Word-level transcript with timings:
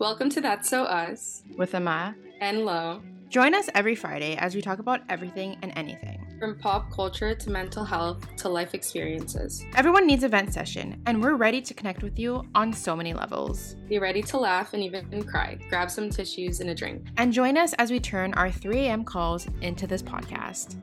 Welcome 0.00 0.30
to 0.30 0.40
That's 0.40 0.66
So 0.66 0.84
Us 0.84 1.42
with 1.58 1.74
Ama 1.74 2.14
and 2.40 2.64
Lo. 2.64 3.02
Join 3.28 3.54
us 3.54 3.68
every 3.74 3.94
Friday 3.94 4.34
as 4.36 4.54
we 4.54 4.62
talk 4.62 4.78
about 4.78 5.02
everything 5.10 5.58
and 5.60 5.74
anything. 5.76 6.26
From 6.40 6.58
pop 6.58 6.90
culture 6.90 7.34
to 7.34 7.50
mental 7.50 7.84
health 7.84 8.26
to 8.38 8.48
life 8.48 8.72
experiences. 8.72 9.62
Everyone 9.76 10.06
needs 10.06 10.24
a 10.24 10.28
vent 10.30 10.54
session, 10.54 11.02
and 11.04 11.22
we're 11.22 11.34
ready 11.34 11.60
to 11.60 11.74
connect 11.74 12.02
with 12.02 12.18
you 12.18 12.42
on 12.54 12.72
so 12.72 12.96
many 12.96 13.12
levels. 13.12 13.76
Be 13.90 13.98
ready 13.98 14.22
to 14.22 14.38
laugh 14.38 14.72
and 14.72 14.82
even 14.82 15.22
cry. 15.22 15.58
Grab 15.68 15.90
some 15.90 16.08
tissues 16.08 16.60
and 16.60 16.70
a 16.70 16.74
drink. 16.74 17.06
And 17.18 17.30
join 17.30 17.58
us 17.58 17.74
as 17.74 17.90
we 17.90 18.00
turn 18.00 18.32
our 18.34 18.50
3 18.50 18.78
a.m. 18.78 19.04
calls 19.04 19.46
into 19.60 19.86
this 19.86 20.02
podcast. 20.02 20.82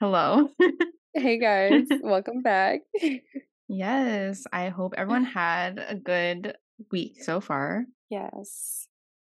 Hello. 0.00 0.50
hey 1.14 1.38
guys, 1.38 1.86
welcome 2.02 2.42
back. 2.42 2.80
yes, 3.68 4.44
I 4.52 4.68
hope 4.68 4.92
everyone 4.98 5.24
had 5.24 5.82
a 5.88 5.94
good 5.94 6.56
week 6.90 7.22
so 7.22 7.40
far. 7.40 7.84
Yes. 8.08 8.88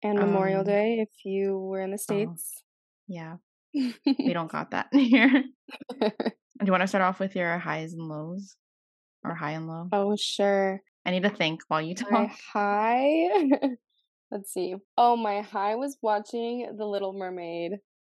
And 0.02 0.18
Memorial 0.18 0.60
um, 0.60 0.66
Day 0.66 0.98
if 1.00 1.08
you 1.24 1.58
were 1.58 1.80
in 1.80 1.90
the 1.90 1.94
oh, 1.94 1.96
States. 1.96 2.52
Oh, 2.58 2.64
yeah. 3.08 3.36
we 3.72 4.32
don't 4.32 4.50
got 4.52 4.72
that 4.72 4.88
here. 4.92 5.44
Do 6.00 6.66
you 6.66 6.72
want 6.72 6.82
to 6.82 6.88
start 6.88 7.02
off 7.02 7.18
with 7.18 7.34
your 7.34 7.58
highs 7.58 7.92
and 7.92 8.08
lows? 8.08 8.56
Or 9.24 9.34
high 9.34 9.52
and 9.52 9.66
low? 9.66 9.88
Oh, 9.92 10.16
sure. 10.18 10.80
I 11.06 11.10
need 11.10 11.22
to 11.22 11.30
think 11.30 11.62
while 11.68 11.80
you 11.80 11.94
talk. 11.94 12.10
My 12.10 12.30
high. 12.52 13.28
Let's 14.30 14.52
see. 14.52 14.74
Oh, 14.98 15.16
my 15.16 15.40
high 15.40 15.76
was 15.76 15.96
watching 16.02 16.74
The 16.76 16.84
Little 16.84 17.12
Mermaid. 17.12 17.72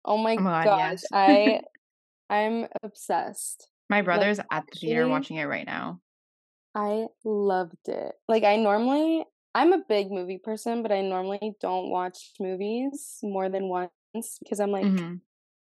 Oh 0.03 0.17
my, 0.17 0.35
oh 0.37 0.41
my 0.41 0.63
god, 0.63 0.65
gosh. 0.65 0.99
Yes. 1.01 1.05
I 1.11 1.61
I'm 2.29 2.67
obsessed. 2.83 3.69
My 3.89 4.01
brother's 4.01 4.39
like, 4.39 4.47
at 4.51 4.63
the 4.71 4.79
theater 4.79 5.07
watching 5.07 5.37
it 5.37 5.45
right 5.45 5.65
now. 5.65 5.99
I 6.75 7.07
loved 7.23 7.87
it. 7.87 8.13
Like 8.27 8.43
I 8.43 8.57
normally 8.57 9.25
I'm 9.55 9.71
a 9.71 9.81
big 9.87 10.11
movie 10.11 10.39
person, 10.43 10.83
but 10.83 10.91
I 10.91 11.01
normally 11.01 11.53
don't 11.61 11.89
watch 11.89 12.33
movies 12.39 13.19
more 13.23 13.49
than 13.49 13.69
once 13.69 14.37
because 14.43 14.59
I'm 14.59 14.71
like 14.71 14.85
mm-hmm. 14.85 15.15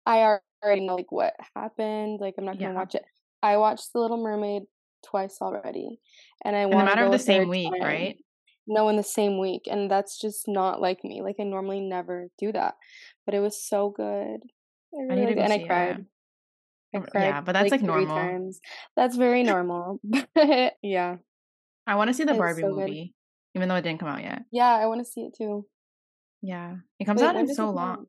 I 0.05 0.37
already 0.63 0.85
know 0.85 0.95
like 0.95 1.11
what 1.11 1.33
happened. 1.55 2.19
Like 2.21 2.35
I'm 2.37 2.45
not 2.45 2.57
gonna 2.57 2.71
yeah. 2.71 2.77
watch 2.79 2.95
it. 2.95 3.03
I 3.41 3.57
watched 3.57 3.91
The 3.91 3.99
Little 3.99 4.23
Mermaid 4.23 4.63
twice 5.05 5.39
already, 5.41 5.99
and 6.45 6.55
I 6.55 6.65
want 6.65 6.87
to 6.87 6.95
matter 6.95 7.05
of 7.05 7.11
the 7.11 7.19
same 7.19 7.49
week, 7.49 7.71
time. 7.71 7.81
right? 7.81 8.17
No, 8.65 8.87
in 8.87 8.95
the 8.95 9.03
same 9.03 9.37
week, 9.37 9.63
and 9.69 9.91
that's 9.91 10.17
just 10.17 10.47
not 10.47 10.79
like 10.79 11.03
me. 11.03 11.21
Like 11.21 11.35
I 11.41 11.43
normally 11.43 11.81
never 11.81 12.29
do 12.39 12.53
that, 12.53 12.75
but 13.25 13.35
it 13.35 13.41
was 13.41 13.61
so 13.61 13.89
good. 13.89 14.39
I, 14.93 15.03
really 15.09 15.21
I 15.21 15.25
need 15.25 15.35
to 15.35 15.41
and 15.41 15.53
I 15.53 15.67
cried. 15.67 15.99
It. 15.99 16.05
Yeah, 16.93 17.41
but 17.41 17.53
that's 17.53 17.71
like, 17.71 17.81
like 17.81 17.87
normal. 17.87 18.15
Times. 18.15 18.59
That's 18.95 19.15
very 19.15 19.43
normal. 19.53 19.99
yeah. 20.83 21.17
I 21.85 21.95
want 21.95 22.09
to 22.09 22.13
see 22.13 22.23
the 22.23 22.33
Barbie 22.33 22.61
so 22.61 22.69
movie, 22.69 23.13
good. 23.53 23.59
even 23.59 23.69
though 23.69 23.75
it 23.75 23.81
didn't 23.81 23.99
come 23.99 24.09
out 24.09 24.21
yet. 24.21 24.43
Yeah, 24.51 24.69
I 24.69 24.85
want 24.85 25.01
to 25.01 25.05
see 25.05 25.21
it 25.21 25.35
too. 25.37 25.65
Yeah, 26.41 26.75
it 26.99 27.05
comes 27.05 27.21
Wait, 27.21 27.27
out 27.27 27.35
in 27.35 27.53
so 27.53 27.69
long, 27.69 28.05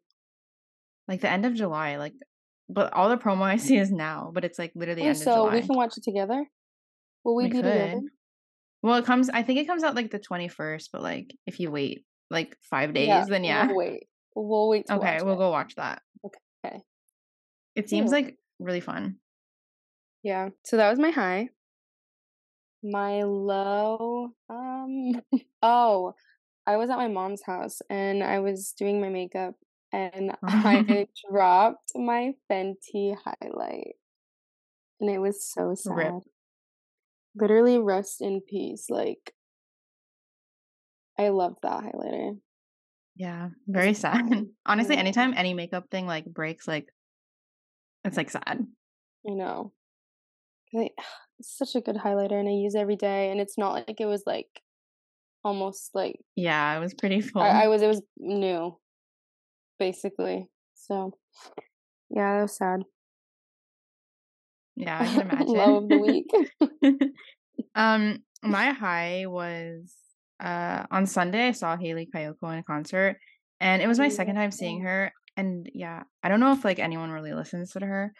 like 1.08 1.20
the 1.20 1.30
end 1.30 1.44
of 1.44 1.54
July. 1.54 1.96
Like, 1.96 2.14
but 2.68 2.92
all 2.92 3.08
the 3.08 3.16
promo 3.16 3.42
I 3.42 3.56
see 3.58 3.76
is 3.76 3.90
now, 3.90 4.30
but 4.32 4.44
it's 4.44 4.58
like 4.58 4.72
literally 4.74 5.02
oh, 5.02 5.08
end 5.08 5.18
so 5.18 5.30
of 5.30 5.36
July. 5.36 5.50
So 5.50 5.54
we 5.54 5.66
can 5.66 5.76
watch 5.76 5.96
it 5.96 6.04
together. 6.04 6.44
Will 7.24 7.36
we, 7.36 7.44
we 7.44 7.48
be 7.48 7.56
could. 7.56 7.62
together? 7.62 8.00
Well, 8.82 8.96
it 8.96 9.04
comes. 9.04 9.30
I 9.30 9.42
think 9.42 9.60
it 9.60 9.66
comes 9.66 9.82
out 9.82 9.94
like 9.94 10.10
the 10.10 10.18
twenty 10.18 10.48
first, 10.48 10.90
but 10.92 11.02
like 11.02 11.34
if 11.46 11.58
you 11.58 11.70
wait 11.70 12.04
like 12.30 12.56
five 12.70 12.92
days, 12.94 13.08
yeah, 13.08 13.24
then 13.24 13.44
yeah. 13.44 13.66
We'll 13.66 13.76
wait. 13.76 14.06
We'll 14.36 14.68
wait. 14.68 14.86
okay, 14.90 15.20
we'll 15.22 15.34
it. 15.34 15.38
go 15.38 15.50
watch 15.50 15.74
that. 15.76 16.02
Okay. 16.24 16.80
It 17.76 17.88
seems 17.88 18.12
like 18.12 18.36
really 18.58 18.80
fun. 18.80 19.16
Yeah. 20.22 20.50
So 20.64 20.76
that 20.76 20.90
was 20.90 20.98
my 20.98 21.10
high. 21.10 21.50
My 22.82 23.22
low, 23.22 24.30
um, 24.48 25.22
oh, 25.62 26.14
I 26.66 26.76
was 26.76 26.90
at 26.90 26.96
my 26.96 27.08
mom's 27.08 27.42
house 27.42 27.80
and 27.90 28.22
I 28.22 28.40
was 28.40 28.74
doing 28.76 29.00
my 29.00 29.08
makeup 29.08 29.54
and 29.92 30.32
I 30.42 31.06
dropped 31.30 31.92
my 31.94 32.32
Fenty 32.50 33.16
highlight. 33.24 33.96
And 35.00 35.10
it 35.10 35.18
was 35.18 35.44
so 35.46 35.74
sad. 35.74 35.94
Rip. 35.94 36.22
Literally 37.36 37.78
rest 37.78 38.20
in 38.20 38.40
peace. 38.40 38.86
Like 38.88 39.34
I 41.18 41.28
love 41.28 41.56
that 41.62 41.84
highlighter. 41.84 42.38
Yeah, 43.16 43.50
very 43.68 43.94
sad. 43.94 44.46
Honestly, 44.66 44.96
anytime 44.96 45.34
any 45.36 45.54
makeup 45.54 45.84
thing 45.90 46.06
like 46.06 46.24
breaks, 46.24 46.66
like 46.66 46.88
it's 48.04 48.16
like 48.16 48.30
sad. 48.30 48.66
I 49.28 49.30
know. 49.30 49.72
It's 51.40 51.58
such 51.58 51.74
a 51.74 51.80
good 51.80 51.96
highlighter, 51.96 52.38
and 52.38 52.48
I 52.48 52.52
use 52.52 52.76
every 52.76 52.94
day. 52.94 53.32
And 53.32 53.40
it's 53.40 53.58
not 53.58 53.72
like 53.72 54.00
it 54.00 54.06
was 54.06 54.22
like 54.24 54.62
almost 55.42 55.90
like 55.92 56.20
yeah, 56.36 56.76
it 56.76 56.80
was 56.80 56.94
pretty 56.94 57.20
full. 57.20 57.42
I, 57.42 57.64
I 57.64 57.68
was 57.68 57.82
it 57.82 57.88
was 57.88 58.02
new, 58.16 58.78
basically. 59.80 60.48
So 60.74 61.12
yeah, 62.08 62.36
that 62.36 62.42
was 62.42 62.56
sad. 62.56 62.82
Yeah, 64.76 64.98
I 65.00 65.06
can 65.06 65.20
imagine. 65.30 65.46
Low 65.48 65.76
of 65.78 65.88
the 65.88 65.98
week. 65.98 67.10
um, 67.74 68.18
my 68.42 68.70
high 68.70 69.24
was 69.26 69.92
uh 70.40 70.86
on 70.90 71.06
Sunday. 71.06 71.48
I 71.48 71.52
saw 71.52 71.76
Hayley 71.76 72.08
Kiyoko 72.14 72.52
in 72.52 72.58
a 72.58 72.62
concert, 72.62 73.16
and 73.60 73.82
it 73.82 73.88
was 73.88 73.98
my 73.98 74.08
second 74.08 74.36
time 74.36 74.50
seeing 74.50 74.82
her. 74.82 75.12
And 75.36 75.68
yeah, 75.74 76.04
I 76.22 76.28
don't 76.28 76.40
know 76.40 76.52
if 76.52 76.64
like 76.64 76.78
anyone 76.78 77.10
really 77.10 77.32
listens 77.32 77.72
to 77.72 77.84
her, 77.84 78.12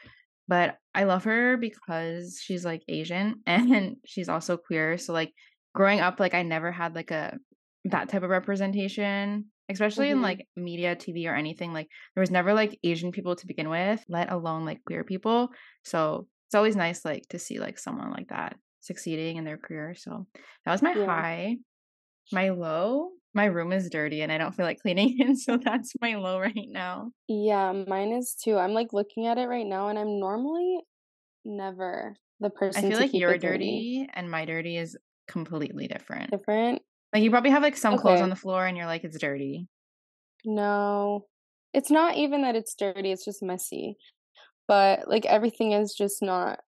but 0.49 0.77
I 0.95 1.05
love 1.05 1.25
her 1.25 1.57
because 1.57 2.41
she's 2.43 2.65
like 2.65 2.83
Asian 2.89 3.37
and 3.47 3.97
she's 4.05 4.29
also 4.29 4.57
queer. 4.57 4.99
So 4.99 5.13
like 5.13 5.33
growing 5.75 6.01
up, 6.01 6.21
like 6.21 6.35
I 6.35 6.43
never 6.43 6.73
had 6.73 6.95
like 6.95 7.11
a 7.11 7.39
that 7.87 8.09
type 8.09 8.23
of 8.23 8.31
representation, 8.31 9.47
especially 9.71 10.07
mm-hmm. 10.07 10.17
in 10.17 10.23
like 10.23 10.47
media, 10.57 10.97
TV, 10.97 11.27
or 11.29 11.35
anything. 11.35 11.73
Like 11.73 11.89
there 12.15 12.23
was 12.23 12.31
never 12.31 12.55
like 12.55 12.79
Asian 12.83 13.13
people 13.13 13.37
to 13.37 13.47
begin 13.47 13.69
with, 13.69 14.03
let 14.09 14.33
alone 14.33 14.65
like 14.65 14.85
queer 14.87 15.05
people. 15.05 15.49
So 15.85 16.27
it's 16.49 16.55
always 16.55 16.77
nice 16.77 17.05
like 17.05 17.25
to 17.31 17.39
see 17.39 17.59
like 17.59 17.79
someone 17.79 18.11
like 18.11 18.29
that 18.29 18.57
succeeding 18.81 19.37
in 19.37 19.45
their 19.45 19.59
career. 19.59 19.95
So 19.97 20.27
that 20.65 20.73
was 20.73 20.83
my 20.83 20.95
yeah. 20.95 21.07
high. 21.07 21.57
My 22.33 22.51
low 22.51 23.11
my 23.35 23.47
room 23.47 23.73
is 23.73 23.91
dirty 23.91 24.23
and 24.23 24.31
I 24.31 24.39
don't 24.39 24.55
feel 24.55 24.65
like 24.65 24.81
cleaning 24.81 25.17
it. 25.19 25.39
So 25.45 25.57
that's 25.57 25.93
my 26.01 26.15
low 26.15 26.39
right 26.39 26.69
now. 26.69 27.11
Yeah, 27.29 27.73
mine 27.73 28.13
is 28.13 28.35
too. 28.35 28.57
I'm 28.57 28.73
like 28.73 28.93
looking 28.93 29.27
at 29.27 29.39
it 29.39 29.47
right 29.47 29.67
now 29.67 29.89
and 29.89 29.99
I'm 29.99 30.21
normally 30.21 30.81
never 31.45 32.15
the 32.41 32.51
person. 32.51 32.85
I 32.85 32.89
feel 32.89 32.99
like 32.99 33.13
you're 33.13 33.37
dirty 33.37 34.09
and 34.15 34.31
my 34.31 34.45
dirty 34.45 34.77
is 34.77 34.97
completely 35.29 35.89
different. 35.89 36.31
Different? 36.31 36.83
Like 37.13 37.23
you 37.23 37.31
probably 37.31 37.51
have 37.51 37.63
like 37.63 37.77
some 37.77 37.95
okay. 37.95 38.03
clothes 38.03 38.21
on 38.21 38.31
the 38.31 38.37
floor 38.37 38.67
and 38.67 38.77
you're 38.77 38.87
like, 38.87 39.05
it's 39.05 39.19
dirty. 39.19 39.69
No, 40.45 41.27
it's 41.73 41.91
not 41.91 42.17
even 42.17 42.43
that 42.43 42.57
it's 42.57 42.75
dirty, 42.75 43.11
it's 43.11 43.25
just 43.25 43.43
messy. 43.43 43.97
But 44.69 45.09
like 45.09 45.27
everything 45.27 45.73
is 45.73 45.95
just 45.95 46.23
not 46.23 46.61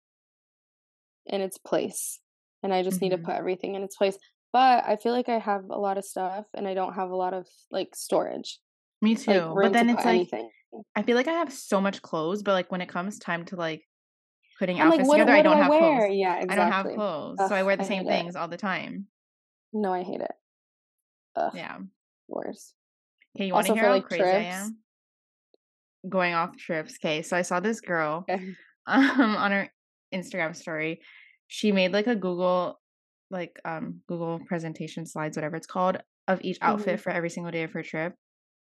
in 1.25 1.41
its 1.41 1.57
place. 1.57 2.19
And 2.63 2.73
I 2.73 2.81
just 2.81 2.97
mm-hmm. 2.97 3.05
need 3.05 3.09
to 3.11 3.17
mm-hmm. 3.17 3.25
put 3.25 3.35
everything 3.35 3.75
in 3.75 3.83
its 3.83 3.95
place 3.95 4.17
but 4.55 4.85
I 4.87 4.95
feel 4.95 5.11
like 5.11 5.27
I 5.27 5.37
have 5.37 5.65
a 5.69 5.77
lot 5.77 5.97
of 5.97 6.05
stuff 6.05 6.45
and 6.53 6.65
I 6.65 6.73
don't 6.73 6.93
have 6.93 7.09
a 7.09 7.15
lot 7.15 7.33
of 7.33 7.45
like 7.71 7.93
storage. 7.93 8.59
Me 9.01 9.13
too. 9.13 9.33
Like, 9.33 9.63
but 9.63 9.73
then 9.73 9.89
it's 9.89 10.05
like 10.05 10.15
anything. 10.15 10.49
I 10.95 11.03
feel 11.03 11.17
like 11.17 11.27
I 11.27 11.33
have 11.33 11.51
so 11.51 11.81
much 11.81 12.01
clothes, 12.01 12.41
but 12.41 12.53
like 12.53 12.71
when 12.71 12.79
it 12.79 12.87
comes 12.87 13.19
time 13.19 13.43
to 13.47 13.57
like 13.57 13.83
putting 14.57 14.79
I'm 14.79 14.87
outfits 14.87 15.09
like, 15.09 15.19
together, 15.19 15.31
what 15.33 15.39
I 15.39 15.41
don't 15.41 15.57
do 15.57 15.59
I 15.59 15.63
have 15.63 15.69
wear? 15.69 16.07
clothes. 16.07 16.15
Yeah, 16.15 16.35
exactly. 16.35 16.53
I 16.53 16.55
don't 16.55 16.71
have 16.71 16.95
clothes, 16.95 17.37
Ugh, 17.41 17.49
so 17.49 17.53
I 17.53 17.63
wear 17.63 17.75
the 17.75 17.83
I 17.83 17.87
same 17.87 18.07
things 18.07 18.35
it. 18.35 18.39
all 18.39 18.47
the 18.47 18.55
time. 18.55 19.07
No, 19.73 19.91
I 19.91 20.03
hate 20.03 20.21
it. 20.21 20.31
Ugh, 21.35 21.51
yeah, 21.53 21.77
worse. 22.29 22.73
Okay, 23.35 23.47
you 23.47 23.53
want 23.53 23.67
to 23.67 23.73
hear 23.73 23.83
how 23.83 23.91
like, 23.91 24.05
crazy 24.05 24.23
trips? 24.23 24.37
I 24.37 24.39
am? 24.39 24.77
Going 26.07 26.33
off 26.33 26.55
trips. 26.55 26.95
Okay, 27.03 27.23
so 27.23 27.35
I 27.35 27.41
saw 27.41 27.59
this 27.59 27.81
girl 27.81 28.25
um, 28.29 28.55
on 28.87 29.51
her 29.51 29.69
Instagram 30.13 30.55
story. 30.55 31.01
She 31.47 31.73
made 31.73 31.91
like 31.91 32.07
a 32.07 32.15
Google 32.15 32.79
like 33.31 33.59
um 33.65 34.01
Google 34.07 34.39
presentation 34.45 35.05
slides, 35.05 35.37
whatever 35.37 35.55
it's 35.55 35.67
called, 35.67 35.97
of 36.27 36.41
each 36.43 36.57
outfit 36.61 36.95
mm-hmm. 36.95 37.01
for 37.01 37.09
every 37.11 37.29
single 37.29 37.51
day 37.51 37.63
of 37.63 37.71
her 37.73 37.83
trip. 37.83 38.13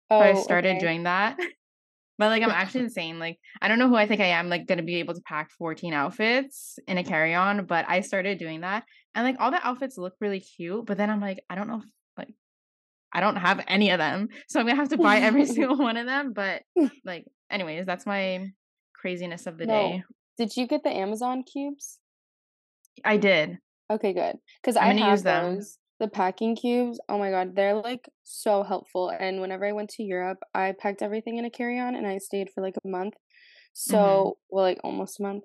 Oh, 0.10 0.20
so 0.20 0.26
I 0.26 0.34
started 0.42 0.72
okay. 0.72 0.80
doing 0.80 1.04
that. 1.04 1.38
but 2.18 2.28
like 2.28 2.44
I'm 2.44 2.50
actually 2.50 2.82
insane. 2.86 3.20
Like 3.20 3.40
I 3.62 3.68
don't 3.68 3.80
know 3.80 3.90
who 3.90 3.96
I 3.96 4.08
think 4.08 4.22
I 4.22 4.28
am, 4.28 4.50
like 4.50 4.68
gonna 4.68 4.84
be 4.84 4.98
able 4.98 5.14
to 5.14 5.22
pack 5.22 5.52
14 5.58 5.94
outfits 5.94 6.78
in 6.88 6.98
a 6.98 7.04
carry-on, 7.04 7.66
but 7.66 7.86
I 7.88 8.02
started 8.02 8.38
doing 8.38 8.62
that. 8.62 8.84
And 9.16 9.26
like 9.26 9.38
all 9.40 9.52
the 9.52 9.66
outfits 9.66 9.98
look 9.98 10.14
really 10.22 10.40
cute, 10.40 10.86
but 10.86 10.98
then 10.98 11.10
I'm 11.10 11.20
like, 11.20 11.44
I 11.50 11.56
don't 11.56 11.68
know 11.68 11.78
if 11.78 11.86
like 12.18 12.34
I 13.12 13.20
don't 13.20 13.38
have 13.38 13.64
any 13.68 13.90
of 13.92 13.98
them. 13.98 14.30
So 14.48 14.60
I'm 14.60 14.66
gonna 14.66 14.76
have 14.76 14.90
to 14.90 14.98
buy 14.98 15.18
every 15.18 15.46
single 15.46 15.78
one 15.78 15.98
of 15.98 16.06
them. 16.06 16.34
But 16.34 16.62
like, 17.04 17.26
anyways, 17.50 17.86
that's 17.86 18.06
my 18.06 18.48
craziness 18.94 19.48
of 19.48 19.58
the 19.58 19.66
no. 19.66 19.74
day. 19.74 20.04
Did 20.38 20.56
you 20.56 20.68
get 20.68 20.84
the 20.84 20.90
Amazon 20.90 21.44
cubes? 21.44 22.00
I 23.04 23.18
did. 23.18 23.58
Okay, 23.92 24.14
good. 24.14 24.38
Because 24.62 24.78
I 24.78 24.94
have 24.94 25.12
use 25.12 25.24
them. 25.24 25.56
those. 25.56 25.78
The 26.00 26.08
packing 26.08 26.56
cubes, 26.56 27.00
oh 27.10 27.20
my 27.20 27.30
god, 27.30 27.56
they're 27.56 27.76
like 27.76 28.10
so 28.24 28.64
helpful. 28.64 29.10
And 29.10 29.40
whenever 29.40 29.66
I 29.66 29.72
went 29.72 29.92
to 29.92 30.04
Europe, 30.04 30.40
I 30.56 30.74
packed 30.80 31.04
everything 31.04 31.38
in 31.38 31.46
a 31.46 31.52
carry 31.52 31.80
on 31.80 31.94
and 31.94 32.08
I 32.08 32.18
stayed 32.18 32.50
for 32.50 32.62
like 32.64 32.74
a 32.84 32.88
month. 32.88 33.14
So, 33.74 33.98
mm-hmm. 33.98 34.32
well, 34.50 34.66
like 34.66 34.80
almost 34.84 35.20
a 35.20 35.24
month. 35.24 35.44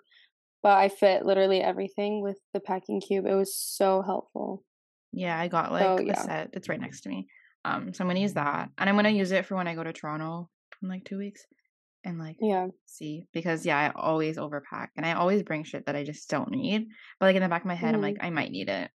But 0.63 0.79
I 0.79 0.89
fit 0.89 1.27
literally 1.27 1.61
everything 1.61 2.23
with 2.23 2.39
the 2.55 2.61
packing 2.61 3.03
cube. 3.03 3.27
It 3.27 3.35
was 3.35 3.55
so 3.55 4.01
helpful. 4.01 4.65
Yeah, 5.13 5.39
I 5.39 5.49
got 5.49 5.67
So 5.67 5.73
like 5.73 6.01
a 6.01 6.07
yeah. 6.07 6.23
set. 6.23 6.51
It's 6.55 6.71
right 6.71 6.81
next 6.81 7.03
to 7.03 7.11
me. 7.11 7.29
Um, 7.67 7.93
so 7.93 8.03
I'm 8.03 8.09
gonna 8.09 8.21
use 8.21 8.35
that, 8.35 8.71
and 8.79 8.89
I'm 8.89 8.97
gonna 8.97 9.11
use 9.11 9.33
it 9.33 9.45
for 9.45 9.57
when 9.57 9.67
I 9.67 9.75
go 9.75 9.83
to 9.83 9.93
Toronto 9.93 10.49
in 10.83 10.89
like 10.89 11.05
two 11.05 11.19
weeks, 11.19 11.45
and 12.07 12.19
like 12.19 12.37
Yeah. 12.41 12.69
see 12.87 13.27
because 13.35 13.67
yeah, 13.67 13.79
I 13.79 13.91
always 14.01 14.39
overpack, 14.39 14.89
and 14.97 15.05
I 15.05 15.13
always 15.13 15.43
bring 15.43 15.65
shit 15.65 15.87
that 15.87 15.97
I 15.97 16.05
just 16.05 16.31
don't 16.31 16.51
need. 16.51 16.89
But 17.21 17.27
like 17.27 17.37
in 17.37 17.43
the 17.43 17.49
back 17.51 17.63
of 17.63 17.67
my 17.67 17.75
head, 17.75 17.95
I'm 17.95 18.01
like, 18.01 18.15
Mhm. 18.17 18.25
I 18.25 18.31
might 18.31 18.53
need 18.53 18.71
it. 18.71 18.91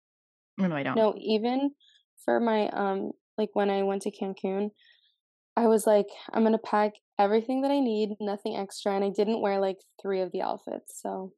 No, 0.57 0.75
I 0.75 0.83
don't. 0.83 0.95
No, 0.97 1.13
even 1.17 1.75
for 2.25 2.39
my 2.39 2.69
um 2.69 3.11
like 3.37 3.49
when 3.53 3.69
I 3.69 3.83
went 3.83 4.03
to 4.03 4.11
Cancun, 4.11 4.71
I 5.57 5.67
was 5.67 5.85
like, 5.87 6.07
I'm 6.33 6.43
gonna 6.43 6.57
pack 6.57 6.93
everything 7.19 7.61
that 7.61 7.71
I 7.71 7.79
need, 7.79 8.15
nothing 8.19 8.55
extra, 8.55 8.93
and 8.95 9.03
I 9.03 9.09
didn't 9.09 9.41
wear 9.41 9.59
like 9.59 9.77
three 10.01 10.21
of 10.21 10.31
the 10.31 10.41
outfits, 10.41 10.99
so 11.01 11.33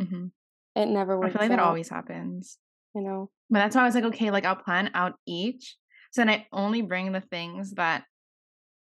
hmm 0.00 0.26
it 0.74 0.86
never 0.86 1.18
works 1.18 1.30
I 1.34 1.38
feel 1.38 1.48
like 1.48 1.58
that 1.58 1.64
always 1.64 1.88
happens. 1.88 2.58
you 2.94 3.02
know. 3.02 3.30
But 3.50 3.60
that's 3.60 3.76
why 3.76 3.82
I 3.82 3.86
was 3.86 3.94
like, 3.94 4.04
okay, 4.04 4.30
like 4.30 4.44
I'll 4.44 4.56
plan 4.56 4.90
out 4.94 5.14
each. 5.26 5.76
So 6.12 6.20
then 6.20 6.30
I 6.30 6.46
only 6.52 6.82
bring 6.82 7.12
the 7.12 7.20
things 7.20 7.72
that 7.74 8.04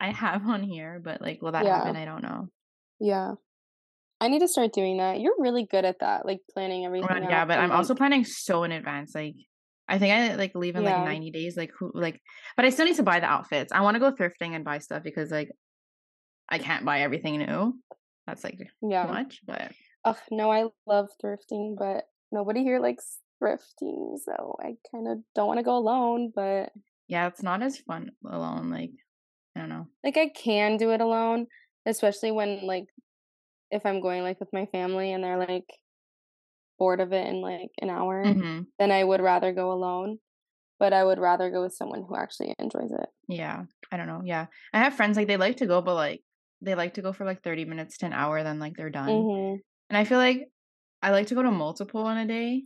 I 0.01 0.11
have 0.11 0.47
on 0.47 0.63
here. 0.63 1.01
But 1.03 1.21
like, 1.21 1.43
will 1.43 1.53
that 1.53 1.65
Yeah. 1.65 1.77
happen? 1.77 1.97
I 1.97 2.05
don't 2.05 2.23
know. 2.23 2.49
Yeah. 2.99 3.35
I 4.21 4.29
need 4.29 4.41
to 4.41 4.49
start 4.49 4.73
doing 4.73 4.99
that. 4.99 5.21
You're 5.21 5.35
really 5.39 5.65
good 5.65 5.85
at 5.85 6.01
that, 6.01 6.27
like 6.27 6.41
planning 6.53 6.85
oh 6.87 6.91
Well, 6.91 7.05
everything 7.05 7.31
yeah, 7.31 7.45
but 7.47 7.59
I'm 7.59 7.73
also 7.73 7.95
planning 7.95 8.25
so 8.25 8.65
in 8.65 8.73
advance. 8.73 9.15
Like, 9.15 9.35
I 9.89 9.99
think 9.99 10.13
I 10.13 10.35
like 10.35 10.55
leave 10.55 10.77
in 10.77 10.85
like 10.85 10.97
90 10.97 11.31
days. 11.31 11.57
Like, 11.57 11.73
who, 11.79 11.91
like, 11.95 12.21
but 12.57 12.67
I 12.67 12.71
still 12.71 12.85
need 12.85 12.97
to 12.97 13.03
buy 13.03 13.21
the 13.21 13.27
outfits. 13.27 13.73
I 13.73 13.81
want 13.81 13.95
to 13.95 13.99
go 14.01 14.13
thrifting 14.13 14.55
and 14.55 14.65
buy 14.65 14.79
stuff 14.79 15.03
because 15.03 15.31
like 15.31 15.51
I 16.49 16.59
can't 16.59 16.85
buy 16.85 17.01
everything 17.01 17.39
new. 17.39 17.81
That's 18.27 18.45
like 18.45 18.59
too 18.59 18.67
Yeah. 18.83 19.07
much. 19.07 19.41
But 19.47 19.73
Ugh, 20.05 20.17
no, 20.31 20.51
I 20.53 20.67
love 20.87 21.09
thrifting, 21.23 21.77
but 21.79 22.05
nobody 22.31 22.63
here 22.63 22.79
likes 22.81 23.19
thrifting, 23.43 24.19
so 24.19 24.57
I 24.63 24.77
kind 24.93 25.09
of 25.09 25.19
don't 25.35 25.47
want 25.47 25.59
to 25.59 25.65
go 25.65 25.77
alone, 25.77 26.31
but 26.35 26.73
yeah, 27.09 27.27
it's 27.27 27.43
not 27.43 27.63
as 27.63 27.79
fun 27.79 28.11
alone. 28.25 28.71
Like, 28.71 28.93
I 29.61 29.65
don't 29.65 29.69
know. 29.69 29.89
like 30.03 30.17
I 30.17 30.29
can 30.31 30.77
do 30.77 30.91
it 30.93 31.01
alone, 31.01 31.47
especially 31.87 32.31
when 32.31 32.67
like 32.67 32.87
if 33.71 33.87
I'm 33.87 34.01
going 34.01 34.23
like 34.23 34.41
with 34.41 34.53
my 34.53 34.67
family 34.67 35.13
and 35.13 35.23
they're 35.25 35.39
like 35.39 35.67
bored 36.79 37.01
of 37.01 37.13
it 37.13 37.27
in 37.27 37.41
like 37.41 37.71
an 37.81 37.91
hour, 37.91 38.35
hmm 38.35 38.63
then 38.79 38.91
I 38.91 39.05
would 39.05 39.21
rather 39.21 39.53
go 39.53 39.73
alone, 39.73 40.19
but 40.79 40.93
I 40.93 41.05
would 41.05 41.19
rather 41.19 41.51
go 41.51 41.63
with 41.63 41.75
someone 41.75 42.05
who 42.09 42.17
actually 42.17 42.55
enjoys 42.59 42.91
it. 42.93 43.09
Yeah, 43.29 43.65
I 43.93 43.97
don't 43.97 44.07
know. 44.07 44.23
Yeah, 44.25 44.47
I 44.73 44.79
have 44.79 44.95
friends 44.95 45.17
like 45.17 45.29
they 45.29 45.37
like 45.37 45.59
to 45.59 45.67
go, 45.67 45.83
but 45.83 45.95
like 45.95 46.23
they 46.61 46.75
like 46.75 46.95
to 46.95 47.03
go 47.03 47.13
for 47.13 47.25
like 47.25 47.43
30 47.43 47.65
minutes 47.65 47.99
to 47.99 48.07
an 48.07 48.13
hour, 48.13 48.43
then 48.43 48.59
like 48.59 48.77
they're 48.77 48.91
done. 48.91 49.13
Mhm. 49.13 49.63
And 49.91 49.97
I 49.97 50.05
feel 50.05 50.19
like 50.19 50.49
I 51.03 51.11
like 51.13 51.29
to 51.29 51.35
go 51.35 51.43
to 51.43 51.51
multiple 51.51 52.09
in 52.09 52.19
a 52.19 52.27
day. 52.27 52.65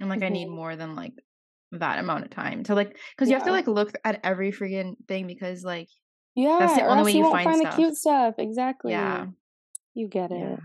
And 0.00 0.10
like 0.10 0.22
I 0.22 0.28
need 0.30 0.48
Mhm. 0.48 0.50
more 0.50 0.76
than 0.76 0.96
like 0.96 1.14
that 1.72 1.98
amount 2.00 2.24
of 2.24 2.30
time 2.30 2.64
to 2.64 2.74
like 2.74 2.96
because 3.16 3.30
you 3.30 3.36
have 3.36 3.44
to 3.44 3.52
like 3.52 3.68
look 3.68 3.92
at 4.04 4.20
every 4.24 4.52
freaking 4.52 4.94
thing 5.08 5.26
because 5.26 5.64
like 5.64 5.88
that's 6.36 6.72
Yeah, 6.72 6.76
the 6.76 6.82
or 6.84 6.90
only 6.90 7.04
way 7.04 7.10
you 7.12 7.18
you 7.18 7.22
won't 7.24 7.34
find 7.44 7.56
find 7.56 7.66
the 7.66 7.76
cute 7.76 7.96
stuff. 7.96 8.34
Exactly. 8.38 8.92
Yeah. 8.92 9.26
You 9.94 10.08
get 10.08 10.30
Yeah. 10.30 10.54
it. 10.54 10.60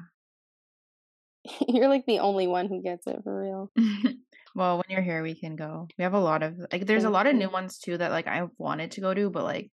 You're 1.68 1.90
like 1.90 2.06
the 2.06 2.20
only 2.20 2.48
one 2.48 2.68
who 2.68 2.82
gets 2.82 3.06
it 3.08 3.20
for 3.24 3.42
real. 3.42 3.72
well, 4.56 4.78
when 4.78 4.86
you're 4.90 5.02
here 5.02 5.22
we 5.24 5.36
can 5.36 5.56
go. 5.56 5.88
We 5.98 6.04
have 6.04 6.14
a 6.14 6.20
lot 6.20 6.44
of 6.44 6.56
like 6.72 6.86
there's 6.86 7.04
a 7.04 7.10
lot 7.10 7.28
of 7.28 7.36
new 7.36 7.50
ones 7.50 7.78
too 7.80 7.98
that 7.98 8.12
like 8.12 8.28
I 8.28 8.44
wanted 8.58 8.92
to 8.92 9.02
go 9.02 9.14
to, 9.14 9.30
but 9.30 9.44
like 9.44 9.72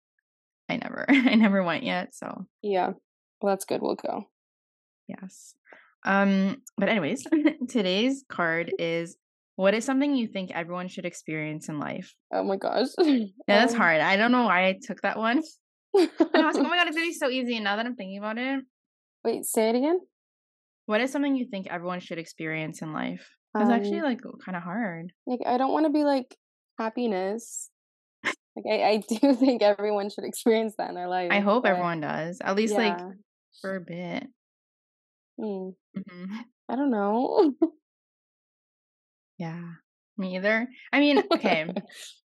I 0.69 0.77
never 0.77 1.05
I 1.09 1.35
never 1.35 1.63
went 1.63 1.83
yet. 1.83 2.15
So 2.15 2.45
Yeah. 2.61 2.91
Well, 3.41 3.51
that's 3.53 3.65
good. 3.65 3.81
We'll 3.81 3.95
go. 3.95 4.25
yes. 5.07 5.53
Um, 6.05 6.61
but 6.77 6.89
anyways, 6.89 7.25
today's 7.69 8.23
card 8.29 8.73
is 8.79 9.17
what 9.55 9.73
is 9.73 9.83
something 9.83 10.15
you 10.15 10.27
think 10.27 10.51
everyone 10.51 10.87
should 10.87 11.05
experience 11.05 11.67
in 11.69 11.79
life? 11.79 12.15
Oh 12.31 12.43
my 12.43 12.55
gosh. 12.55 12.87
Yeah, 12.99 13.25
that's 13.47 13.73
Um, 13.73 13.79
hard. 13.79 14.01
I 14.01 14.15
don't 14.15 14.31
know 14.31 14.43
why 14.45 14.67
I 14.67 14.79
took 14.81 15.01
that 15.01 15.17
one. 15.17 15.41
And 15.95 16.09
I 16.35 16.45
was 16.45 16.55
like, 16.55 16.65
oh 16.65 16.69
my 16.69 16.77
god, 16.77 16.87
it's 16.87 16.95
gonna 16.95 17.07
be 17.07 17.13
so 17.13 17.29
easy. 17.29 17.55
And 17.55 17.63
now 17.63 17.75
that 17.75 17.85
I'm 17.85 17.95
thinking 17.95 18.17
about 18.17 18.37
it, 18.37 18.63
Wait, 19.23 19.45
say 19.45 19.69
it 19.69 19.75
again. 19.75 19.99
what 20.85 21.01
is 21.01 21.11
something 21.11 21.35
you 21.35 21.45
think 21.49 21.67
everyone 21.67 21.99
should 21.99 22.17
experience 22.19 22.81
in 22.81 22.93
life? 22.93 23.27
It's 23.59 23.69
actually 23.71 23.99
Um, 23.99 24.03
like 24.03 24.21
kind 24.45 24.55
of 24.55 24.61
hard. 24.63 25.11
like 25.25 25.39
I 25.45 25.57
don't 25.57 25.71
want 25.71 25.85
to 25.87 25.91
be 25.91 26.03
like 26.03 26.35
happiness. 26.77 27.69
Like 28.23 28.65
I, 28.69 28.83
I 28.89 28.97
do 29.09 29.33
think 29.35 29.61
everyone 29.63 30.09
should 30.09 30.23
experience 30.25 30.75
that 30.77 30.89
in 30.89 30.95
their 30.95 31.07
life, 31.07 31.31
I 31.31 31.39
hope 31.39 31.63
but 31.63 31.69
everyone 31.71 32.01
does, 32.01 32.39
at 32.41 32.55
least 32.55 32.75
like 32.75 32.99
for 33.61 33.75
a 33.75 33.81
bit. 33.81 34.27
Hmm. 35.39 35.69
hmm 35.95 36.25
I 36.69 36.75
don't 36.75 36.91
know. 36.91 37.53
Yeah, 39.39 39.61
me 40.17 40.35
either. 40.35 40.67
I 40.91 40.99
mean, 40.99 41.21
okay, 41.31 41.71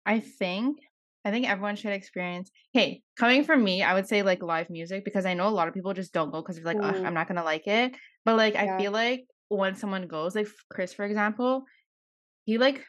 I 0.08 0.20
think 0.20 0.80
I 1.26 1.32
think 1.32 1.50
everyone 1.50 1.76
should 1.76 1.92
experience. 1.94 2.52
Hey, 2.74 3.02
coming 3.18 3.44
from 3.44 3.64
me, 3.64 3.84
I 3.84 3.96
would 3.96 4.08
say 4.08 4.22
like 4.24 4.44
live 4.44 4.70
music 4.70 5.04
because 5.06 5.26
I 5.26 5.34
know 5.34 5.48
a 5.48 5.50
lot 5.50 5.68
of 5.68 5.74
people 5.74 5.94
just 5.94 6.14
don't 6.14 6.32
go 6.32 6.42
because 6.42 6.58
they're 6.58 6.66
like, 6.66 6.80
Ugh, 6.82 6.96
I'm 7.04 7.14
not 7.16 7.28
gonna 7.28 7.44
like 7.44 7.68
it. 7.68 7.96
But 8.26 8.38
like, 8.38 8.56
I 8.56 8.68
feel 8.70 8.92
like 8.92 9.26
when 9.50 9.76
someone 9.76 10.08
goes, 10.08 10.36
like 10.36 10.48
Chris, 10.70 10.94
for 10.94 11.06
example, 11.06 11.66
he 12.46 12.58
like 12.58 12.86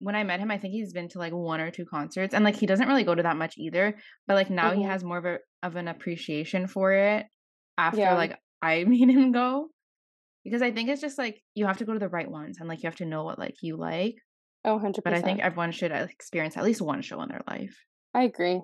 when 0.00 0.16
I 0.16 0.24
met 0.24 0.40
him, 0.40 0.50
I 0.50 0.58
think 0.58 0.72
he's 0.72 0.92
been 0.92 1.08
to 1.10 1.18
like 1.18 1.32
one 1.32 1.60
or 1.60 1.70
two 1.70 1.86
concerts, 1.86 2.34
and 2.34 2.44
like 2.44 2.56
he 2.56 2.66
doesn't 2.66 2.88
really 2.88 3.04
go 3.04 3.14
to 3.14 3.22
that 3.24 3.36
much 3.36 3.56
either. 3.58 3.96
But 4.26 4.34
like 4.34 4.50
now 4.50 4.72
he 4.72 4.82
hmm 4.82 4.84
has 4.84 5.04
more 5.04 5.18
of 5.18 5.24
a 5.26 5.38
of 5.62 5.76
an 5.76 5.88
appreciation 5.88 6.66
for 6.68 6.92
it 6.92 7.26
after 7.78 8.08
Yeah. 8.08 8.14
like 8.14 8.38
I 8.62 8.84
made 8.88 9.10
him 9.10 9.32
go 9.32 9.70
because 10.44 10.62
I 10.62 10.72
think 10.72 10.88
it's 10.90 11.00
just 11.00 11.18
like 11.18 11.42
you 11.54 11.66
have 11.66 11.78
to 11.78 11.84
go 11.84 11.92
to 11.94 11.98
the 11.98 12.08
right 12.08 12.30
ones 12.30 12.58
and 12.60 12.68
like 12.68 12.82
you 12.82 12.88
have 12.88 12.96
to 12.98 13.06
know 13.06 13.24
what 13.24 13.38
like 13.38 13.56
you 13.62 13.76
like. 13.76 14.16
Oh, 14.64 14.74
100%. 14.74 15.04
But 15.04 15.14
I 15.14 15.22
think 15.22 15.40
everyone 15.40 15.72
should 15.72 15.92
uh, 15.92 16.06
experience 16.10 16.56
at 16.56 16.64
least 16.64 16.80
one 16.80 17.02
show 17.02 17.20
in 17.22 17.28
their 17.28 17.42
life. 17.46 17.76
I 18.14 18.24
agree. 18.24 18.62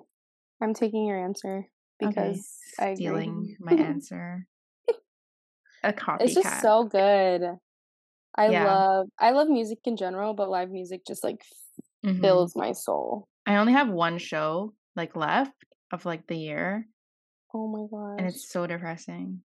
I'm 0.61 0.73
taking 0.73 1.05
your 1.05 1.23
answer 1.23 1.67
Okay, 2.03 2.07
because 2.07 2.59
agree. 2.79 2.95
stealing 2.95 3.57
my 3.59 3.73
answer. 3.75 4.47
A 5.83 5.93
copycat. 5.93 6.21
It's 6.25 6.33
just 6.35 6.59
so 6.61 6.83
good. 6.85 7.57
I 8.35 8.49
Yeah. 8.49 8.63
love 8.63 9.07
I 9.19 9.31
love 9.31 9.49
music 9.49 9.79
in 9.85 9.97
general, 9.97 10.33
but 10.33 10.49
live 10.49 10.69
music 10.71 11.01
just 11.07 11.23
like 11.23 11.43
hmm 12.03 12.21
fills 12.21 12.55
my 12.55 12.71
soul. 12.73 13.27
I 13.45 13.57
only 13.57 13.73
have 13.73 13.89
one 13.89 14.17
show 14.17 14.73
like 14.95 15.15
left 15.15 15.53
of 15.91 16.05
like 16.05 16.27
the 16.27 16.35
year, 16.37 16.87
Oh 17.53 17.67
my 17.69 17.87
god. 17.89 18.17
and 18.19 18.27
it's 18.27 18.49
so 18.49 18.67
depressing. 18.67 19.43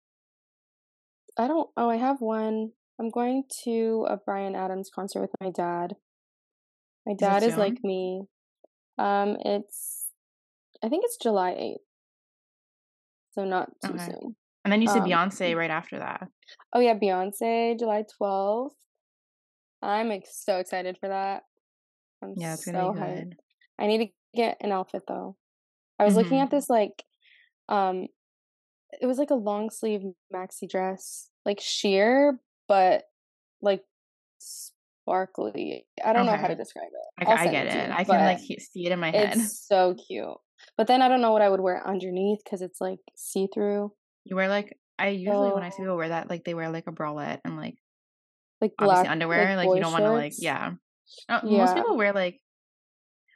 I 1.37 1.47
don't 1.47 1.69
oh, 1.75 1.89
I 1.89 1.97
have 1.97 2.21
one. 2.21 2.71
I'm 2.99 3.09
going 3.09 3.43
to 3.63 4.05
a 4.09 4.15
Bryan 4.17 4.55
Adams 4.55 4.89
concert 4.89 5.21
with 5.21 5.31
my 5.41 5.49
dad. 5.49 5.95
My 7.05 7.13
dad 7.13 7.43
is 7.43 7.57
like 7.57 7.83
me. 7.83 8.23
Um 8.97 9.37
it's 9.41 10.09
I 10.83 10.89
think 10.89 11.05
it's 11.05 11.17
July 11.17 11.51
8th, 11.53 11.81
so 13.31 13.45
not 13.45 13.69
too 13.81 13.93
Okay. 13.93 14.05
soon. 14.05 14.35
And 14.63 14.71
then 14.71 14.81
you 14.81 14.87
said 14.87 15.03
Um 15.03 15.09
Beyonce 15.09 15.55
right 15.55 15.71
after 15.71 15.99
that. 15.99 16.29
oh 16.73 16.79
yeah, 16.79 16.97
Beyonce, 16.97 17.77
July 17.77 18.03
12th. 18.17 18.75
I'm 19.81 20.21
so 20.25 20.57
excited 20.57 20.97
for 20.99 21.09
that. 21.09 21.43
I'm 22.21 22.35
Yeah, 22.35 22.53
it's 22.53 22.65
gonna 22.65 22.77
so 22.77 22.93
be 22.93 22.99
hyped. 22.99 23.33
I 23.79 23.87
need 23.87 23.97
to 23.99 24.07
get 24.35 24.57
an 24.61 24.71
outfit 24.71 25.03
though. 25.07 25.37
I 25.99 26.05
was 26.05 26.15
looking 26.15 26.39
hmm 26.39 26.43
at 26.43 26.51
this 26.51 26.69
like 26.69 27.03
um 27.69 28.07
it 29.01 29.05
was 29.05 29.17
like 29.17 29.31
a 29.31 29.35
long 29.35 29.69
sleeve 29.69 30.01
maxi 30.33 30.69
dress, 30.69 31.29
like 31.45 31.59
sheer, 31.61 32.39
but 32.67 33.05
like 33.61 33.83
sparkly. 35.01 35.85
I 36.03 36.13
don't 36.13 36.25
know 36.25 36.35
how 36.35 36.47
to 36.47 36.55
describe 36.55 36.87
it. 36.87 37.27
I, 37.27 37.33
I 37.33 37.47
get 37.47 37.67
it 37.67 37.75
it. 37.75 37.87
you, 37.87 37.93
I 37.93 38.03
can 38.03 38.25
like 38.25 38.39
see 38.39 38.85
it 38.85 38.91
in 38.91 38.99
my 38.99 39.11
head. 39.11 39.37
it's 39.37 39.67
so 39.67 39.95
cute. 40.07 40.27
But 40.77 40.87
then 40.87 41.01
I 41.01 41.07
don't 41.07 41.21
know 41.21 41.31
what 41.31 41.41
I 41.41 41.49
would 41.49 41.61
wear 41.61 41.85
underneath 41.85 42.39
because 42.43 42.61
it's 42.61 42.79
like 42.79 42.99
see 43.15 43.47
through. 43.53 43.91
You 44.25 44.35
wear 44.35 44.47
like 44.49 44.77
I 44.99 45.09
usually 45.09 45.51
when 45.51 45.63
I 45.63 45.69
see 45.69 45.81
people 45.81 45.97
wear 45.97 46.09
that, 46.09 46.29
like 46.29 46.43
they 46.43 46.53
wear 46.53 46.69
like 46.69 46.85
a 46.87 46.91
bralette 46.91 47.39
and 47.43 47.57
like 47.57 47.75
like 48.59 48.73
black, 48.77 49.09
underwear. 49.09 49.55
like 49.55 49.67
Like 49.67 49.75
you 49.75 49.81
don't 49.81 49.91
want 49.91 50.05
to 50.05 50.11
like 50.11 50.33
yeah. 50.37 50.73
Uh, 51.27 51.41
most 51.43 51.75
people 51.75 51.97
wear 51.97 52.13
like 52.13 52.40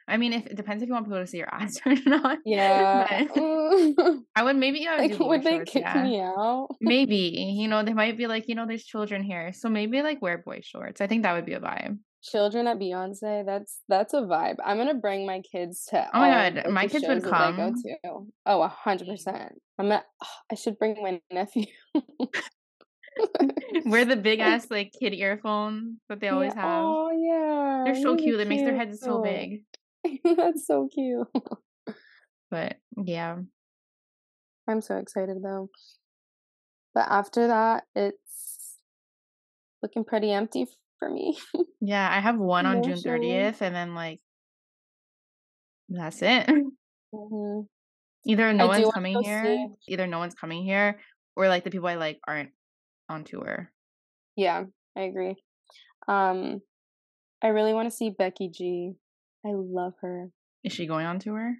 I 0.08 0.16
mean, 0.18 0.32
if 0.32 0.46
it 0.46 0.56
depends 0.56 0.82
if 0.82 0.86
you 0.88 0.92
want 0.94 1.06
people 1.06 1.18
to 1.20 1.26
see 1.26 1.38
your 1.38 1.48
ass 1.52 1.80
or 1.86 1.94
not. 2.06 2.38
yeah. 2.44 3.26
Mm. 3.36 4.24
I 4.36 4.42
would 4.42 4.56
maybe 4.56 4.86
I 4.86 5.00
would 5.00 5.10
like, 5.10 5.18
would 5.20 5.42
they 5.44 5.56
shorts. 5.56 5.72
kick 5.72 5.82
Yeah, 5.82 6.02
me 6.02 6.20
out? 6.20 6.68
maybe 6.80 7.16
you 7.60 7.68
know 7.68 7.82
they 7.82 7.94
might 7.94 8.16
be 8.18 8.26
like 8.26 8.48
you 8.48 8.54
know 8.54 8.66
there's 8.66 8.84
children 8.84 9.22
here, 9.22 9.52
so 9.52 9.68
maybe 9.68 10.02
like 10.02 10.20
wear 10.22 10.38
boy 10.38 10.60
shorts. 10.62 11.00
I 11.00 11.06
think 11.06 11.22
that 11.22 11.32
would 11.32 11.46
be 11.46 11.54
a 11.54 11.60
vibe. 11.60 11.98
Children 12.22 12.66
at 12.66 12.78
Beyonce, 12.78 13.46
that's 13.46 13.80
that's 13.88 14.12
a 14.12 14.22
vibe. 14.22 14.56
I'm 14.64 14.76
gonna 14.76 14.94
bring 14.94 15.26
my 15.26 15.40
kids 15.40 15.86
to 15.86 16.08
Oh 16.12 16.20
my 16.20 16.50
god, 16.50 16.70
my 16.70 16.86
kids 16.86 17.06
would 17.06 17.22
that 17.22 17.32
I 17.32 17.52
go 17.52 17.72
to. 17.72 18.26
Oh, 18.46 18.62
a 18.62 18.68
hundred 18.68 19.08
percent. 19.08 19.52
I'm 19.78 19.92
at, 19.92 20.04
I 20.50 20.54
should 20.54 20.78
bring 20.78 21.00
my 21.02 21.20
nephew. 21.32 21.66
Wear 23.84 24.04
the 24.04 24.16
big 24.16 24.40
ass 24.40 24.70
like 24.70 24.92
kid 24.98 25.14
earphones 25.14 25.98
that 26.08 26.20
they 26.20 26.26
Yeah. 26.26 26.32
always 26.34 26.54
have. 26.54 26.82
Oh 26.84 27.10
yeah. 27.12 27.84
They're 27.84 27.94
so 28.02 28.16
cute. 28.16 28.40
It 28.40 28.48
makes 28.48 28.62
their 28.62 28.74
heads 28.76 29.00
so 29.00 29.18
big. 29.18 29.62
That's 30.36 30.66
so 30.66 30.88
cute. 30.92 31.28
But 32.50 32.80
yeah, 32.96 33.42
I'm 34.68 34.80
so 34.80 34.96
excited 34.98 35.42
though. 35.42 35.70
But 36.94 37.06
after 37.08 37.46
that, 37.46 37.84
it's 37.94 38.80
looking 39.82 40.04
pretty 40.04 40.32
empty 40.32 40.66
for 40.98 41.10
me. 41.10 41.38
Yeah, 41.80 42.08
I 42.10 42.20
have 42.20 42.38
one 42.38 42.66
on 42.66 42.82
June 42.82 43.02
30th, 43.02 43.60
and 43.60 43.74
then 43.74 43.94
like 43.94 44.20
that's 45.88 46.22
it. 46.22 46.48
hmm 47.12 47.60
Either 48.26 48.52
no 48.52 48.64
I 48.64 48.68
one's 48.68 48.88
coming 48.92 49.22
here, 49.22 49.42
see. 49.44 49.68
either 49.88 50.06
no 50.06 50.18
one's 50.18 50.34
coming 50.34 50.64
here, 50.64 50.98
or 51.36 51.48
like 51.48 51.62
the 51.64 51.70
people 51.70 51.86
I 51.86 51.94
like 51.94 52.18
aren't 52.26 52.50
on 53.08 53.24
tour. 53.24 53.70
Yeah, 54.36 54.64
I 54.96 55.02
agree. 55.02 55.36
Um, 56.08 56.62
I 57.42 57.48
really 57.48 57.74
want 57.74 57.90
to 57.90 57.96
see 57.96 58.10
Becky 58.10 58.48
G. 58.48 58.94
I 59.46 59.52
love 59.54 59.92
her. 60.00 60.30
Is 60.64 60.72
she 60.72 60.86
going 60.86 61.06
on 61.06 61.18
tour? 61.20 61.54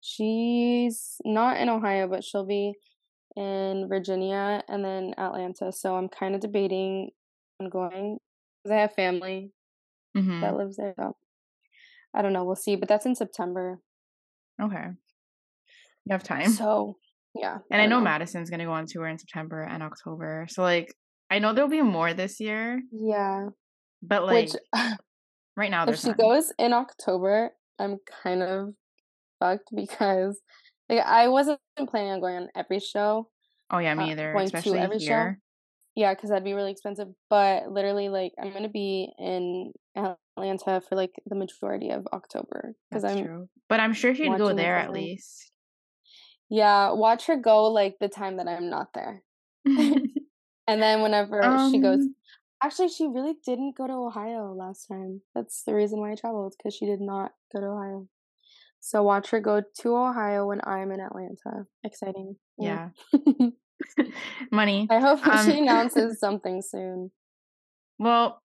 She's 0.00 1.16
not 1.24 1.58
in 1.58 1.68
Ohio, 1.68 2.08
but 2.08 2.24
she'll 2.24 2.46
be 2.46 2.74
in 3.36 3.86
Virginia 3.88 4.62
and 4.68 4.84
then 4.84 5.14
Atlanta. 5.18 5.72
So 5.72 5.96
I'm 5.96 6.08
kind 6.08 6.34
of 6.34 6.40
debating 6.40 7.10
on 7.60 7.68
going 7.68 8.18
because 8.62 8.76
I 8.76 8.80
have 8.82 8.94
family 8.94 9.52
Mm-hmm. 10.16 10.40
that 10.40 10.56
lives 10.56 10.76
there. 10.76 10.92
So 10.98 11.14
I 12.12 12.20
don't 12.22 12.32
know. 12.32 12.42
We'll 12.44 12.56
see. 12.56 12.74
But 12.74 12.88
that's 12.88 13.06
in 13.06 13.14
September. 13.14 13.78
Okay. 14.60 14.86
You 16.04 16.12
have 16.12 16.24
time. 16.24 16.50
So 16.50 16.96
yeah. 17.32 17.58
and 17.70 17.80
I 17.80 17.84
don't 17.86 17.90
know 17.90 18.00
Madison's 18.00 18.50
gonna 18.50 18.64
go 18.64 18.72
on 18.72 18.86
tour 18.86 19.06
in 19.06 19.18
September 19.20 19.62
and 19.62 19.84
October. 19.84 20.46
So 20.50 20.62
like 20.62 20.92
I 21.30 21.38
know 21.38 21.52
there'll 21.52 21.70
be 21.70 21.80
more 21.82 22.12
this 22.12 22.40
year, 22.40 22.80
Yeah. 22.90 23.50
but 24.02 24.24
like 24.26 24.48
Which 24.50 24.56
right 25.56 25.70
now 25.70 25.82
if 25.82 25.86
there's 25.86 26.00
she 26.02 26.08
none. 26.08 26.16
goes 26.18 26.52
in 26.58 26.72
October, 26.72 27.50
I'm 27.78 27.98
kind 28.22 28.42
of 28.42 28.74
fucked 29.40 29.68
because 29.74 30.38
like 30.88 31.00
I 31.00 31.28
wasn't 31.28 31.60
planning 31.88 32.12
on 32.12 32.20
going 32.20 32.36
on 32.36 32.48
every 32.56 32.80
show. 32.80 33.28
Oh 33.70 33.78
yeah, 33.78 33.92
uh, 33.92 33.96
me 33.96 34.10
either. 34.12 34.32
going 34.32 34.48
to 34.48 34.56
Especially 34.56 34.78
every 34.78 34.98
show. 34.98 35.06
here. 35.06 35.40
Yeah, 35.96 36.14
because 36.14 36.30
that'd 36.30 36.44
be 36.44 36.54
really 36.54 36.70
expensive. 36.70 37.08
But 37.28 37.70
literally, 37.70 38.08
like, 38.08 38.32
I'm 38.40 38.52
gonna 38.52 38.68
be 38.68 39.12
in 39.18 39.72
Atlanta 39.96 40.80
for 40.88 40.96
like 40.96 41.12
the 41.26 41.34
majority 41.34 41.90
of 41.90 42.06
October 42.12 42.74
because 42.88 43.04
I'm 43.04 43.24
true. 43.24 43.48
But 43.68 43.80
I'm 43.80 43.92
sure 43.92 44.14
she'd 44.14 44.38
go 44.38 44.54
there 44.54 44.76
at 44.76 44.92
least. 44.92 45.50
yeah. 46.48 46.92
Watch 46.92 47.26
her 47.26 47.36
go 47.36 47.64
like 47.64 47.96
the 48.00 48.08
time 48.08 48.36
that 48.38 48.48
I'm 48.48 48.70
not 48.70 48.88
there, 48.94 49.22
and 49.64 50.82
then 50.82 51.02
whenever 51.02 51.40
she 51.70 51.80
goes. 51.80 52.04
Actually, 52.62 52.88
she 52.88 53.06
really 53.06 53.34
didn't 53.44 53.76
go 53.76 53.86
to 53.86 53.92
Ohio 53.94 54.52
last 54.54 54.86
time. 54.86 55.22
That's 55.34 55.62
the 55.64 55.74
reason 55.74 55.98
why 56.00 56.12
I 56.12 56.14
traveled 56.14 56.54
because 56.58 56.74
she 56.74 56.86
did 56.86 57.00
not 57.00 57.32
go 57.54 57.60
to 57.60 57.66
Ohio. 57.68 58.06
So 58.80 59.02
watch 59.02 59.30
her 59.30 59.40
go 59.40 59.62
to 59.80 59.96
Ohio 59.96 60.46
when 60.46 60.60
I'm 60.64 60.90
in 60.92 61.00
Atlanta. 61.00 61.66
Exciting. 61.84 62.36
yeah. 62.58 62.90
Money. 64.52 64.86
I 64.90 64.98
hope 64.98 65.26
Um, 65.26 65.46
she 65.46 65.58
announces 65.58 66.18
something 66.20 66.62
soon. 66.62 67.10
Well, 67.98 68.42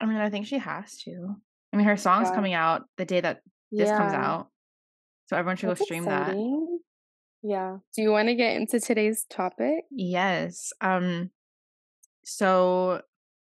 I 0.00 0.06
mean, 0.06 0.16
I 0.18 0.30
think 0.30 0.46
she 0.46 0.58
has 0.58 0.96
to. 1.04 1.34
I 1.72 1.76
mean, 1.76 1.86
her 1.86 1.96
song's 1.96 2.28
Yeah. 2.28 2.34
coming 2.34 2.54
out 2.54 2.82
the 2.98 3.04
day 3.04 3.20
that 3.20 3.40
this 3.70 3.90
comes 3.90 4.12
out. 4.12 4.48
So 5.26 5.36
everyone 5.36 5.56
should 5.56 5.70
That's 5.70 5.80
go 5.80 5.84
stream 5.84 6.04
that. 6.04 6.34
Yeah. 7.42 7.78
Do 7.96 8.02
you 8.02 8.10
want 8.10 8.28
to 8.28 8.34
get 8.34 8.56
into 8.56 8.80
today's 8.80 9.24
topic? 9.30 9.84
Yes. 9.90 10.72
Um 10.80 11.30
so 12.24 13.02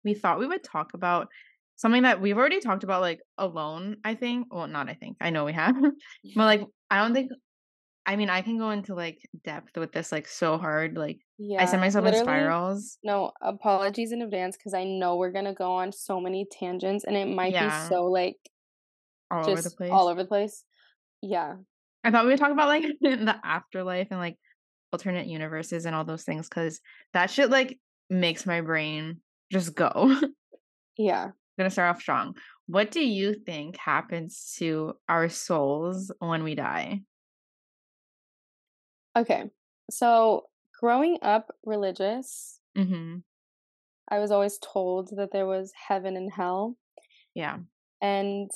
we 0.05 0.15
thought 0.15 0.39
we 0.39 0.47
would 0.47 0.63
talk 0.65 0.95
about 0.95 1.29
something 1.77 2.03
that 2.03 2.21
we've 2.21 2.37
already 2.37 2.61
talked 2.61 2.85
about 2.85 3.01
like 3.01 3.21
alone, 3.39 3.97
I 4.05 4.15
think. 4.15 4.53
Well, 4.53 4.67
not 4.67 4.89
I 4.89 4.95
think. 4.95 5.17
I 5.21 5.31
know 5.31 5.45
we 5.45 5.53
have. 5.53 5.75
but 6.37 6.45
like 6.45 6.63
I 6.91 6.99
don't 6.99 7.15
think 7.15 7.31
I 8.07 8.17
mean, 8.17 8.29
I 8.29 8.43
can 8.43 8.59
go 8.59 8.71
into 8.71 8.95
like 8.95 9.19
depth 9.45 9.79
with 9.79 9.93
this 9.93 10.13
like 10.13 10.29
so 10.29 10.59
hard. 10.59 10.97
Like 10.97 11.21
Yeah. 11.39 11.63
I 11.63 11.65
send 11.65 11.81
myself 11.81 12.07
in 12.07 12.15
spirals. 12.15 12.99
No, 13.03 13.33
apologies 13.41 14.13
in 14.13 14.21
advance 14.21 14.57
because 14.57 14.75
I 14.75 14.85
know 14.85 15.17
we're 15.17 15.33
gonna 15.33 15.55
go 15.55 15.73
on 15.73 15.91
so 15.91 16.21
many 16.21 16.47
tangents 16.51 17.05
and 17.05 17.17
it 17.17 17.27
might 17.27 17.53
Yeah. 17.53 17.83
be 17.83 17.89
so 17.89 18.05
like 18.05 18.37
all 19.31 19.49
over 19.49 19.63
the 19.63 19.71
place. 19.71 19.91
all 19.91 20.09
over 20.09 20.23
the 20.23 20.29
place. 20.29 20.65
Yeah. 21.23 21.55
I 22.05 22.11
thought 22.11 22.25
we 22.25 22.31
would 22.33 22.39
talk 22.39 22.53
about 22.53 22.69
like 22.69 22.85
the 23.01 23.37
afterlife 23.43 24.09
and 24.11 24.21
like 24.21 24.37
alternate 24.93 25.27
universes 25.27 25.87
and 25.87 25.97
all 25.97 26.05
those 26.05 26.25
things 26.25 26.49
because 26.49 26.81
that 27.15 27.31
shit 27.31 27.49
like 27.51 27.79
makes 28.15 28.47
my 28.47 28.61
brain 28.61 29.21
just 29.53 29.75
go. 29.75 30.15
Yeah. 30.97 31.31
gonna 31.59 31.71
start 31.71 31.91
off 31.97 32.01
strong. 32.01 32.37
What 32.67 32.93
do 32.93 33.05
you 33.05 33.35
think 33.35 33.77
happens 33.77 34.55
to 34.59 34.95
our 35.09 35.29
souls 35.29 36.13
when 36.21 36.45
we 36.45 36.55
die? 36.55 37.01
Okay. 39.17 39.51
So 39.91 40.45
growing 40.81 41.19
up 41.23 41.51
religious, 41.65 42.61
Mm-hmm. 42.77 43.19
I 44.09 44.19
was 44.19 44.31
always 44.31 44.59
told 44.59 45.11
that 45.17 45.31
there 45.33 45.47
was 45.47 45.73
heaven 45.89 46.17
and 46.17 46.31
hell. 46.33 46.77
Yeah. 47.35 47.59
And 48.03 48.51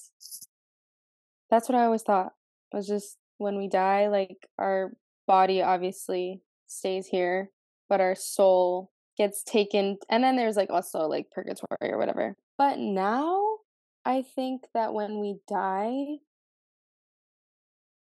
that's 1.50 1.68
what 1.68 1.78
I 1.78 1.84
always 1.84 2.02
thought. 2.02 2.32
Was 2.72 2.86
just 2.86 3.16
when 3.38 3.56
we 3.56 3.68
die, 3.68 4.08
like 4.08 4.36
our 4.58 4.92
body 5.26 5.62
obviously 5.62 6.42
stays 6.66 7.06
here, 7.06 7.50
but 7.88 8.00
our 8.00 8.14
soul 8.14 8.90
gets 9.18 9.42
taken 9.42 9.98
and 10.08 10.24
then 10.24 10.36
there's 10.36 10.56
like 10.56 10.70
also 10.70 11.00
like 11.00 11.30
purgatory 11.32 11.92
or 11.92 11.98
whatever. 11.98 12.36
But 12.56 12.78
now 12.78 13.58
I 14.04 14.22
think 14.22 14.62
that 14.74 14.94
when 14.94 15.20
we 15.20 15.40
die 15.48 16.18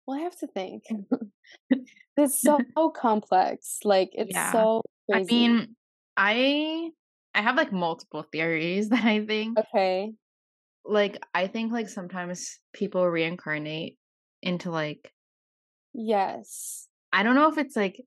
well 0.06 0.18
I 0.20 0.22
have 0.22 0.38
to 0.40 0.48
think. 0.48 0.84
it's 2.18 2.42
so 2.42 2.60
complex. 2.96 3.80
Like 3.84 4.10
it's 4.14 4.32
Yeah. 4.32 4.52
so 4.52 4.82
I 5.12 5.24
mean, 5.24 5.76
I 6.18 6.92
I 7.34 7.42
have 7.42 7.56
like 7.58 7.72
multiple 7.72 8.24
theories 8.24 8.90
that 8.92 9.04
I 9.06 9.26
think. 9.26 9.58
okay. 9.58 10.14
Like 10.86 11.18
I 11.34 11.48
think 11.48 11.72
like 11.72 11.90
sometimes 11.90 12.60
people 12.74 13.06
reincarnate 13.08 13.98
into 14.42 14.72
like 14.72 15.14
Yes. 15.94 16.88
I 17.12 17.24
don't 17.24 17.36
know 17.36 17.50
if 17.52 17.58
it's 17.58 17.76
like 17.76 18.02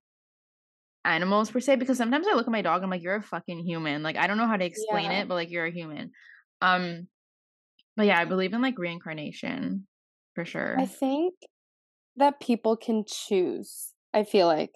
animals 1.04 1.50
per 1.50 1.60
se 1.60 1.76
because 1.76 1.98
sometimes 1.98 2.26
I 2.28 2.34
look 2.34 2.46
at 2.46 2.52
my 2.52 2.62
dog 2.62 2.76
and 2.76 2.84
I'm 2.84 2.90
like 2.90 3.02
you're 3.02 3.16
a 3.16 3.22
fucking 3.22 3.60
human. 3.64 4.02
Like 4.02 4.16
I 4.16 4.26
don't 4.26 4.36
know 4.38 4.46
how 4.46 4.56
to 4.56 4.64
explain 4.64 5.10
Yeah. 5.10 5.20
it, 5.22 5.28
but 5.28 5.34
like 5.34 5.50
you're 5.50 5.66
a 5.66 5.72
human. 5.72 6.12
Um 6.60 7.08
but 7.96 8.06
yeah, 8.06 8.18
I 8.18 8.24
believe 8.24 8.52
in 8.52 8.62
like 8.62 8.78
reincarnation 8.78 9.86
for 10.34 10.44
sure. 10.44 10.78
I 10.78 10.86
think 10.86 11.34
that 12.16 12.40
people 12.40 12.76
can 12.76 13.04
choose. 13.06 13.92
I 14.14 14.24
feel 14.24 14.46
like. 14.46 14.74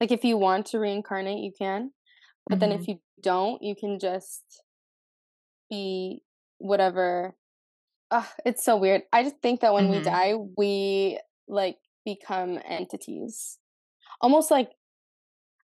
Like 0.00 0.10
if 0.12 0.24
you 0.24 0.36
want 0.36 0.66
to 0.66 0.78
reincarnate, 0.78 1.38
you 1.42 1.52
can. 1.56 1.92
But 2.48 2.60
then 2.60 2.70
Mhm. 2.70 2.80
if 2.80 2.88
you 2.88 3.00
don't, 3.22 3.62
you 3.62 3.74
can 3.76 3.98
just 3.98 4.62
be 5.70 6.22
whatever. 6.58 7.34
Ugh, 8.10 8.26
it's 8.44 8.64
so 8.64 8.76
weird. 8.76 9.02
I 9.12 9.22
just 9.24 9.38
think 9.42 9.60
that 9.60 9.74
when 9.74 9.88
we 9.88 10.00
Mhm. 10.00 10.04
die, 10.04 10.34
we 10.56 11.20
like 11.48 11.78
become 12.04 12.60
entities. 12.64 13.58
Almost 14.20 14.50
like 14.50 14.72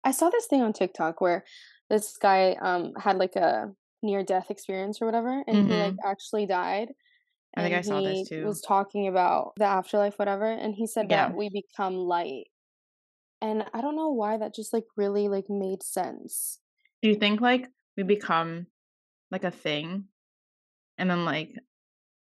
I 0.05 0.13
saw 0.13 0.31
this 0.31 0.47
thing 0.47 0.63
on 0.63 0.73
TikTok 0.73 1.21
where 1.21 1.45
this 1.89 2.17
guy 2.17 2.57
um 2.61 2.93
had 2.99 3.17
like 3.19 3.37
a 3.37 3.73
near 4.03 4.23
death 4.25 4.51
experience 4.51 5.03
or 5.03 5.07
whatever 5.07 5.45
and 5.47 5.69
he 5.71 5.77
like 5.77 5.95
actually 6.05 6.47
died 6.47 6.89
I 7.57 7.63
think 7.63 7.75
and 7.75 7.79
I 7.79 7.81
saw 7.83 8.01
this 8.01 8.29
he 8.29 8.37
too. 8.37 8.45
was 8.47 8.61
talking 8.63 9.09
about 9.09 9.53
the 9.57 9.65
afterlife 9.67 10.19
whatever 10.19 10.47
and 10.51 10.75
he 10.75 10.87
said 10.87 11.07
Yeah. 11.11 11.29
that 11.29 11.37
we 11.37 11.51
become 11.51 11.97
light 11.97 12.45
and 13.43 13.65
i 13.75 13.81
don't 13.83 13.97
know 13.97 14.11
why 14.11 14.37
that 14.39 14.55
just 14.55 14.73
like 14.73 14.85
really 14.97 15.29
like 15.29 15.47
made 15.51 15.83
sense 15.83 16.61
Do 17.03 17.09
you 17.11 17.17
think 17.17 17.41
like 17.43 17.67
we 17.97 18.05
become 18.05 18.67
like 19.31 19.45
a 19.45 19.51
thing 19.51 20.05
and 20.97 21.11
then 21.11 21.25
like 21.27 21.51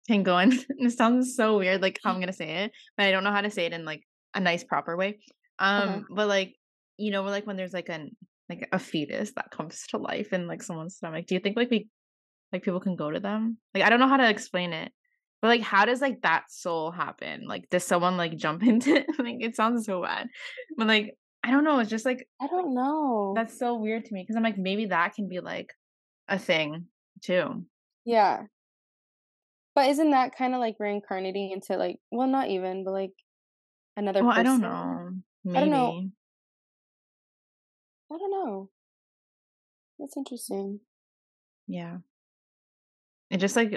can 0.07 0.23
go 0.23 0.37
in 0.37 0.51
this 0.79 0.95
sounds 0.97 1.35
so 1.35 1.57
weird 1.57 1.81
like 1.81 1.99
how 2.03 2.11
I'm 2.11 2.19
gonna 2.19 2.33
say 2.33 2.65
it, 2.65 2.71
but 2.97 3.05
I 3.05 3.11
don't 3.11 3.23
know 3.23 3.31
how 3.31 3.41
to 3.41 3.49
say 3.49 3.65
it 3.65 3.73
in 3.73 3.85
like 3.85 4.03
a 4.33 4.39
nice 4.41 4.63
proper 4.63 4.97
way. 4.97 5.19
Um 5.59 6.05
but 6.09 6.27
like 6.27 6.55
you 6.97 7.11
know 7.11 7.23
like 7.23 7.45
when 7.47 7.57
there's 7.57 7.73
like 7.73 7.89
an 7.89 8.11
like 8.49 8.67
a 8.71 8.79
fetus 8.79 9.31
that 9.35 9.51
comes 9.51 9.85
to 9.89 9.97
life 9.97 10.33
in 10.33 10.47
like 10.47 10.61
someone's 10.63 10.95
stomach, 10.95 11.25
do 11.27 11.35
you 11.35 11.39
think 11.39 11.55
like 11.57 11.69
we 11.69 11.87
like 12.51 12.63
people 12.63 12.79
can 12.79 12.95
go 12.95 13.09
to 13.11 13.19
them? 13.19 13.57
Like 13.73 13.83
I 13.83 13.89
don't 13.89 13.99
know 13.99 14.07
how 14.07 14.17
to 14.17 14.29
explain 14.29 14.73
it. 14.73 14.91
But 15.41 15.47
like 15.49 15.61
how 15.61 15.85
does 15.85 16.01
like 16.01 16.21
that 16.21 16.45
soul 16.49 16.91
happen? 16.91 17.45
Like 17.47 17.69
does 17.69 17.83
someone 17.83 18.17
like 18.17 18.37
jump 18.37 18.63
into 18.71 18.95
it? 18.95 19.07
like 19.19 19.37
it 19.39 19.55
sounds 19.55 19.85
so 19.85 20.01
bad. 20.01 20.27
But 20.77 20.87
like 20.87 21.15
I 21.43 21.51
don't 21.51 21.65
know, 21.65 21.79
it's 21.79 21.89
just 21.89 22.05
like 22.05 22.25
i 22.41 22.47
don't 22.47 22.73
know 22.73 23.33
that's 23.35 23.59
so 23.59 23.75
weird 23.75 24.05
to 24.05 24.13
me 24.13 24.21
because 24.23 24.37
I'm 24.37 24.43
like, 24.43 24.57
maybe 24.57 24.85
that 24.87 25.13
can 25.15 25.27
be 25.27 25.41
like 25.41 25.73
a 26.29 26.39
thing 26.39 26.85
too. 27.21 27.65
yeah 28.05 28.43
but 29.75 29.89
isn't 29.89 30.11
that 30.11 30.35
kind 30.35 30.53
of 30.53 30.59
like 30.59 30.75
reincarnating 30.79 31.51
into 31.51 31.77
like 31.77 31.97
well 32.11 32.27
not 32.27 32.49
even 32.49 32.83
but 32.83 32.91
like 32.91 33.11
another 33.97 34.23
Well, 34.23 34.33
person 34.33 34.39
I 34.39 34.49
don't 34.49 34.61
know. 34.61 35.11
Maybe. 35.43 35.57
I 35.57 35.61
don't 35.61 35.69
know. 35.71 36.09
I 38.13 38.17
don't 38.17 38.31
know 38.31 38.69
that's 39.99 40.17
interesting 40.17 40.79
Yeah. 41.67 41.97
It 43.29 43.37
just 43.37 43.55
like 43.55 43.71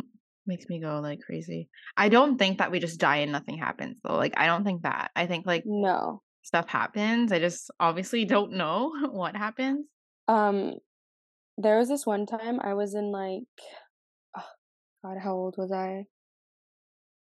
makes 0.46 0.66
me 0.68 0.80
go 0.80 1.00
like 1.00 1.20
crazy. 1.20 1.68
I 1.96 2.08
don't 2.08 2.36
think 2.36 2.58
that 2.58 2.70
we 2.70 2.78
just 2.80 2.98
die 3.00 3.18
and 3.18 3.32
nothing 3.32 3.58
happens 3.58 4.00
though. 4.02 4.16
Like 4.16 4.34
I 4.36 4.46
don't 4.46 4.64
think 4.64 4.82
that. 4.82 5.10
I 5.14 5.26
think 5.26 5.46
like 5.46 5.62
no 5.64 6.22
stuff 6.42 6.68
happens. 6.68 7.32
I 7.32 7.38
just 7.38 7.70
obviously 7.78 8.24
don't 8.34 8.52
know 8.52 8.92
what 9.10 9.36
happens. 9.36 9.86
um 10.26 10.74
there 11.56 11.78
was 11.78 11.88
this 11.88 12.06
one 12.06 12.26
time 12.26 12.60
I 12.60 12.74
was 12.74 12.94
in 12.94 13.10
like, 13.10 13.44
oh, 14.36 14.50
God, 15.04 15.18
how 15.22 15.34
old 15.34 15.54
was 15.58 15.72
I? 15.72 16.04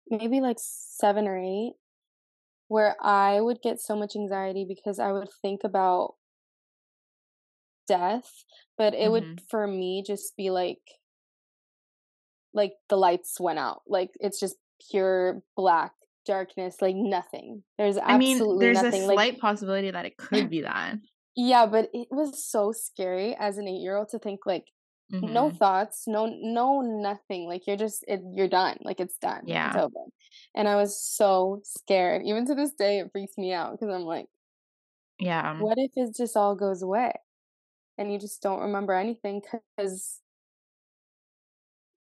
Maybe 0.09 0.41
like 0.41 0.59
seven 0.61 1.27
or 1.27 1.37
eight, 1.39 1.75
where 2.69 2.97
I 3.03 3.41
would 3.41 3.61
get 3.63 3.81
so 3.81 3.97
much 3.97 4.15
anxiety 4.17 4.65
because 4.69 4.99
I 4.99 5.13
would 5.13 5.29
think 5.43 5.61
about 5.65 6.15
death, 7.89 8.45
but 8.79 8.95
it 8.95 9.11
would 9.11 9.29
Mhm. 9.29 9.41
for 9.49 9.67
me 9.67 10.03
just 10.07 10.37
be 10.37 10.51
like 10.51 10.81
like 12.53 12.75
the 12.89 12.97
lights 12.97 13.39
went 13.41 13.59
out. 13.59 13.83
Like 13.87 14.11
it's 14.21 14.41
just 14.41 14.57
pure 14.91 15.43
black 15.57 15.93
darkness, 16.25 16.81
like 16.81 16.97
nothing. 16.97 17.63
There's 17.79 17.99
I 18.07 18.15
mean, 18.15 18.47
absolutely 18.47 18.59
there's 18.59 18.83
a 18.83 18.93
nothing. 18.93 19.05
Like 19.07 19.25
slight 19.27 19.39
possibility 19.39 19.91
that 19.91 20.07
it 20.07 20.17
could 20.17 20.49
be 20.49 20.63
that. 20.63 20.99
yeah, 21.37 21.67
but 21.67 21.91
it 21.93 22.09
was 22.11 22.43
so 22.45 22.73
scary 22.73 23.35
as 23.39 23.59
an 23.59 23.69
8-year-old 23.69 24.09
to 24.11 24.19
think 24.19 24.47
like 24.47 24.67
no 25.23 25.51
Mhm. 25.51 25.51
thoughts, 25.51 26.05
no 26.07 26.27
no 26.27 26.81
nothing. 26.83 27.47
Like 27.47 27.67
you're 27.67 27.77
just 27.77 28.05
it, 28.09 28.21
you're 28.35 28.49
done. 28.49 28.79
Like 28.83 29.01
it's 29.01 29.19
done. 29.19 29.53
It's 29.65 29.77
Yeah. 29.77 29.77
over. 29.77 29.95
And 30.55 30.69
I 30.69 30.77
was 30.77 31.01
so 31.01 31.61
scared. 31.65 32.23
Even 32.25 32.47
to 32.47 32.55
this 32.55 32.73
day 32.75 33.01
it 33.01 33.11
freaks 33.13 33.37
me 33.39 33.53
out 33.53 33.73
because 33.73 33.93
I'm 33.95 34.03
like 34.03 34.29
Yeah. 35.19 35.57
what 35.59 35.79
if 35.79 35.91
it 35.97 36.15
just 36.17 36.37
all 36.37 36.55
goes 36.55 36.83
away 36.83 37.13
and 37.99 38.13
you 38.13 38.19
just 38.19 38.43
don't 38.43 38.61
remember 38.61 38.93
anything 38.93 39.43
cuz 39.79 40.21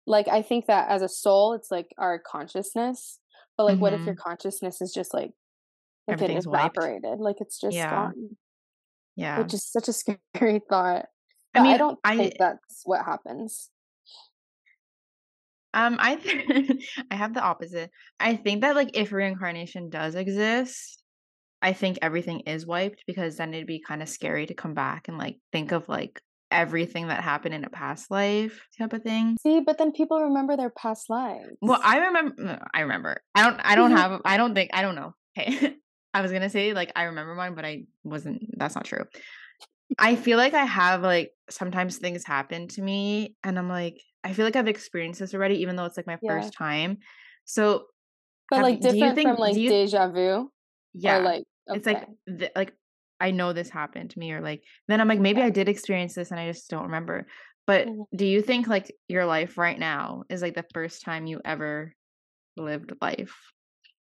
like 0.07 0.29
I 0.29 0.43
think 0.43 0.67
that 0.67 0.91
as 0.91 1.03
a 1.03 1.09
soul 1.09 1.55
it's 1.55 1.71
like 1.71 1.89
our 1.99 2.19
consciousness, 2.19 3.21
but 3.57 3.65
like 3.65 3.81
what 3.81 3.93
if 3.93 4.05
your 4.07 4.15
Mhm. 4.15 4.19
consciousness 4.19 4.81
is 4.83 4.93
just 4.93 5.15
like 5.15 5.33
like 6.07 6.21
it 6.21 6.47
wiped. 6.47 6.77
evaporated, 6.77 7.21
like 7.21 7.37
it's 7.41 7.59
just 7.61 7.77
Yeah. 7.77 7.91
gone, 7.91 8.37
Yeah. 9.17 9.43
which 9.43 9.55
is 9.55 9.65
such 9.65 9.89
a 9.89 9.93
scary 10.35 10.61
thought. 10.69 11.07
I 11.55 11.61
But 11.61 11.61
I 11.61 11.63
mean, 11.63 11.79
don't 11.79 11.99
I 12.05 12.17
think 12.17 12.35
that's 12.39 12.83
what 12.85 13.05
happens. 13.05 13.71
um 15.73 15.97
I 16.01 16.17
th- 16.17 16.85
I 17.11 17.15
have 17.15 17.35
the 17.35 17.43
opposite. 17.43 17.91
I 18.21 18.37
think 18.37 18.61
that 18.63 18.77
like 18.77 18.91
if 18.95 19.13
reincarnation 19.13 19.89
does 19.91 20.15
exist, 20.15 21.03
I 21.65 21.73
think 21.73 21.99
everything 22.03 22.41
is 22.41 22.67
wiped 22.67 23.05
because 23.07 23.39
then 23.39 23.55
it'd 23.55 23.67
be 23.67 23.81
kind 23.81 24.03
of 24.03 24.09
scary 24.09 24.45
to 24.47 24.55
come 24.55 24.75
back 24.75 25.09
and 25.09 25.17
like 25.17 25.39
think 25.51 25.73
of 25.73 25.89
like 25.89 26.21
everything 26.51 27.09
that 27.09 27.25
happened 27.25 27.55
in 27.55 27.65
a 27.65 27.71
past 27.71 28.11
life 28.11 28.67
type 28.79 28.93
of 28.93 29.03
thing. 29.03 29.39
See, 29.43 29.61
but 29.61 29.79
then 29.79 29.91
people 29.91 30.21
remember 30.21 30.59
their 30.59 30.69
past 30.69 31.09
lives. 31.09 31.57
Well. 31.63 31.81
I 31.83 31.99
remember 32.07 32.61
I 32.75 32.81
remember. 32.81 33.23
I 33.35 33.45
don't 33.45 33.61
I 33.65 33.77
don't 33.77 33.91
have 33.97 34.21
I 34.27 34.37
don't 34.37 34.55
think 34.55 34.71
I 34.75 34.83
don't 34.83 34.95
know. 34.95 35.15
Okay. 35.37 35.75
I 36.13 36.21
was 36.21 36.31
going 36.31 36.43
to 36.43 36.51
say 36.51 36.75
like 36.75 36.93
I 36.95 37.05
remember 37.05 37.35
mine 37.35 37.57
but 37.57 37.65
I 37.65 37.87
wasn't 38.05 38.43
that's 38.57 38.77
not 38.77 38.85
true. 38.85 39.05
I 39.99 40.15
feel 40.17 40.39
like 40.39 40.55
I 40.55 40.65
have 40.65 41.03
like 41.03 41.33
sometimes 41.51 41.97
things 41.97 42.25
happen 42.25 42.69
to 42.69 42.83
me 42.83 43.35
and 43.43 43.59
I'm 43.59 43.69
like 43.69 44.01
I 44.23 44.33
feel 44.33 44.45
like 44.45 44.55
I've 44.55 44.69
experienced 44.69 45.19
this 45.19 45.35
already 45.35 45.63
even 45.63 45.77
though 45.77 45.87
it's 45.87 45.97
like 45.97 46.07
my 46.07 46.19
Yeah. 46.23 46.41
first 46.41 46.53
time. 46.53 46.99
So 47.47 47.87
But 48.51 48.57
have 48.59 48.65
like 48.65 48.81
do 48.81 48.89
you 48.89 48.93
different 48.93 49.15
think 49.17 49.31
from 49.31 49.39
like 49.39 49.57
you 49.57 49.71
deja 49.71 50.09
vu 50.09 50.21
or 50.21 50.51
yeah, 50.95 51.19
like 51.69 51.77
it's 51.79 51.87
like 51.87 52.07
th- 52.39 52.53
like 52.57 52.73
I 53.21 53.31
know 53.31 53.53
this 53.53 53.71
happened 53.71 54.11
to 54.11 54.19
me 54.19 54.33
or 54.33 54.41
like 54.41 54.63
then 54.89 55.01
I'm 55.01 55.09
like 55.09 55.21
maybe 55.21 55.41
Yeah. 55.41 55.47
I 55.47 55.51
did 55.51 55.69
experience 55.69 56.15
this 56.15 56.31
and 56.31 56.41
I 56.41 56.51
just 56.51 56.69
don't 56.71 56.85
remember. 56.85 57.27
But 57.67 57.89
Mhm. 57.89 58.05
do 58.15 58.27
you 58.27 58.43
think 58.43 58.67
like 58.69 58.95
your 59.09 59.25
life 59.25 59.57
right 59.57 59.79
now 59.79 60.25
is 60.29 60.43
like 60.43 60.55
the 60.55 60.67
first 60.75 61.03
time 61.03 61.27
you 61.27 61.41
ever 61.45 61.95
lived 62.57 62.93
life? 63.01 63.35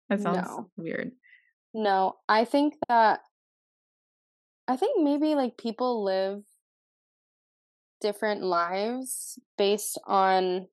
That 0.08 0.20
sounds 0.20 0.48
No. 0.48 0.70
weird. 0.76 1.12
No, 1.74 2.18
I 2.28 2.44
think 2.44 2.74
that 2.88 3.20
I 4.66 4.76
think 4.76 5.02
maybe 5.02 5.34
like 5.34 5.56
people 5.56 6.04
live 6.04 6.42
different 8.00 8.42
lives 8.42 9.38
based 9.58 9.98
on 10.06 10.68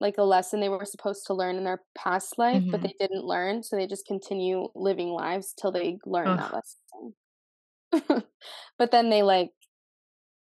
like 0.00 0.18
a 0.18 0.22
lesson 0.24 0.60
they 0.60 0.68
were 0.68 0.84
supposed 0.84 1.26
to 1.26 1.34
learn 1.34 1.56
in 1.56 1.64
their 1.64 1.82
past 1.96 2.38
life, 2.38 2.64
but 2.70 2.82
Mhm. 2.82 2.82
they 2.82 2.94
didn't 2.98 3.24
learn, 3.24 3.62
so 3.62 3.76
they 3.76 3.86
just 3.86 4.06
continue 4.06 4.68
living 4.74 5.10
lives 5.10 5.54
till 5.60 5.72
they 5.72 5.98
learn 6.06 6.36
that 6.36 6.52
lesson. 6.52 7.14
but 8.78 8.90
then 8.90 9.10
they 9.10 9.22
like 9.22 9.50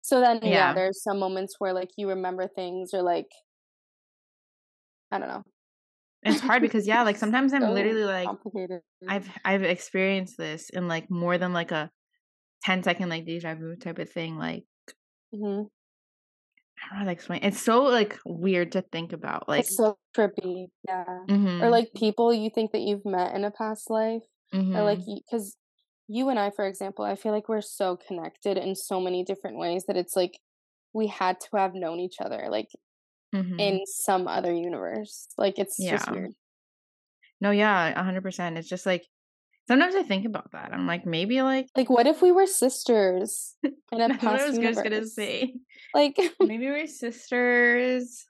so 0.01 0.21
then 0.21 0.41
yeah, 0.45 0.73
Yeah. 0.73 0.73
there's 0.73 1.03
some 1.03 1.19
moments 1.19 1.55
where 1.59 1.73
like 1.73 1.91
you 1.97 2.09
remember 2.09 2.47
things 2.47 2.93
or 2.93 3.01
like 3.03 3.29
I 5.11 5.19
don't 5.19 5.27
know. 5.27 5.43
It's 6.23 6.39
hard 6.41 6.61
because 6.61 6.87
yeah, 6.87 7.03
like 7.03 7.17
sometimes 7.17 7.53
I'm 7.53 7.67
literally 7.73 8.03
like. 8.03 8.35
I've 9.09 9.29
I've 9.45 9.63
experienced 9.63 10.37
this 10.37 10.69
in 10.69 10.87
like 10.87 11.09
more 11.11 11.37
than 11.37 11.53
like 11.53 11.71
a 11.71 11.91
10 12.63 12.83
second 12.83 13.09
like 13.09 13.25
deja 13.25 13.55
vu 13.55 13.75
type 13.77 13.99
of 13.99 14.09
thing. 14.11 14.37
Like 14.37 14.65
hmm 15.31 15.63
I 16.91 16.95
don't 16.95 16.99
know 16.99 16.99
how 16.99 17.05
to 17.05 17.11
explain. 17.11 17.43
It's 17.43 17.61
so 17.61 17.83
like 17.83 18.19
weird 18.25 18.71
to 18.73 18.81
think 18.81 19.13
about. 19.13 19.47
Like 19.47 19.61
It's 19.61 19.75
so 19.77 19.97
trippy. 20.17 20.67
Yeah. 20.87 21.05
Or 21.05 21.27
mhm. 21.27 21.69
like 21.69 21.93
people 21.95 22.33
you 22.33 22.49
think 22.49 22.71
that 22.71 22.81
you've 22.81 23.05
met 23.05 23.35
in 23.35 23.43
a 23.45 23.51
past 23.51 23.89
life, 23.89 24.23
or 24.73 24.83
like 24.83 24.99
because 25.05 25.55
you 26.07 26.29
and 26.29 26.39
I, 26.39 26.51
for 26.51 26.65
example, 26.67 27.05
I 27.05 27.15
feel 27.15 27.31
like 27.31 27.49
we're 27.49 27.61
so 27.61 27.97
connected 27.97 28.57
in 28.57 28.75
so 28.75 28.99
many 28.99 29.23
different 29.23 29.57
ways 29.57 29.85
that 29.87 29.97
it's 29.97 30.15
like 30.15 30.39
we 30.93 31.07
had 31.07 31.39
to 31.41 31.57
have 31.57 31.75
known 31.75 31.99
each 31.99 32.17
other, 32.21 32.47
like 32.49 32.69
Mhm. 33.35 33.59
in 33.59 33.85
some 33.87 34.27
other 34.27 34.53
universe. 34.53 35.29
Like 35.37 35.59
it's 35.59 35.87
just 35.89 36.09
weird. 36.11 36.33
No, 37.41 37.51
yeah, 37.51 37.99
100%. 37.99 38.57
It's 38.57 38.69
just 38.69 38.85
like 38.85 39.05
sometimes 39.67 39.95
I 39.95 40.03
think 40.03 40.25
about 40.25 40.51
that. 40.51 40.71
I'm 40.73 40.87
like 40.87 41.05
maybe 41.05 41.41
like 41.41 41.67
Like, 41.75 41.89
what 41.89 42.07
if 42.07 42.21
we 42.21 42.31
were 42.31 42.45
sisters 42.45 43.55
in 43.63 44.01
a 44.01 44.07
that's 44.09 44.23
what 44.23 44.33
I 44.33 44.37
past 44.37 44.47
was 44.49 44.57
just 44.59 44.83
gonna 44.83 45.05
say. 45.05 45.53
Like, 45.93 46.17
Maybe 46.39 46.65
we're 46.67 46.87
sisters 46.87 48.25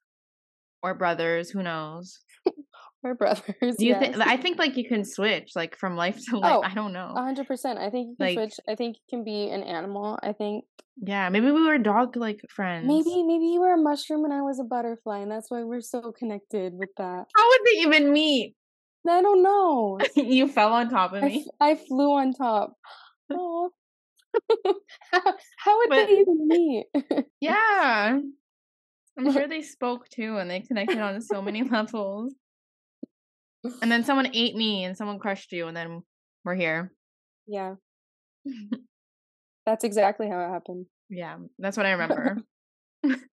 or 0.81 0.93
brothers, 0.93 1.49
who 1.49 1.63
knows? 1.63 2.19
we're 3.03 3.15
brothers. 3.15 3.77
Do 3.77 3.85
you 3.85 3.97
think 3.97 4.17
I 4.17 4.37
think 4.37 4.59
like 4.59 4.77
you 4.77 4.87
can 4.87 5.05
switch 5.05 5.51
like 5.55 5.77
from 5.77 5.95
life 5.95 6.19
to 6.29 6.39
life. 6.39 6.53
Oh, 6.55 6.61
I 6.61 6.73
don't 6.73 6.93
know. 6.93 7.13
a 7.15 7.21
hundred 7.21 7.47
percent. 7.47 7.79
I 7.79 7.89
think 7.89 8.09
you 8.09 8.15
can 8.17 8.25
Like 8.27 8.37
switch. 8.37 8.59
I 8.67 8.75
think 8.75 8.97
you 8.97 9.17
can 9.17 9.23
be 9.23 9.49
an 9.49 9.63
animal. 9.63 10.19
I 10.21 10.33
think 10.33 10.65
yeah, 10.97 11.29
maybe 11.29 11.49
we 11.51 11.65
were 11.65 11.77
dog 11.79 12.15
like 12.15 12.41
friends. 12.49 12.87
maybe 12.87 13.23
maybe 13.23 13.45
you 13.45 13.61
were 13.61 13.73
a 13.73 13.77
mushroom 13.77 14.25
and 14.25 14.33
I 14.33 14.41
was 14.41 14.59
a 14.59 14.63
butterfly, 14.63 15.19
and 15.19 15.31
that's 15.31 15.49
why 15.49 15.63
we're 15.63 15.81
so 15.81 16.11
connected 16.11 16.73
with 16.73 16.89
that. 16.97 17.25
How 17.35 17.49
would 17.49 17.61
they 17.65 17.79
even 17.79 18.13
meet? 18.13 18.55
I 19.07 19.21
don't 19.21 19.43
know. 19.43 19.99
you 20.15 20.47
fell 20.47 20.73
on 20.73 20.89
top 20.89 21.13
of 21.13 21.23
me. 21.23 21.45
I 21.59 21.75
flew 21.75 22.13
on 22.13 22.33
top. 22.33 22.73
Oh, 23.31 23.69
how, 25.11 25.21
how 25.57 25.77
would 25.77 25.89
But 25.89 26.07
they 26.07 26.19
even 26.19 26.47
meet? 26.47 26.85
yeah. 27.41 28.19
I'm 29.17 29.31
sure 29.31 29.47
they 29.47 29.61
spoke 29.61 30.09
too 30.09 30.37
and 30.37 30.49
they 30.49 30.61
connected 30.61 30.99
on 30.99 31.21
so 31.21 31.41
many 31.41 31.63
levels. 31.63 32.33
And 33.81 33.91
then 33.91 34.03
someone 34.03 34.29
ate 34.33 34.55
me 34.55 34.83
and 34.83 34.97
someone 34.97 35.19
crushed 35.19 35.51
you 35.51 35.67
and 35.67 35.77
then 35.77 36.01
we're 36.43 36.55
here. 36.55 36.91
yeah, 37.47 37.75
that's 39.65 39.83
exactly 39.83 40.27
how 40.29 40.39
it 40.39 40.49
happened. 40.49 40.87
yeah, 41.09 41.37
that's 41.59 41.77
what 41.77 41.85
I 41.85 41.91
remember. 41.91 42.37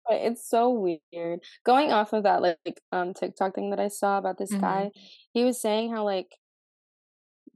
But 0.08 0.22
it's 0.22 0.48
so 0.48 0.70
weird. 0.72 1.42
Going 1.66 1.92
off 1.92 2.14
of 2.14 2.24
that, 2.24 2.42
like 2.42 2.82
um 2.92 3.14
TikTok 3.14 3.56
thing 3.56 3.70
that 3.72 3.80
I 3.80 3.88
saw 3.90 4.18
about 4.18 4.38
this 4.38 4.52
Mhm. 4.52 4.60
guy, 4.60 4.92
he 5.34 5.44
was 5.44 5.62
saying 5.62 5.92
how 5.92 6.04
like 6.04 6.36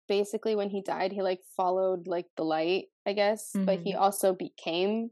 basically 0.08 0.56
when 0.56 0.70
he 0.70 0.82
died, 0.82 1.12
he 1.12 1.22
like 1.22 1.42
followed 1.56 2.08
like 2.08 2.28
the 2.38 2.44
light, 2.44 2.86
I 3.06 3.14
guess, 3.14 3.60
but 3.66 3.82
he 3.84 3.94
Mhm. 3.94 3.98
also 3.98 4.34
became 4.34 5.12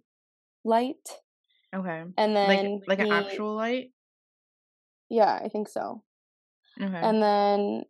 light, 0.63 1.21
Okay. 1.73 2.05
and 2.17 2.35
then 2.35 2.81
like 2.87 2.99
an 2.99 3.07
he, 3.07 3.11
actual 3.11 3.55
light? 3.55 3.91
yeah, 5.09 5.39
I 5.43 5.49
think 5.49 5.67
so. 5.67 6.03
Okay. 6.81 6.93
And 7.01 7.21
then 7.21 7.83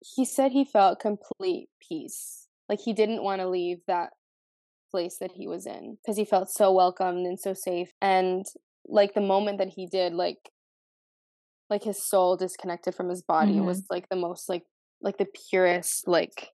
he 0.00 0.24
said 0.24 0.52
he 0.52 0.64
felt 0.64 1.00
complete 1.00 1.68
peace. 1.80 2.48
Like 2.68 2.80
he 2.80 2.92
didn't 2.92 3.22
want 3.22 3.40
to 3.40 3.48
leave 3.48 3.80
that 3.86 4.12
place 4.92 5.18
that 5.20 5.32
he 5.32 5.48
was 5.48 5.66
in 5.66 5.98
because 6.02 6.18
he 6.18 6.26
felt 6.26 6.50
so 6.50 6.72
welcomed 6.72 7.26
and 7.26 7.40
so 7.40 7.54
safe. 7.54 7.90
And 8.02 8.46
like 8.86 9.14
the 9.14 9.22
moment 9.22 9.58
that 9.58 9.70
he 9.70 9.88
did, 9.88 10.14
like 10.14 10.50
like 11.70 11.82
his 11.82 12.02
soul 12.02 12.36
disconnected 12.36 12.94
from 12.94 13.08
his 13.08 13.22
body 13.22 13.58
Mhm. 13.58 13.64
was 13.66 13.84
like 13.90 14.08
the 14.08 14.16
most 14.16 14.48
like 14.48 14.64
like 15.00 15.18
the 15.18 15.26
purest 15.50 16.06
like 16.06 16.50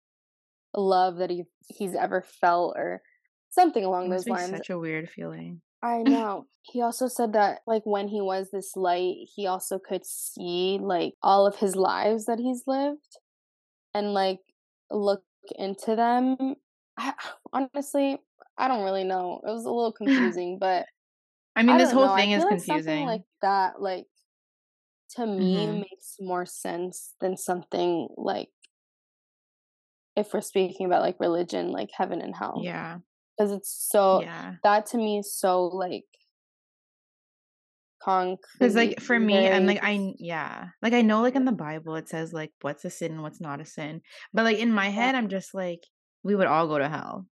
love 0.77 1.17
that 1.19 1.31
he 1.31 1.45
he's 1.69 1.95
ever 1.95 2.23
felt 2.23 2.77
or 2.77 3.03
something 3.51 3.85
along 3.85 4.11
those 4.11 4.29
lines. 4.29 4.51
such 4.51 4.71
a 4.71 4.79
weird 4.79 5.09
feeling. 5.11 5.63
I 5.83 6.03
know. 6.03 6.47
He 6.63 6.83
also 6.83 7.09
said 7.09 7.33
that 7.35 7.61
like 7.67 7.83
when 7.85 8.09
he 8.09 8.21
was 8.21 8.51
this 8.51 8.77
light, 8.77 9.29
he 9.35 9.47
also 9.47 9.79
could 9.79 10.05
see 10.05 10.79
like 10.81 11.15
all 11.23 11.47
of 11.47 11.57
his 11.57 11.77
lives 11.77 12.27
that 12.27 12.39
he's 12.39 12.65
lived 12.67 13.19
and 13.95 14.15
like 14.15 14.41
look 14.91 15.25
into 15.57 15.97
them. 15.97 16.57
I, 16.99 17.15
honestly, 17.53 18.19
I 18.59 18.69
don't 18.69 18.85
really 18.85 19.05
know. 19.05 19.41
It 19.45 19.51
was 19.51 19.65
a 19.65 19.71
little 19.71 19.93
confusing, 19.97 20.59
but 20.59 20.87
I 21.57 21.63
mean, 21.63 21.77
I 21.77 21.79
this 21.79 21.93
whole 21.93 22.07
know. 22.07 22.15
Thing 22.17 22.31
is 22.33 22.45
like 22.45 22.61
something 22.61 22.67
confusing. 22.67 23.07
like 23.07 23.23
that, 23.43 23.81
like 23.81 24.07
to 25.17 25.27
me, 25.27 25.67
Mhm. 25.67 25.81
makes 25.81 26.17
more 26.21 26.47
sense 26.47 27.15
than 27.21 27.37
something 27.37 28.09
like 28.17 28.51
if 30.17 30.33
we're 30.35 30.41
speaking 30.41 30.87
about 30.87 31.03
like 31.03 31.21
religion, 31.21 31.71
like 31.71 31.91
heaven 31.93 32.21
and 32.21 32.35
hell. 32.35 32.61
Yeah. 32.65 32.99
because 33.37 33.53
it's 33.53 33.71
so 33.91 34.21
Yeah. 34.23 34.57
that 34.65 34.87
to 34.87 34.99
me 34.99 35.19
is 35.21 35.33
so 35.33 35.67
like 35.67 36.07
concrete. 38.03 38.39
Because 38.59 38.75
like 38.75 39.01
for 39.01 39.19
me, 39.19 39.49
I'm 39.49 39.67
like 39.67 39.83
I 39.83 40.15
yeah, 40.19 40.69
like 40.83 40.93
I 40.93 41.03
know 41.03 41.23
like 41.23 41.35
in 41.37 41.45
the 41.45 41.53
Bible 41.53 41.95
it 41.97 42.09
says 42.09 42.33
like 42.33 42.53
what's 42.61 42.85
a 42.85 42.91
sin 42.91 43.13
and 43.13 43.23
what's 43.23 43.41
not 43.41 43.61
a 43.61 43.65
sin, 43.65 44.03
but 44.33 44.45
like 44.45 44.59
in 44.59 44.73
my 44.73 44.89
head 44.89 45.15
I'm 45.15 45.29
just 45.29 45.55
like 45.55 45.81
we 46.23 46.35
would 46.35 46.47
all 46.47 46.67
go 46.69 46.79
to 46.79 46.89
hell. 46.89 47.27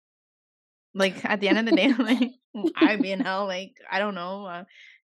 Like 0.94 1.26
at 1.26 1.40
the 1.40 1.50
end 1.50 1.60
of 1.60 1.66
the 1.66 1.74
day, 1.74 1.86
I'm 1.86 1.98
like 2.06 2.32
I'd 2.76 3.02
be 3.02 3.12
in 3.12 3.20
hell. 3.22 3.46
Like 3.48 3.74
I 3.90 4.00
don't 4.00 4.16
know. 4.16 4.46
Uh, 4.46 4.64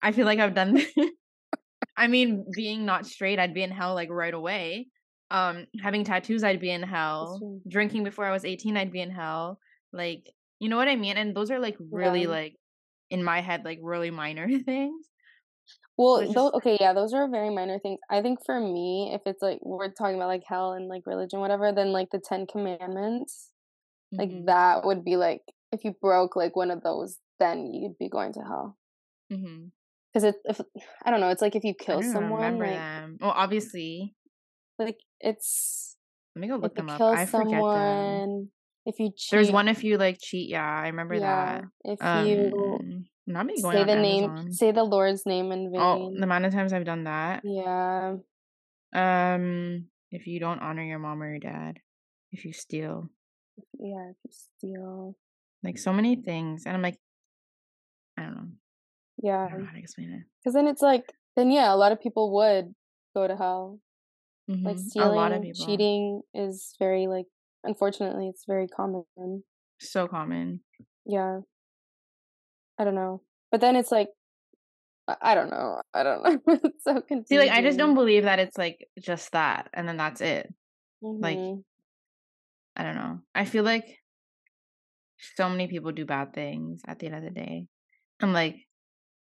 I 0.03 0.13
feel 0.13 0.27
like 0.27 0.39
I've 0.41 0.55
done. 0.55 0.81
I 1.97 2.07
mean, 2.09 2.53
being 2.55 2.85
not 2.85 3.07
straight, 3.07 3.39
I'd 3.39 3.55
be 3.55 3.63
in 3.63 3.71
hell 3.71 3.95
like 3.95 4.11
right 4.11 4.35
away. 4.35 4.89
Um, 5.31 5.67
having 5.81 6.05
tattoos, 6.05 6.45
I'd 6.45 6.61
be 6.61 6.71
in 6.71 6.83
hell. 6.83 7.47
Drinking 7.69 8.05
before 8.05 8.25
I 8.27 8.33
was 8.33 8.45
18, 8.45 8.77
I'd 8.77 8.93
be 8.93 9.01
in 9.01 9.11
hell. 9.11 9.59
Like, 9.93 10.35
you 10.59 10.69
know 10.69 10.77
what 10.77 10.89
I 10.89 10.97
mean? 10.97 11.17
And 11.17 11.37
those 11.37 11.51
are 11.51 11.59
like 11.61 11.77
really 11.79 12.27
Yeah. 12.27 12.27
like 12.27 12.57
in 13.11 13.25
my 13.25 13.41
head, 13.41 13.65
like 13.65 13.79
really 13.83 14.11
minor 14.11 14.49
things. 14.65 15.07
Well, 15.97 16.33
though, 16.33 16.51
just 16.51 16.55
okay, 16.55 16.77
yeah, 16.81 16.93
those 16.93 17.15
are 17.15 17.29
very 17.29 17.51
minor 17.51 17.79
things. 17.79 18.01
I 18.11 18.21
think 18.21 18.45
for 18.45 18.59
me, 18.61 19.13
if 19.15 19.23
it's 19.27 19.41
like 19.43 19.61
we're 19.63 19.93
talking 19.93 20.17
about 20.17 20.27
like 20.29 20.43
hell 20.45 20.73
and 20.73 20.89
like 20.89 21.07
religion, 21.07 21.39
whatever, 21.41 21.73
then 21.73 21.93
like 21.93 22.11
the 22.11 22.19
Ten 22.19 22.47
Commandments, 22.47 23.53
like 24.19 24.33
hmm 24.33 24.45
that 24.47 24.85
would 24.87 25.05
be 25.05 25.17
like 25.17 25.43
if 25.75 25.85
you 25.85 25.93
broke 26.01 26.37
like 26.37 26.55
one 26.57 26.71
of 26.71 26.83
those, 26.83 27.19
then 27.39 27.75
you'd 27.75 27.99
be 27.99 28.09
going 28.09 28.33
to 28.35 28.41
hell. 28.41 28.79
hmm 29.31 29.67
Because 30.13 30.25
it, 30.25 30.37
if 30.45 30.61
I 31.05 31.11
don't 31.11 31.21
know, 31.21 31.31
it's 31.31 31.43
like 31.43 31.57
if 31.57 31.65
you 31.65 31.75
I 31.79 31.83
kill 31.85 32.01
don't 32.01 32.13
someone, 32.13 32.41
remember 32.41 32.67
like 32.71 32.79
them. 32.79 33.19
Well, 33.21 33.35
obviously, 33.35 34.15
like 34.79 34.99
it's 35.21 35.97
let 36.35 36.41
me 36.41 36.49
go 36.49 36.57
look 36.57 36.75
them 36.75 36.89
up. 36.89 37.01
I 37.01 37.27
forget 37.27 37.63
them. 37.75 38.51
if 38.87 38.99
you 39.01 39.11
cheat, 39.17 39.31
There's 39.33 39.51
one 39.53 39.69
if 39.69 39.83
you 39.85 39.99
like 39.99 40.19
cheat. 40.21 40.49
Yeah, 40.49 40.65
I 40.65 40.89
remember 40.89 41.17
yeah, 41.17 41.61
that. 41.61 41.65
if 41.85 42.01
you 42.03 42.79
Um, 42.79 43.07
not 43.27 43.47
me 43.47 43.61
going 43.61 43.77
say 43.77 43.81
on 43.83 43.87
the 43.87 43.97
name, 43.97 44.25
Amazon. 44.25 44.53
say 44.53 44.71
the 44.73 44.85
Lord's 44.85 45.27
name 45.27 45.53
in 45.53 45.73
vain. 45.73 45.81
Oh, 45.81 46.13
the 46.15 46.23
amount 46.23 46.45
of 46.47 46.53
times 46.53 46.73
I've 46.73 46.85
done 46.85 47.05
that. 47.05 47.43
Yeah, 47.45 48.17
Um, 48.95 49.87
if 50.13 50.27
you 50.27 50.39
don't 50.39 50.61
honor 50.61 50.85
your 50.85 50.99
mom 51.01 51.23
or 51.23 51.31
your 51.31 51.41
dad, 51.41 51.81
if 52.31 52.45
you 52.45 52.53
steal, 52.53 53.09
yeah, 53.79 54.11
if 54.11 54.17
you 54.25 54.31
steal, 54.31 55.17
like 55.65 55.79
so 55.79 55.93
many 55.93 56.17
things, 56.17 56.65
and 56.67 56.77
I'm 56.77 56.83
like, 56.83 56.99
I 58.17 58.23
don't 58.23 58.35
know, 58.35 58.49
I 59.23 59.23
yeah. 59.23 59.49
don't 59.49 59.61
know 59.61 59.67
how 59.67 59.73
to 59.73 59.79
explain 59.79 60.11
it. 60.13 60.23
Because 60.43 60.55
then 60.55 60.67
it's 60.67 60.83
like, 60.83 61.13
then 61.37 61.51
yeah, 61.51 61.73
a 61.73 61.77
lot 61.77 61.93
of 61.93 62.01
people 62.01 62.33
would 62.35 62.75
go 63.15 63.27
to 63.27 63.37
hell. 63.37 63.81
Like 64.65 64.79
hmm 64.79 64.79
lot 64.79 65.33
of 65.33 65.43
stealing, 65.43 65.55
cheating 65.55 66.23
is 66.35 66.75
very 66.79 67.07
like, 67.07 67.27
unfortunately, 67.65 68.29
it's 68.29 68.45
very 68.47 68.69
common. 68.69 69.05
so 69.81 70.09
common. 70.09 70.61
Yeah, 71.07 71.41
I 72.79 72.85
don't 72.85 72.95
know. 72.95 73.23
But 73.51 73.61
then 73.61 73.77
it's 73.77 73.93
like, 73.93 74.09
I 75.09 75.17
I 75.21 75.35
don't 75.35 75.51
know. 75.51 75.81
I 75.95 76.03
don't 76.03 76.23
know. 76.23 76.41
it's 76.65 76.85
so 76.85 77.03
See, 77.27 77.39
like 77.39 77.51
I 77.51 77.63
just 77.63 77.79
don't 77.79 77.95
believe 77.95 78.25
that 78.25 78.39
it's 78.39 78.59
like 78.59 78.89
just 79.01 79.33
that, 79.33 79.71
and 79.73 79.89
then 79.89 79.97
that's 79.97 80.21
it. 80.21 80.53
Like 81.21 81.39
hmm 81.39 81.63
I 82.77 82.83
don't 82.83 82.97
know. 82.97 83.21
I 83.35 83.45
feel 83.45 83.65
like 83.65 83.99
so 85.37 85.49
many 85.49 85.69
people 85.69 85.93
do 85.93 86.05
bad 86.05 86.35
things 86.35 86.83
at 86.87 86.99
the 86.99 87.07
end 87.07 87.17
of 87.17 87.23
the 87.23 87.31
day. 87.31 87.67
I'm 88.21 88.33
like, 88.33 88.57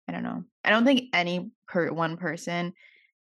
I 0.07 0.13
don't 0.13 0.23
know. 0.23 0.43
I 0.63 0.69
don't 0.69 0.85
think 0.85 1.09
any 1.13 1.51
per 1.67 1.91
one 1.91 2.17
person 2.17 2.73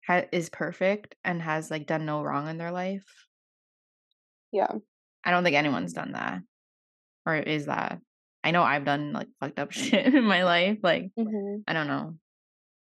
ha- 0.07 0.27
is 0.33 0.51
perfect 0.51 1.17
and 1.25 1.43
has 1.43 1.71
like 1.71 1.87
done 1.87 2.07
no 2.07 2.23
wrong 2.23 2.49
in 2.49 2.59
their 2.59 2.73
life. 2.73 3.05
Yeah. 4.53 4.73
I 5.25 5.31
don't 5.31 5.45
think 5.45 5.57
anyone's 5.57 5.93
done 5.93 6.13
that 6.13 6.41
or 7.27 7.37
is 7.37 7.67
that. 7.67 8.01
I 8.45 8.53
know 8.53 8.63
I've 8.63 8.85
done 8.85 9.13
like 9.13 9.29
fucked 9.41 9.59
up 9.59 9.73
shit 9.73 10.15
in 10.15 10.25
my 10.25 10.45
life. 10.45 10.79
Like 10.83 11.11
hmm 11.17 11.59
I 11.67 11.73
don't 11.73 11.89
know. 11.89 12.17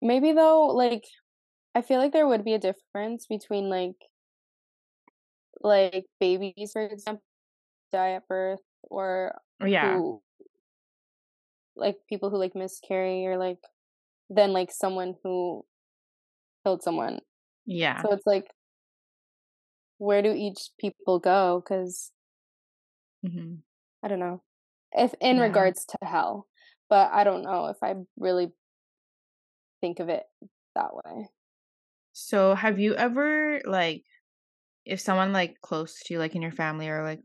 Maybe 0.02 0.32
though, 0.32 0.68
like, 0.68 1.04
I 1.76 1.82
feel 1.82 2.00
like 2.00 2.14
there 2.14 2.28
would 2.28 2.46
be 2.46 2.54
a 2.54 2.60
difference 2.60 3.28
between 3.28 3.70
like, 3.70 3.96
like 5.62 6.06
babies, 6.20 6.72
for 6.74 6.86
example, 6.86 7.24
die 7.92 8.12
at 8.12 8.28
birth, 8.28 8.62
or 8.84 9.36
Yeah, 9.60 10.02
who 10.02 10.22
like 11.76 11.98
people 12.08 12.30
who 12.30 12.38
like 12.38 12.56
miscarry 12.56 13.26
or 13.26 13.38
like 13.38 13.60
than 14.30 14.54
like 14.54 14.72
someone 14.72 15.16
who 15.24 15.66
killed 16.66 16.84
someone. 16.84 17.20
yeah, 17.66 18.06
So 18.06 18.14
it's 18.14 18.26
like 18.26 18.48
where 20.00 20.24
do 20.24 20.32
each 20.34 20.72
people 20.80 21.20
go 21.20 21.62
cuz 21.62 22.12
hmm 23.24 23.64
I 24.04 24.08
don't 24.08 24.20
know. 24.20 24.44
If 24.92 25.14
in 25.22 25.38
yeah. 25.38 25.40
regards 25.40 25.86
to 25.86 25.98
hell, 26.04 26.48
but 26.90 27.12
I 27.12 27.24
don't 27.24 27.44
know 27.44 27.68
if 27.68 27.78
I 27.84 27.96
really 28.18 28.52
think 29.82 30.00
of 30.00 30.10
it 30.10 30.26
that 30.76 30.92
way. 30.94 31.28
So 32.14 32.54
have 32.56 32.80
you 32.80 32.96
ever 32.96 33.62
like 33.66 34.04
if 34.86 35.00
someone 35.02 35.34
like 35.34 35.62
close 35.62 36.02
to 36.04 36.14
you, 36.14 36.20
like 36.20 36.36
in 36.36 36.42
your 36.44 36.52
family 36.52 36.90
or 36.90 37.04
like 37.04 37.22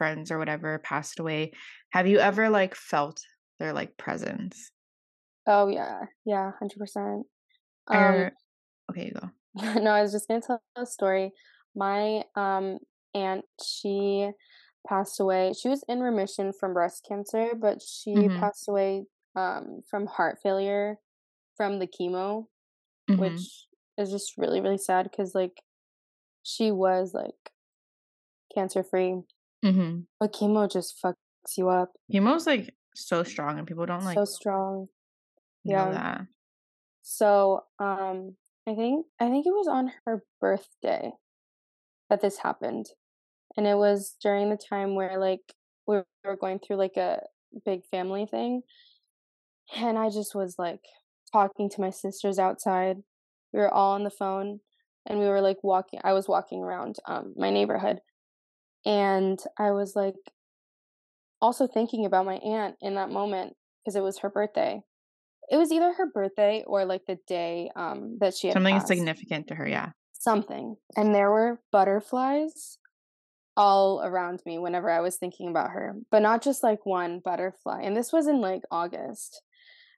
friends 0.00 0.30
or 0.32 0.38
whatever, 0.38 0.80
passed 0.80 1.20
away, 1.20 1.52
have 1.92 2.08
you 2.08 2.18
ever 2.20 2.48
like 2.50 2.74
felt 2.76 3.20
their 3.60 3.74
like 3.74 3.96
presence? 3.98 4.72
Oh 5.46 5.68
yeah. 5.68 6.06
Yeah, 6.24 6.44
100%. 6.46 7.26
Um 7.88 8.28
Or 8.28 8.32
okay, 8.90 9.06
you 9.06 9.12
go. 9.12 9.30
no, 9.54 9.90
I 9.90 10.02
was 10.02 10.12
just 10.12 10.28
going 10.28 10.40
to 10.40 10.46
tell 10.46 10.62
a 10.76 10.86
story. 10.86 11.32
My 11.74 12.24
um 12.36 12.78
aunt, 13.14 13.44
she 13.62 14.30
passed 14.86 15.20
away. 15.20 15.52
She 15.60 15.68
was 15.68 15.84
in 15.88 16.00
remission 16.00 16.52
from 16.52 16.74
breast 16.74 17.04
cancer, 17.08 17.52
but 17.60 17.82
she 17.82 18.28
Mm-hmm. 18.28 18.40
passed 18.40 18.68
away 18.68 19.06
um 19.36 19.80
from 19.88 20.06
heart 20.06 20.38
failure 20.42 20.96
from 21.56 21.78
the 21.78 21.86
chemo, 21.88 22.46
Mm-hmm. 23.08 23.42
which 23.42 23.68
is 23.98 24.10
just 24.10 24.38
really 24.38 24.60
really 24.60 24.78
sad 24.78 25.10
cuz 25.16 25.34
like 25.34 25.62
she 26.44 26.72
was 26.72 27.14
like 27.14 27.52
cancer 28.54 28.82
free. 28.82 29.22
Mm-hmm. 29.64 30.00
But 30.18 30.32
chemo 30.32 30.70
just 30.70 30.96
fucks 31.02 31.14
you 31.56 31.68
up 31.68 31.92
Chemo's 32.12 32.46
like 32.46 32.74
so 32.94 33.22
strong 33.22 33.58
and 33.58 33.66
people 33.66 33.86
don't 33.86 34.04
like 34.04 34.16
so 34.16 34.24
strong. 34.24 34.88
Yeah. 35.64 35.90
that. 35.90 36.26
So, 37.02 37.64
um 37.78 38.36
I 38.68 38.74
think 38.74 39.06
I 39.18 39.28
think 39.28 39.46
it 39.46 39.50
was 39.50 39.68
on 39.68 39.92
her 40.06 40.22
birthday 40.40 41.12
that 42.08 42.20
this 42.20 42.38
happened. 42.38 42.86
And 43.56 43.66
it 43.66 43.76
was 43.76 44.16
during 44.22 44.50
the 44.50 44.56
time 44.56 44.94
where 44.94 45.18
like 45.18 45.40
we 45.86 46.02
were 46.24 46.36
going 46.36 46.60
through 46.60 46.76
like 46.76 46.96
a 46.96 47.20
big 47.64 47.84
family 47.90 48.26
thing 48.26 48.62
and 49.76 49.98
I 49.98 50.08
just 50.08 50.34
was 50.34 50.56
like 50.58 50.80
talking 51.32 51.68
to 51.70 51.80
my 51.80 51.90
sisters 51.90 52.38
outside. 52.38 52.98
We 53.52 53.60
were 53.60 53.72
all 53.72 53.94
on 53.94 54.04
the 54.04 54.10
phone 54.10 54.60
and 55.06 55.18
we 55.18 55.26
were 55.26 55.40
like 55.40 55.58
walking 55.62 56.00
I 56.04 56.12
was 56.12 56.28
walking 56.28 56.62
around 56.62 56.96
um 57.06 57.34
my 57.36 57.50
neighborhood 57.50 58.00
and 58.84 59.38
I 59.58 59.70
was 59.72 59.94
like 59.94 60.14
also 61.40 61.66
thinking 61.66 62.04
about 62.06 62.26
my 62.26 62.36
aunt 62.36 62.76
in 62.80 62.94
that 62.96 63.10
moment 63.10 63.54
because 63.84 63.96
it 63.96 64.02
was 64.02 64.18
her 64.18 64.30
birthday. 64.30 64.82
It 65.50 65.56
was 65.56 65.72
either 65.72 65.92
her 65.92 66.06
birthday 66.12 66.62
or 66.66 66.84
like 66.84 67.06
the 67.06 67.18
day 67.26 67.70
um 67.76 68.18
that 68.20 68.34
she 68.34 68.46
had 68.48 68.54
Something 68.54 68.76
passed. 68.76 68.88
significant 68.88 69.48
to 69.48 69.54
her, 69.54 69.66
yeah. 69.66 69.90
Something. 70.12 70.76
And 70.96 71.14
there 71.14 71.30
were 71.30 71.60
butterflies 71.72 72.78
all 73.56 74.00
around 74.04 74.40
me 74.46 74.58
whenever 74.58 74.90
I 74.90 75.00
was 75.00 75.16
thinking 75.16 75.48
about 75.48 75.70
her, 75.70 75.96
but 76.10 76.20
not 76.22 76.42
just 76.42 76.62
like 76.62 76.86
one 76.86 77.20
butterfly. 77.24 77.82
And 77.82 77.96
this 77.96 78.12
was 78.12 78.26
in 78.26 78.40
like 78.40 78.62
August, 78.70 79.42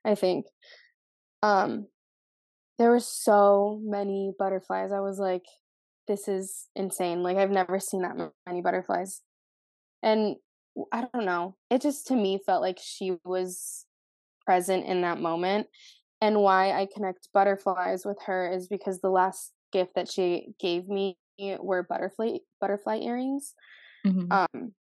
I 0.05 0.15
think. 0.15 0.45
Um 1.41 1.87
there 2.79 2.89
were 2.89 2.99
so 2.99 3.79
many 3.83 4.31
butterflies. 4.39 4.91
I 4.91 4.99
was 5.01 5.19
like 5.19 5.43
this 6.07 6.27
is 6.27 6.67
insane. 6.75 7.23
Like 7.23 7.37
I've 7.37 7.51
never 7.51 7.79
seen 7.79 8.01
that 8.01 8.17
many 8.45 8.61
butterflies. 8.61 9.21
And 10.01 10.35
I 10.91 11.05
don't 11.13 11.25
know. 11.25 11.55
It 11.69 11.81
just 11.81 12.07
to 12.07 12.15
me 12.15 12.39
felt 12.45 12.61
like 12.61 12.79
she 12.81 13.17
was 13.23 13.85
present 14.45 14.85
in 14.85 15.01
that 15.01 15.19
moment. 15.19 15.67
And 16.21 16.41
why 16.41 16.71
I 16.71 16.87
connect 16.93 17.29
butterflies 17.33 18.05
with 18.05 18.17
her 18.25 18.51
is 18.51 18.67
because 18.67 19.01
the 19.01 19.09
last 19.09 19.51
gift 19.71 19.95
that 19.95 20.09
she 20.09 20.53
gave 20.59 20.87
me 20.87 21.17
were 21.59 21.83
butterfly 21.83 22.37
butterfly 22.61 22.97
earrings. 22.97 23.53
Mm-hmm. 24.05 24.31
Um 24.31 24.73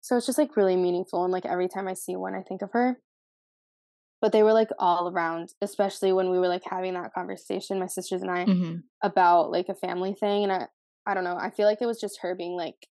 so 0.00 0.16
it's 0.16 0.26
just 0.26 0.38
like 0.38 0.56
really 0.56 0.76
meaningful 0.76 1.24
and 1.24 1.32
like 1.32 1.44
every 1.44 1.68
time 1.68 1.88
I 1.88 1.94
see 1.94 2.16
one 2.16 2.34
I 2.34 2.42
think 2.42 2.62
of 2.62 2.70
her. 2.72 2.98
But 4.20 4.32
they 4.32 4.42
were 4.42 4.52
like 4.52 4.70
all 4.78 5.08
around, 5.08 5.54
especially 5.62 6.12
when 6.12 6.30
we 6.30 6.38
were 6.38 6.48
like 6.48 6.64
having 6.64 6.94
that 6.94 7.14
conversation, 7.14 7.78
my 7.78 7.86
sisters 7.86 8.22
and 8.22 8.30
I, 8.30 8.48
Mm-hmm. 8.48 8.80
about 9.02 9.50
like 9.52 9.68
a 9.68 9.74
family 9.74 10.14
thing 10.14 10.44
and 10.44 10.52
I 10.52 10.68
I 11.06 11.14
don't 11.14 11.24
know, 11.24 11.36
I 11.38 11.50
feel 11.50 11.66
like 11.66 11.80
it 11.82 11.86
was 11.86 12.00
just 12.00 12.20
her 12.22 12.34
being 12.34 12.56
like 12.56 12.88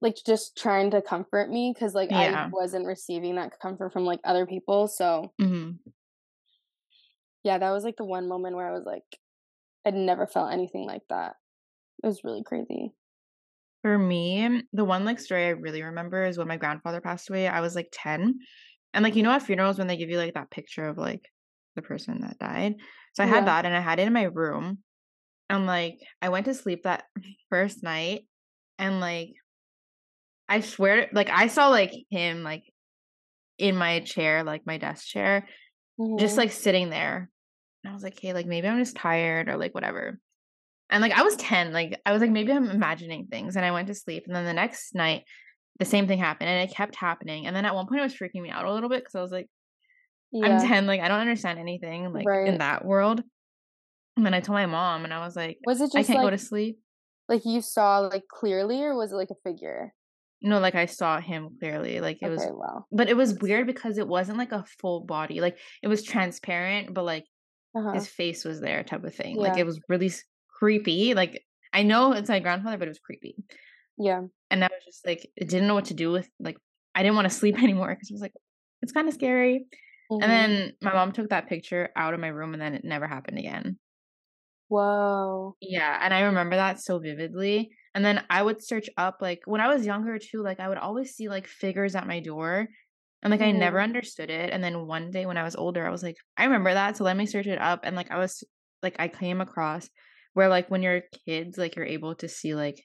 like 0.00 0.16
just 0.24 0.56
trying 0.56 0.90
to 0.92 1.02
comfort 1.02 1.50
me 1.50 1.74
cuz 1.74 1.94
like 1.94 2.10
I 2.12 2.38
wasn't 2.50 2.86
receiving 2.86 3.34
that 3.36 3.58
comfort 3.58 3.92
from 3.92 4.04
like 4.04 4.20
other 4.24 4.46
people. 4.46 4.86
So, 4.88 5.34
Mm-hmm. 5.40 5.90
yeah, 7.44 7.58
that 7.58 7.70
was 7.70 7.84
like 7.84 7.96
the 7.96 8.04
one 8.04 8.28
moment 8.28 8.56
where 8.56 8.68
I 8.68 8.72
was 8.72 8.84
like 8.84 9.04
I'd 9.86 9.94
never 9.94 10.26
felt 10.26 10.52
anything 10.52 10.86
like 10.86 11.08
that. 11.10 11.36
It 12.02 12.06
was 12.08 12.24
really 12.24 12.44
crazy. 12.44 12.94
For 13.82 13.96
me, 13.98 14.62
the 14.72 14.84
one 14.84 15.04
like 15.04 15.18
story 15.20 15.46
I 15.46 15.50
really 15.50 15.82
remember 15.82 16.24
is 16.24 16.36
when 16.36 16.48
my 16.48 16.56
grandfather 16.56 17.00
passed 17.00 17.30
away. 17.30 17.46
I 17.48 17.60
was 17.60 17.74
like 17.76 17.88
10. 17.92 18.40
And 18.94 19.04
like 19.04 19.16
you 19.16 19.22
know 19.22 19.32
at 19.32 19.42
funerals 19.42 19.78
when 19.78 19.86
they 19.86 19.96
give 19.96 20.10
you 20.10 20.18
like 20.18 20.34
that 20.34 20.50
picture 20.50 20.88
of 20.88 20.98
like 20.98 21.22
the 21.76 21.82
person 21.82 22.20
that 22.22 22.38
died. 22.38 22.76
So 23.14 23.22
I 23.22 23.26
had 23.26 23.40
Yeah. 23.40 23.44
that 23.46 23.64
and 23.66 23.76
I 23.76 23.80
had 23.80 23.98
it 23.98 24.06
in 24.06 24.12
my 24.12 24.24
room. 24.24 24.78
And 25.50 25.66
like 25.66 25.98
I 26.20 26.28
went 26.28 26.46
to 26.46 26.54
sleep 26.54 26.82
that 26.84 27.04
first 27.50 27.82
night 27.82 28.26
and 28.78 29.00
like 29.00 29.30
I 30.48 30.60
swear 30.60 31.08
like 31.12 31.30
I 31.30 31.48
saw 31.48 31.68
like 31.68 31.92
him 32.10 32.42
like 32.42 32.64
in 33.58 33.76
my 33.76 34.00
chair, 34.00 34.44
like 34.44 34.66
my 34.66 34.78
desk 34.78 35.06
chair, 35.06 35.48
just 36.18 36.34
Mhm. 36.34 36.38
like 36.38 36.52
sitting 36.52 36.90
there. 36.90 37.30
And 37.82 37.90
I 37.90 37.94
was 37.94 38.02
like, 38.02 38.18
hey, 38.20 38.32
like 38.32 38.46
maybe 38.46 38.68
I'm 38.68 38.78
just 38.78 38.96
tired 38.96 39.48
or 39.48 39.56
like 39.56 39.74
whatever. 39.74 40.18
And 40.90 41.02
like 41.02 41.12
I 41.12 41.22
was 41.22 41.36
10, 41.36 41.72
like 41.72 42.00
I 42.06 42.12
was 42.12 42.20
like, 42.22 42.30
maybe 42.30 42.52
I'm 42.52 42.70
imagining 42.70 43.26
things. 43.26 43.56
And 43.56 43.64
I 43.64 43.72
went 43.72 43.88
to 43.88 43.94
sleep. 43.94 44.24
And 44.26 44.34
then 44.34 44.44
the 44.44 44.52
next 44.54 44.94
night, 44.94 45.24
the 45.78 45.84
same 45.84 46.06
thing 46.08 46.18
happened 46.18 46.50
and 46.50 46.68
it 46.68 46.74
kept 46.74 46.94
happening. 46.96 47.46
And 47.46 47.54
then 47.54 47.64
at 47.64 47.74
one 47.74 47.86
point 47.86 48.00
it 48.00 48.04
was 48.04 48.14
freaking 48.14 48.42
me 48.42 48.50
out 48.50 48.64
a 48.64 48.72
little 48.72 48.88
bit 48.88 49.00
because 49.02 49.14
I 49.14 49.22
was 49.22 49.32
like, 49.32 49.48
I'm 50.34 50.60
10, 50.60 50.86
like 50.86 51.00
I 51.00 51.08
don't 51.08 51.20
understand 51.20 51.58
anything 51.58 52.12
like 52.12 52.26
in 52.46 52.58
that 52.58 52.84
world. 52.84 53.22
And 54.16 54.26
then 54.26 54.34
I 54.34 54.40
told 54.40 54.54
my 54.56 54.66
mom 54.66 55.04
and 55.04 55.14
I 55.14 55.24
was 55.24 55.36
like, 55.36 55.58
Was 55.64 55.80
it 55.80 55.92
just 55.92 55.96
I 55.96 56.02
can't 56.02 56.20
go 56.24 56.30
to 56.30 56.38
sleep. 56.38 56.78
like 57.28 57.42
you 57.44 57.60
saw 57.62 57.98
like 58.00 58.24
clearly 58.28 58.82
or 58.82 58.96
was 58.96 59.12
it 59.12 59.16
like 59.16 59.30
a 59.30 59.48
figure? 59.48 59.92
No, 60.42 60.58
like 60.60 60.74
I 60.74 60.86
saw 60.86 61.20
him 61.20 61.56
clearly. 61.60 62.00
Like 62.00 62.18
it 62.22 62.28
was 62.28 62.42
Okay, 62.42 62.50
wow. 62.52 62.84
but 62.92 63.08
it 63.08 63.16
was 63.16 63.38
weird 63.38 63.66
because 63.66 63.98
it 63.98 64.06
wasn't 64.06 64.38
like 64.38 64.52
a 64.52 64.64
full 64.80 65.04
body. 65.04 65.40
Like 65.40 65.58
it 65.82 65.88
was 65.88 66.02
transparent, 66.02 66.92
but 66.94 67.04
like 67.04 67.24
Uh-huh. 67.76 67.92
his 67.92 68.08
face 68.08 68.44
was 68.44 68.60
there 68.60 68.82
type 68.84 69.04
of 69.04 69.14
thing. 69.14 69.36
Like 69.36 69.56
it 69.56 69.64
was 69.66 69.80
really 69.88 70.10
creepy. 70.58 71.14
Like 71.14 71.42
I 71.72 71.82
know 71.84 72.12
it's 72.12 72.28
my 72.28 72.40
grandfather, 72.40 72.76
but 72.78 72.88
it 72.88 72.90
was 72.90 72.98
creepy. 72.98 73.36
Yeah. 73.98 74.28
And 74.50 74.64
I 74.64 74.68
was 74.68 74.84
just 74.84 75.06
like, 75.06 75.30
I 75.40 75.44
didn't 75.44 75.68
know 75.68 75.74
what 75.74 75.86
to 75.86 75.94
do 75.94 76.10
with 76.10 76.28
like 76.40 76.56
I 76.94 77.02
didn't 77.02 77.16
want 77.16 77.26
to 77.30 77.36
sleep 77.36 77.58
anymore 77.62 77.90
because 77.94 78.10
it 78.10 78.14
was 78.14 78.22
like 78.22 78.34
it's 78.82 78.92
kind 78.92 79.08
of 79.08 79.14
scary. 79.14 79.66
Mhm. 80.10 80.20
And 80.20 80.30
then 80.30 80.72
my 80.82 80.92
mom 80.92 81.12
took 81.12 81.30
that 81.30 81.48
picture 81.48 81.90
out 81.96 82.14
of 82.14 82.20
my 82.20 82.28
room 82.28 82.54
and 82.54 82.62
then 82.62 82.74
it 82.74 82.84
never 82.84 83.06
happened 83.06 83.38
again. 83.38 83.78
Whoa. 84.68 85.56
Yeah, 85.60 85.98
and 86.02 86.14
I 86.14 86.20
remember 86.22 86.56
that 86.56 86.80
so 86.80 86.98
vividly. 86.98 87.70
And 87.94 88.04
then 88.04 88.24
I 88.30 88.42
would 88.42 88.62
search 88.62 88.88
up 88.96 89.16
like 89.20 89.40
when 89.44 89.60
I 89.60 89.68
was 89.68 89.84
younger 89.86 90.18
too, 90.18 90.42
like 90.42 90.60
I 90.60 90.68
would 90.68 90.78
always 90.78 91.14
see 91.14 91.28
like 91.28 91.46
figures 91.48 91.96
at 91.96 92.06
my 92.06 92.20
door. 92.20 92.68
And 93.22 93.30
like 93.32 93.40
I 93.40 93.50
never 93.50 93.80
Mhm. 93.80 93.82
understood 93.82 94.30
it. 94.30 94.50
And 94.52 94.62
then 94.62 94.86
one 94.86 95.10
day 95.10 95.26
when 95.26 95.36
I 95.36 95.42
was 95.42 95.56
older, 95.56 95.84
I 95.84 95.90
was 95.90 96.02
like, 96.04 96.16
I 96.36 96.44
remember 96.44 96.72
that. 96.74 96.96
So 96.96 97.02
let 97.04 97.16
me 97.16 97.26
search 97.26 97.46
it 97.48 97.58
up. 97.60 97.80
And 97.82 97.96
like 97.96 98.10
I 98.12 98.18
was 98.18 98.44
like 98.82 98.94
I 99.00 99.08
came 99.08 99.40
across 99.40 99.90
where 100.34 100.48
like 100.48 100.70
when 100.70 100.82
you're 100.82 101.02
kids, 101.26 101.58
like 101.58 101.74
you're 101.74 101.84
able 101.86 102.14
to 102.16 102.28
see 102.28 102.54
like 102.54 102.76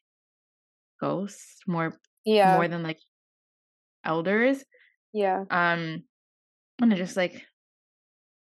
ghosts 1.04 1.58
more 1.68 2.00
Yeah. 2.26 2.56
more 2.56 2.68
than 2.68 2.84
like 2.84 3.00
elders. 4.04 4.64
Yeah. 5.12 5.44
Um 5.50 6.04
and 6.82 6.94
it 6.94 6.98
just 6.98 7.18
like 7.18 7.46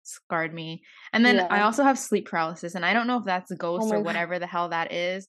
scarred 0.04 0.54
me. 0.54 0.84
And 1.14 1.26
then 1.26 1.48
I 1.50 1.62
also 1.62 1.84
have 1.84 1.98
sleep 2.00 2.28
paralysis, 2.28 2.76
and 2.76 2.86
I 2.86 2.94
don't 2.94 3.08
know 3.08 3.18
if 3.20 3.26
that's 3.26 3.52
Oh 3.52 3.56
ghosts 3.58 3.90
my 3.90 3.96
or 3.96 4.00
god. 4.00 4.06
whatever 4.06 4.40
the 4.40 4.48
hell 4.48 4.70
that 4.70 4.92
is, 4.92 5.28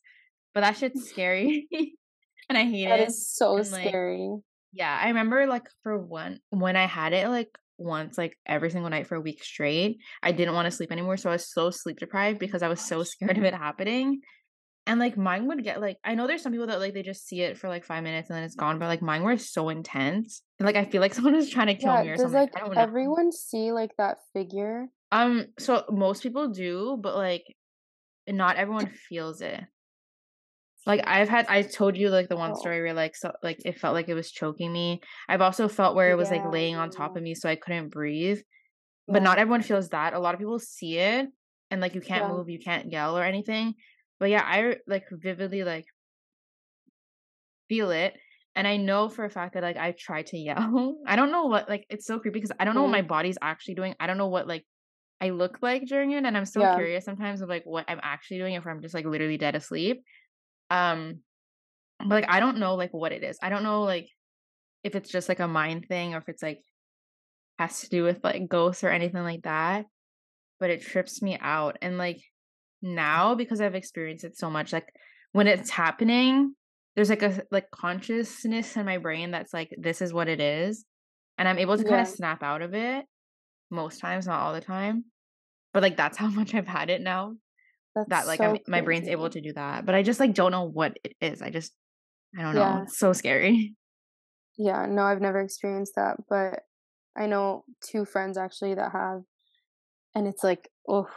but 0.55 0.61
that 0.61 0.77
shit's 0.77 1.09
scary. 1.11 1.69
and 2.49 2.59
I 2.59 2.65
hate 2.65 2.89
That 2.89 3.01
it. 3.01 3.09
is 3.09 3.29
so 3.29 3.59
And 3.59 3.71
like 3.71 3.89
scary. 3.89 4.31
yeah, 4.73 4.99
I 5.03 5.09
remember 5.09 5.47
like 5.47 5.69
for 5.83 5.99
one 5.99 6.41
when 6.51 6.77
I 6.77 6.87
had 6.87 7.13
it 7.13 7.29
like 7.29 7.51
once 7.79 8.17
like 8.17 8.39
every 8.47 8.71
single 8.71 8.91
night 8.91 9.07
for 9.07 9.17
a 9.17 9.21
week 9.21 9.43
straight, 9.45 9.99
I 10.23 10.33
didn't 10.33 10.55
want 10.55 10.67
to 10.67 10.71
sleep 10.71 10.93
anymore, 10.93 11.17
so 11.17 11.31
I 11.31 11.35
was 11.35 11.51
so 11.51 11.71
sleep 11.71 11.99
deprived 11.99 12.39
because 12.39 12.63
I 12.63 12.69
was 12.69 12.81
so 12.81 13.03
scared 13.03 13.39
of 13.39 13.45
it 13.45 13.55
happening. 13.55 14.21
And 14.89 15.01
like 15.01 15.17
mine 15.17 15.49
would 15.49 15.65
get 15.65 15.81
like 15.81 15.99
I 16.05 16.15
know 16.15 16.27
there's 16.29 16.43
some 16.43 16.53
people 16.53 16.69
that 16.69 16.79
like 16.79 16.95
they 16.95 17.03
just 17.03 17.27
see 17.27 17.41
it 17.43 17.59
for 17.59 17.69
like 17.69 17.85
5 17.85 18.05
minutes 18.05 18.31
and 18.31 18.37
then 18.37 18.45
it's 18.45 18.55
gone, 18.55 18.79
but 18.79 18.87
like 18.87 19.03
mine 19.03 19.25
were 19.25 19.37
so 19.37 19.69
intense. 19.69 20.43
And 20.59 20.67
like 20.67 20.77
I 20.77 20.85
feel 20.85 21.01
like 21.01 21.13
someone 21.15 21.35
was 21.35 21.51
trying 21.51 21.67
to 21.69 21.75
kill 21.75 21.93
Yeah, 21.93 22.03
me 22.03 22.09
or 22.09 22.15
does 22.17 22.23
something. 22.23 22.41
like 22.41 22.51
I 22.55 22.61
don't 22.61 22.75
know. 22.75 22.83
everyone 22.83 23.33
see 23.33 23.73
like 23.73 23.97
that 23.99 24.19
figure? 24.33 24.87
Um, 25.13 25.47
so 25.59 25.85
most 25.91 26.23
people 26.23 26.49
do, 26.49 26.99
but 27.01 27.17
like 27.17 27.45
not 28.29 28.57
everyone 28.57 28.87
feels 29.09 29.41
it. 29.41 29.65
Like 30.87 31.03
I've 31.05 31.29
had 31.29 31.47
I 31.49 31.63
told 31.63 31.97
you 31.97 32.11
like 32.11 32.29
the 32.29 32.37
one 32.37 32.53
Oh. 32.53 32.61
story 32.61 32.81
where 32.81 32.95
like 32.95 33.17
so 33.17 33.33
like 33.43 33.59
it 33.65 33.79
felt 33.79 33.95
like 33.95 34.09
it 34.09 34.15
was 34.15 34.31
choking 34.31 34.73
me. 34.73 35.01
I've 35.29 35.41
also 35.41 35.67
felt 35.69 35.97
where 35.97 36.13
it 36.13 36.17
was 36.17 36.31
like 36.31 36.45
laying 36.45 36.77
on 36.77 36.91
top 36.91 37.17
of 37.17 37.23
me 37.23 37.35
so 37.35 37.49
I 37.49 37.57
couldn't 37.57 37.89
breathe. 37.89 38.41
But 39.09 39.15
Yeah. 39.17 39.25
not 39.25 39.39
everyone 39.39 39.63
feels 39.63 39.89
that. 39.91 40.15
A 40.15 40.21
lot 40.21 40.35
of 40.35 40.41
people 40.41 40.59
see 40.61 40.99
it 40.99 41.29
and 41.71 41.81
like 41.81 41.95
you 41.95 42.01
can't 42.01 42.27
Yeah. 42.27 42.29
move, 42.29 42.49
you 42.49 42.61
can't 42.61 42.93
yell 42.93 43.19
or 43.19 43.25
anything. 43.25 43.75
But 44.19 44.31
yeah, 44.31 44.43
I 44.45 44.77
like 44.87 45.07
vividly 45.11 45.65
like 45.65 45.87
feel 47.69 47.91
it. 47.91 48.15
And 48.55 48.67
I 48.67 48.79
know 48.79 49.09
for 49.09 49.25
a 49.25 49.31
fact 49.31 49.55
that 49.55 49.63
like 49.63 49.77
I've 49.77 49.97
tried 49.97 50.27
to 50.29 50.39
yell. 50.39 50.97
I 51.07 51.17
don't 51.17 51.31
know 51.31 51.45
what 51.47 51.69
like 51.69 51.85
it's 51.91 52.07
so 52.07 52.19
creepy 52.19 52.35
because 52.41 52.53
I 52.59 52.65
don't 52.65 52.75
know 52.75 52.83
what 52.83 52.91
my 52.91 53.03
Mhm. 53.03 53.09
body's 53.09 53.39
actually 53.43 53.75
doing. 53.75 53.95
I 54.01 54.07
don't 54.07 54.19
know 54.19 54.29
what 54.29 54.47
like 54.47 54.65
I 55.21 55.31
look 55.31 55.59
like 55.63 55.87
during 55.87 56.13
it, 56.13 56.25
and 56.25 56.37
I'm 56.37 56.47
so 56.47 56.67
Yeah. 56.67 56.69
curious 56.69 57.05
sometimes 57.05 57.43
of 57.43 57.49
like 57.51 57.65
what 57.65 57.87
I'm 57.89 58.01
actually 58.03 58.39
doing 58.39 58.55
if 58.55 58.67
I'm 58.67 58.83
just 58.83 58.95
like 58.95 59.07
literally 59.07 59.39
dead 59.39 59.57
asleep. 59.57 60.03
Um, 60.71 61.23
but 62.01 62.11
like 62.11 62.31
I 62.31 62.41
don't 62.41 62.59
know 62.59 62.77
like 62.77 62.93
what 62.93 63.13
it 63.13 63.25
is. 63.25 63.39
I 63.43 63.51
don't 63.51 63.65
know 63.65 63.83
like 63.85 64.09
if 64.85 64.95
it's 64.97 65.11
just 65.11 65.29
like 65.29 65.41
a 65.41 65.49
mind 65.49 65.87
thing 65.89 66.15
or 66.15 66.19
if 66.19 66.29
it's 66.29 66.43
like 66.43 66.61
has 67.59 67.81
to 67.83 67.89
do 67.89 68.03
with 68.05 68.23
like 68.25 68.49
ghosts 68.49 68.85
or 68.85 68.89
anything 68.91 69.23
like 69.23 69.43
that. 69.43 69.87
But 70.61 70.71
it 70.71 70.83
trips 70.83 71.23
me 71.23 71.39
out, 71.41 71.79
and 71.83 71.99
like 71.99 72.23
now 72.83 73.35
because 73.35 73.61
I've 73.61 73.75
experienced 73.75 74.25
it 74.25 74.37
so 74.37 74.51
much, 74.51 74.73
like 74.73 74.89
when 75.33 75.47
it's 75.47 75.71
happening, 75.71 76.55
there's 76.95 77.11
like 77.11 77.23
a 77.23 77.43
like 77.51 77.71
consciousness 77.71 78.77
in 78.77 78.87
my 78.87 78.99
brain 78.99 79.31
that's 79.31 79.53
like 79.53 79.71
this 79.79 80.01
is 80.01 80.13
what 80.13 80.29
it 80.29 80.41
is, 80.41 80.85
and 81.39 81.49
I'm 81.49 81.59
able 81.59 81.77
to 81.77 81.85
kind 81.85 82.01
of 82.01 82.09
snap 82.09 82.43
out 82.43 82.63
of 82.63 82.75
it 82.75 83.05
most 83.71 84.01
times, 84.01 84.27
not 84.27 84.41
all 84.41 84.55
the 84.55 84.61
time. 84.61 85.05
But 85.73 85.83
like 85.83 85.97
that's 85.97 86.17
how 86.23 86.29
much 86.29 86.55
I've 86.55 86.69
had 86.69 86.91
it 86.91 87.03
now 87.03 87.35
that 87.97 88.09
That's 88.09 88.27
like 88.27 88.41
I'm 88.41 88.57
so 88.57 88.63
my 88.69 88.83
brain's 88.83 89.09
able 89.09 89.31
to 89.31 89.41
do 89.41 89.53
that. 89.55 89.87
But 89.87 89.95
I 89.95 90.03
just 90.03 90.21
like 90.21 90.35
don't 90.35 90.53
know 90.53 90.69
what 90.69 90.97
it 91.03 91.15
is. 91.21 91.43
I 91.43 91.51
just 91.51 91.73
I 92.39 92.43
don't 92.43 92.55
know. 92.55 92.83
It's 92.85 92.99
so 92.99 93.13
scary. 93.13 93.75
Yeah, 94.59 94.87
no, 94.89 95.03
I've 95.03 95.21
never 95.21 95.41
experienced 95.41 95.95
that, 95.97 96.17
but 96.29 96.61
I 97.17 97.27
know 97.27 97.65
two 97.83 98.05
friends 98.05 98.39
actually 98.39 98.75
that 98.75 98.93
have, 98.93 99.23
and 100.15 100.27
it's 100.27 100.43
like, 100.43 100.71
oh, 100.89 101.09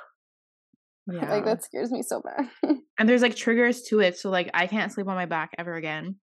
like 1.10 1.45
that 1.45 1.63
scares 1.63 1.91
me 1.91 2.02
so 2.02 2.22
bad. 2.22 2.50
And 2.98 3.08
there's 3.08 3.22
like 3.22 3.36
triggers 3.36 3.84
to 3.84 4.02
it. 4.02 4.17
So 4.17 4.30
like 4.30 4.50
I 4.54 4.67
can't 4.67 4.91
sleep 4.91 5.08
on 5.08 5.15
my 5.15 5.26
back 5.26 5.52
ever 5.58 5.76
again 5.76 6.17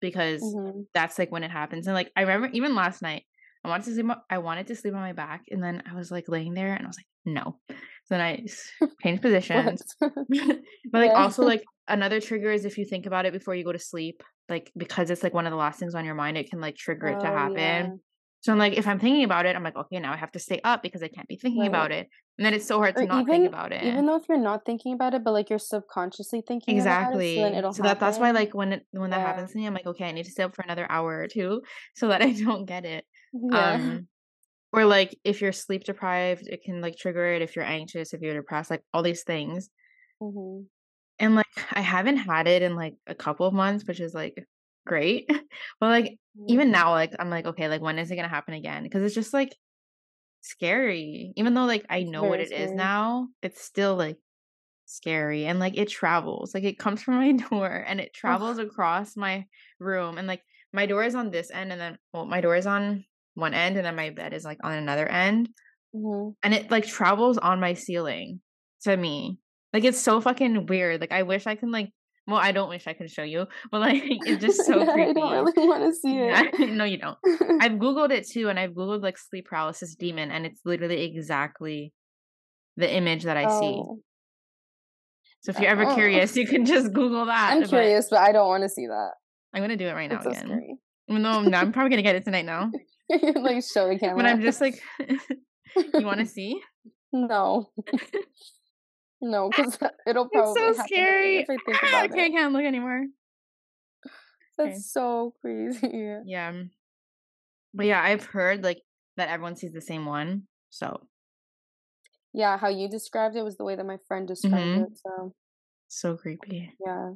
because 0.00 0.40
hmm 0.40 0.82
that's 0.94 1.18
like 1.18 1.30
when 1.30 1.44
it 1.44 1.50
happens. 1.50 1.86
And 1.86 1.94
like 1.94 2.10
I 2.16 2.22
remember 2.22 2.48
even 2.52 2.74
last 2.74 3.02
night, 3.02 3.24
I 3.64 3.68
wanted 3.68 3.84
to 3.86 3.94
sleep 3.94 4.10
on, 4.10 4.20
I 4.30 4.38
wanted 4.38 4.66
to 4.68 4.76
sleep 4.76 4.94
on 4.94 5.00
my 5.00 5.12
back 5.12 5.42
and 5.50 5.62
then 5.62 5.82
I 5.90 5.94
was 5.94 6.10
like 6.10 6.28
laying 6.28 6.54
there 6.54 6.72
and 6.74 6.84
I 6.84 6.88
was 6.88 6.96
like, 6.98 7.06
no. 7.26 7.58
So 7.68 7.76
then 8.10 8.20
I 8.20 8.44
changed 9.02 9.22
positions. 9.22 9.82
but 10.28 10.58
like 10.92 11.12
Yeah. 11.12 11.18
also 11.18 11.42
like 11.42 11.64
another 11.88 12.20
trigger 12.20 12.50
is 12.50 12.64
if 12.64 12.78
you 12.78 12.84
think 12.84 13.06
about 13.06 13.26
it 13.26 13.32
before 13.32 13.54
you 13.54 13.64
go 13.64 13.72
to 13.72 13.78
sleep, 13.78 14.22
like 14.48 14.70
because 14.76 15.10
it's 15.10 15.22
like 15.22 15.34
one 15.34 15.46
of 15.46 15.50
the 15.50 15.56
last 15.56 15.78
things 15.78 15.94
on 15.94 16.04
your 16.04 16.14
mind, 16.14 16.38
it 16.38 16.50
can 16.50 16.60
like 16.60 16.76
trigger 16.76 17.08
it 17.08 17.20
to 17.20 17.26
happen. 17.26 17.54
yeah. 17.56 17.90
So 18.44 18.52
I'm 18.52 18.58
like, 18.58 18.74
if 18.74 18.86
I'm 18.86 19.00
thinking 19.00 19.24
about 19.24 19.46
it, 19.46 19.56
I'm 19.56 19.62
like, 19.64 19.76
okay, 19.76 19.98
now 20.00 20.12
I 20.12 20.16
have 20.16 20.32
to 20.32 20.38
stay 20.38 20.60
up 20.64 20.82
because 20.82 21.02
I 21.02 21.08
can't 21.08 21.28
be 21.28 21.36
thinking 21.36 21.66
Right. 21.66 21.66
about 21.66 21.92
it. 21.92 22.08
And 22.38 22.44
then 22.46 22.54
it's 22.54 22.66
so 22.66 22.78
hard 22.78 22.96
Or 22.96 23.04
to 23.04 23.06
not 23.06 23.28
think 23.30 23.46
about 23.46 23.72
it. 23.72 23.80
even 23.80 24.06
though 24.06 24.16
if 24.16 24.28
you're 24.28 24.36
not 24.38 24.64
thinking 24.64 24.92
about 24.94 25.14
it, 25.14 25.22
but 25.24 25.32
like 25.32 25.48
you're 25.50 25.58
subconsciously 25.60 26.40
thinking 26.40 26.82
about 26.82 27.14
it, 27.14 27.24
so 27.24 27.40
Exactly. 27.40 27.44
it'll 27.44 27.72
So 27.72 27.82
that 27.82 28.00
that's 28.00 28.18
why 28.18 28.30
like 28.30 28.54
when 28.54 28.72
it 28.72 28.86
when 28.92 29.10
that 29.10 29.20
Yeah. 29.20 29.20
happens 29.20 29.52
to 29.52 29.58
me, 29.58 29.66
I'm 29.66 29.74
like, 29.74 29.86
okay, 29.86 30.08
I 30.08 30.12
need 30.12 30.24
to 30.24 30.30
stay 30.30 30.42
up 30.44 30.54
for 30.56 30.62
another 30.62 30.90
hour 30.90 31.18
or 31.20 31.28
two 31.28 31.62
so 31.94 32.08
that 32.08 32.22
I 32.22 32.32
don't 32.32 32.64
get 32.64 32.84
it. 32.86 33.04
Yeah. 33.32 33.78
Um 34.00 34.08
or 34.72 34.84
like 34.86 35.18
if 35.24 35.42
you're 35.42 35.52
sleep 35.52 35.84
deprived, 35.84 36.48
it 36.48 36.62
can 36.64 36.80
like 36.82 36.96
trigger 36.96 37.26
it 37.34 37.42
if 37.42 37.56
you're 37.56 37.64
anxious, 37.66 38.14
if 38.14 38.22
you're 38.22 38.34
depressed, 38.34 38.70
like 38.70 38.84
all 38.94 39.02
these 39.04 39.24
things. 39.24 39.70
hmm 40.20 40.66
And 41.18 41.34
like 41.34 41.46
I 41.72 41.80
haven't 41.80 42.18
had 42.18 42.46
it 42.46 42.62
in 42.62 42.74
like 42.76 42.96
a 43.06 43.14
couple 43.14 43.46
of 43.46 43.54
months, 43.54 43.84
which 43.86 44.00
is 44.00 44.14
like 44.14 44.46
great. 44.86 45.28
But 45.80 45.88
like 45.88 46.18
even 46.48 46.70
now, 46.70 46.90
like 46.92 47.14
I'm 47.18 47.30
like, 47.30 47.46
okay, 47.46 47.68
like 47.68 47.80
when 47.80 47.98
is 47.98 48.10
it 48.10 48.16
gonna 48.16 48.28
happen 48.28 48.54
again? 48.54 48.82
Because 48.82 49.02
it's 49.02 49.14
just 49.14 49.32
like 49.34 49.54
scary. 50.40 51.32
Even 51.36 51.54
though 51.54 51.64
like 51.64 51.84
I 51.88 52.02
know 52.02 52.24
what 52.24 52.40
it 52.40 52.52
is 52.52 52.70
scary. 52.70 52.76
now, 52.76 53.28
it's 53.42 53.62
still 53.62 53.96
like 53.96 54.16
scary. 54.86 55.46
And 55.46 55.58
like 55.58 55.76
it 55.76 55.88
travels. 55.88 56.54
Like 56.54 56.64
it 56.64 56.78
comes 56.78 57.02
from 57.04 57.16
my 57.16 57.32
door 57.32 57.84
and 57.86 58.00
it 58.00 58.14
travels 58.14 58.58
across 58.58 59.16
my 59.16 59.46
room. 59.78 60.18
And 60.18 60.26
like 60.26 60.42
my 60.72 60.86
door 60.86 61.04
is 61.04 61.14
on 61.14 61.30
this 61.30 61.50
end 61.50 61.72
and 61.72 61.80
then 61.80 61.98
well, 62.12 62.26
my 62.26 62.40
door 62.40 62.56
is 62.56 62.66
on 62.66 63.04
one 63.34 63.54
end 63.54 63.76
and 63.76 63.84
then 63.84 63.96
my 63.96 64.10
bed 64.10 64.32
is 64.32 64.44
like 64.44 64.58
on 64.62 64.72
another 64.72 65.08
end. 65.08 65.48
hmm 65.92 66.30
And 66.42 66.54
it 66.54 66.70
like 66.70 66.86
travels 66.86 67.38
on 67.38 67.60
my 67.60 67.74
ceiling 67.74 68.40
to 68.82 68.96
me. 68.96 69.38
Like 69.72 69.84
it's 69.84 70.00
so 70.00 70.20
fucking 70.20 70.66
weird. 70.66 71.00
Like 71.00 71.12
I 71.12 71.22
wish 71.22 71.46
I 71.46 71.56
can 71.56 71.70
like 71.70 71.90
well, 72.26 72.38
I 72.38 72.52
don't 72.52 72.68
wish 72.68 72.86
I 72.86 72.94
could 72.94 73.10
show 73.10 73.22
you, 73.22 73.46
but 73.70 73.80
like 73.80 74.02
it's 74.06 74.42
just 74.42 74.66
so 74.66 74.82
yeah, 74.82 74.92
I 74.92 75.12
don't 75.12 75.44
really 75.44 75.68
want 75.68 75.82
to 75.84 75.92
see 75.94 76.16
it. 76.18 76.70
no, 76.72 76.84
you 76.84 76.98
don't. 76.98 77.18
I've 77.60 77.72
googled 77.72 78.10
it 78.10 78.26
too, 78.26 78.48
and 78.48 78.58
I've 78.58 78.70
googled 78.70 79.02
like 79.02 79.18
sleep 79.18 79.46
paralysis 79.46 79.94
demon, 79.94 80.30
and 80.30 80.46
it's 80.46 80.60
literally 80.64 81.04
exactly 81.04 81.92
the 82.76 82.92
image 82.92 83.24
that 83.24 83.36
I 83.36 83.44
see. 83.60 83.76
oh, 83.76 84.00
So 85.42 85.50
if 85.50 85.60
you're 85.60 85.70
ever 85.70 85.84
oh. 85.84 85.94
curious, 85.94 86.36
you 86.36 86.46
can 86.46 86.64
just 86.64 86.92
Google 86.92 87.26
that. 87.26 87.52
I'm 87.52 87.64
curious, 87.64 88.08
but 88.10 88.20
I 88.20 88.32
don't 88.32 88.48
want 88.48 88.62
to 88.62 88.68
see 88.68 88.86
that. 88.86 89.10
I'm 89.52 89.62
gonna 89.62 89.76
do 89.76 89.86
it 89.86 89.92
right 89.92 90.10
now 90.10 90.16
It's 90.16 90.24
so 90.24 90.30
again. 90.30 90.46
scary. 90.46 90.76
Though 91.08 91.42
now 91.42 91.60
I'm 91.60 91.72
probably 91.72 91.90
gonna 91.90 92.02
get 92.02 92.16
it 92.16 92.24
tonight 92.24 92.46
now. 92.46 92.72
like 93.10 93.62
show 93.62 93.88
the 93.88 93.98
camera. 93.98 94.16
But 94.16 94.26
I'm 94.26 94.40
just 94.40 94.60
like, 94.60 94.80
you 95.76 96.06
want 96.06 96.20
to 96.20 96.26
see? 96.26 96.60
no, 97.12 97.70
no, 99.24 99.50
because 99.50 99.78
it'll 100.06 100.28
probably 100.28 100.74
It's 100.74 100.76
so 100.76 100.84
scary. 100.86 101.36
if 101.38 101.50
I 101.50 101.58
think 101.58 101.80
Ah, 101.82 101.88
about 101.88 102.10
okay, 102.10 102.24
I 102.26 102.28
it. 102.28 102.32
can't 102.32 102.52
look 102.52 102.64
anymore. 102.64 103.06
That's 104.58 104.76
Okay. 104.76 104.80
so 104.80 105.34
crazy. 105.40 106.20
Yeah. 106.24 106.52
But 107.72 107.86
yeah, 107.86 108.02
I've 108.02 108.24
heard 108.24 108.62
like 108.62 108.82
that 109.16 109.28
everyone 109.28 109.56
sees 109.56 109.72
the 109.72 109.80
same 109.80 110.06
one. 110.06 110.46
So 110.70 111.08
Yeah, 112.32 112.58
how 112.58 112.68
you 112.68 112.88
described 112.88 113.36
it 113.36 113.42
was 113.42 113.56
the 113.56 113.64
way 113.64 113.76
that 113.76 113.86
my 113.86 113.98
friend 114.08 114.26
described 114.26 114.54
Mhm. 114.64 114.86
it. 114.92 114.98
So 114.98 115.34
so 115.88 116.16
creepy. 116.16 116.72
yeah, 116.80 117.12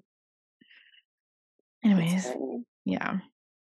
Anyways, 1.85 2.35
yeah. 2.85 3.19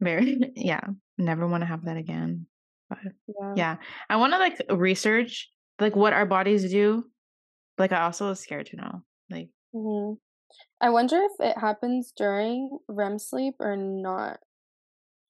Very 0.01 0.53
yeah. 0.57 0.83
Never 1.18 1.47
want 1.47 1.62
to 1.62 1.66
have 1.66 1.85
that 1.85 1.97
again. 1.97 2.47
But 2.88 2.99
Yeah. 3.29 3.55
yeah. 3.57 3.77
I 4.11 4.16
wanna 4.16 4.38
like 4.38 4.61
research 4.71 5.51
like 5.81 5.97
what 5.97 6.12
our 6.12 6.27
bodies 6.27 6.71
do. 6.71 7.11
Like 7.78 7.92
I 7.92 8.02
also 8.02 8.28
was 8.28 8.40
scared 8.40 8.66
to 8.66 8.76
know. 8.76 9.02
Like 9.30 9.48
hmm 9.72 10.14
I 10.80 10.90
wonder 10.90 11.16
if 11.16 11.32
it 11.40 11.58
happens 11.58 12.12
during 12.16 12.78
REM 12.88 13.18
sleep 13.18 13.54
or 13.61 13.76
not. 13.76 14.40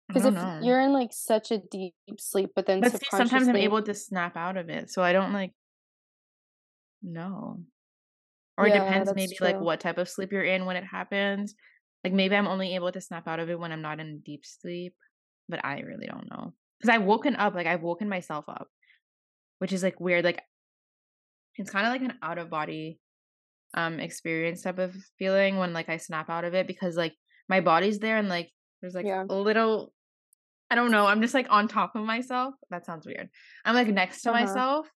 Because 0.08 0.26
if 0.26 0.34
know. 0.34 0.58
you're 0.60 0.80
in 0.80 0.92
like 0.92 1.12
such 1.12 1.50
a 1.50 1.58
deep 1.58 1.94
sleep, 2.18 2.50
but 2.54 2.66
then 2.66 2.82
But 2.82 2.92
see, 2.92 3.06
sometimes 3.10 3.48
I'm 3.48 3.56
able 3.56 3.82
to 3.82 3.94
snap 3.94 4.36
out 4.36 4.56
of 4.56 4.68
it. 4.68 4.90
So 4.90 5.02
I 5.02 5.12
don't 5.12 5.32
like 5.32 5.52
know. 7.02 7.58
Or 8.58 8.66
it 8.66 8.74
depends 8.74 9.12
maybe 9.14 9.38
like 9.40 9.60
what 9.60 9.80
type 9.80 9.98
of 9.98 10.08
sleep 10.08 10.30
you're 10.32 10.44
in 10.44 10.66
when 10.66 10.76
it 10.76 10.84
happens. 10.84 11.54
Like 12.04 12.12
maybe 12.12 12.36
I'm 12.36 12.46
only 12.48 12.74
able 12.74 12.92
to 12.92 13.00
snap 13.00 13.26
out 13.26 13.40
of 13.40 13.48
it 13.48 13.58
when 13.58 13.72
I'm 13.72 13.82
not 13.82 14.00
in 14.00 14.20
deep 14.20 14.44
sleep, 14.44 14.94
but 15.48 15.64
I 15.64 15.80
really 15.80 16.06
don't 16.06 16.28
know. 16.30 16.52
Cuz 16.82 16.88
I've 16.90 17.04
woken 17.04 17.36
up, 17.36 17.54
like 17.54 17.66
I've 17.66 17.82
woken 17.82 18.08
myself 18.08 18.44
up, 18.48 18.68
which 19.58 19.72
is 19.72 19.82
like 19.82 20.00
weird. 20.00 20.24
Like 20.24 20.42
it's 21.56 21.70
kind 21.70 21.86
of 21.86 21.92
like 21.92 22.02
an 22.02 22.18
out 22.22 22.38
of 22.38 22.50
body 22.50 22.98
um 23.74 24.00
experience 24.00 24.62
type 24.62 24.78
of 24.78 24.94
feeling 25.18 25.56
when 25.56 25.72
like 25.72 25.88
I 25.88 25.96
snap 25.96 26.28
out 26.28 26.44
of 26.44 26.54
it 26.54 26.66
because 26.66 26.96
like 26.96 27.14
my 27.48 27.60
body's 27.60 27.98
there 27.98 28.16
and 28.18 28.28
like 28.28 28.50
there's 28.80 28.94
like 28.94 29.06
Yeah. 29.06 29.24
a 29.28 29.34
little 29.34 29.92
I 30.70 30.74
don't 30.74 30.90
know, 30.90 31.06
I'm 31.06 31.20
just 31.20 31.34
like 31.34 31.48
on 31.50 31.68
top 31.68 31.94
of 31.96 32.04
myself. 32.04 32.54
That 32.70 32.86
sounds 32.86 33.06
weird. 33.06 33.28
I'm 33.64 33.74
like 33.74 33.88
next 33.88 34.22
to 34.22 34.30
Uh 34.30 34.32
huh. 34.34 34.38
myself 34.40 34.90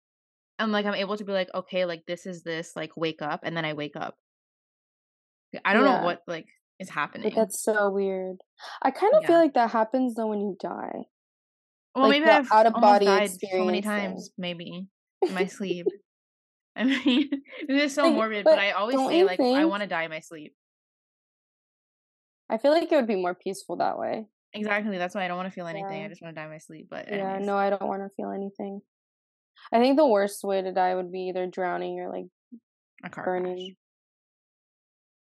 and 0.59 0.73
like 0.73 0.87
I'm 0.87 0.95
able 0.95 1.17
to 1.17 1.25
be 1.25 1.33
like 1.33 1.49
okay, 1.55 1.85
like 1.85 2.05
this 2.07 2.27
is 2.27 2.43
this, 2.43 2.73
like 2.77 2.97
wake 2.97 3.23
up 3.23 3.41
and 3.45 3.57
then 3.57 3.65
I 3.65 3.73
wake 3.75 3.97
up. 3.97 4.17
I 5.65 5.73
don't 5.75 5.85
know 5.85 6.05
what 6.05 6.23
like 6.27 6.47
is 6.79 6.88
happening. 6.91 7.35
that's 7.35 7.62
so 7.62 7.91
weird. 7.91 8.38
I 8.81 8.91
kind 8.91 9.12
of 9.19 9.25
feel 9.27 9.37
like 9.37 9.55
that 9.55 9.71
happens 9.71 10.15
though 10.15 10.29
when 10.29 10.41
you 10.41 10.57
die. 10.59 11.05
Well, 11.95 12.05
Like 12.05 12.23
maybe 12.23 12.31
I've 12.31 12.51
out 12.51 12.67
of 12.67 12.73
body 12.75 13.05
died 13.07 13.31
so 13.31 13.65
many 13.65 13.83
times, 13.83 14.31
maybe 14.38 14.87
in 15.23 15.35
my 15.35 15.47
sleep. 15.59 15.87
I 16.76 16.85
mean, 16.85 17.28
this 17.68 17.82
is 17.90 17.94
so 17.94 18.04
Like, 18.04 18.14
morbid, 18.14 18.44
but 18.44 18.52
but 18.52 18.58
I 18.58 18.70
always 18.72 18.96
say 18.96 19.24
like 19.24 19.40
I 19.40 19.64
want 19.66 19.82
to 19.82 19.87
die 19.88 20.04
in 20.04 20.11
my 20.11 20.20
sleep. 20.20 20.54
I 22.48 22.58
feel 22.58 22.70
like 22.72 22.90
it 22.90 22.96
would 22.96 23.06
be 23.06 23.16
more 23.16 23.35
peaceful 23.35 23.76
that 23.76 23.98
way. 23.98 24.26
Exactly. 24.54 24.98
That's 24.98 25.14
why 25.14 25.24
I 25.24 25.28
don't 25.28 25.37
want 25.38 25.48
to 25.48 25.54
feel 25.54 25.66
anything. 25.66 26.00
Yeah. 26.00 26.06
I 26.06 26.08
just 26.08 26.20
want 26.22 26.35
to 26.35 26.38
die 26.40 26.44
in 26.44 26.50
my 26.50 26.58
sleep. 26.58 26.88
But 26.90 27.08
Yeah. 27.08 27.14
anyways, 27.32 27.46
No, 27.46 27.56
I 27.56 27.70
don't 27.70 27.87
want 27.88 28.02
to 28.02 28.11
feel 28.16 28.30
anything. 28.30 28.82
I 29.72 29.78
think 29.78 29.96
the 29.96 30.06
worst 30.06 30.42
way 30.44 30.61
to 30.61 30.72
die 30.72 30.94
would 30.94 31.11
be 31.12 31.28
either 31.28 31.46
drowning 31.46 32.00
or 32.00 32.11
like 32.11 32.26
a 33.04 33.08
car 33.11 33.24
crash. 33.24 33.42
burning. 33.42 33.76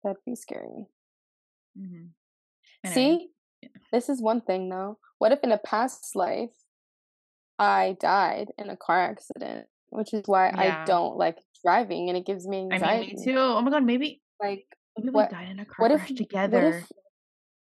That'd 0.04 0.22
be 0.24 0.34
scary. 0.36 0.86
hmm 1.76 2.06
Anyway, 2.82 2.94
See, 2.94 3.28
yeah. 3.60 3.68
this 3.92 4.08
is 4.08 4.22
one 4.22 4.40
thing 4.40 4.68
though. 4.70 4.98
What 5.18 5.32
if 5.32 5.40
in 5.42 5.52
a 5.52 5.58
past 5.58 6.16
life 6.16 6.54
I 7.58 7.96
died 8.00 8.52
in 8.56 8.70
a 8.70 8.76
car 8.76 8.98
accident, 8.98 9.66
which 9.90 10.14
is 10.14 10.22
why 10.26 10.48
I 10.54 10.84
don't 10.86 11.16
like 11.16 11.38
driving 11.64 12.08
and 12.08 12.16
it 12.16 12.26
gives 12.26 12.46
me 12.46 12.68
anxiety. 12.72 12.84
I 12.84 13.00
mean, 13.00 13.16
me 13.16 13.24
too. 13.24 13.38
Oh 13.38 13.60
my 13.60 13.70
god, 13.70 13.84
maybe 13.84 14.22
Like, 14.40 14.64
maybe 14.96 15.08
we 15.10 15.14
what? 15.14 15.30
died 15.30 15.48
in 15.50 15.58
a 15.60 15.64
car 15.64 15.76
What 15.78 15.92
if? 15.92 15.98
crash 15.98 16.10
What 16.10 16.16
together. 16.18 16.68
if? 16.78 16.84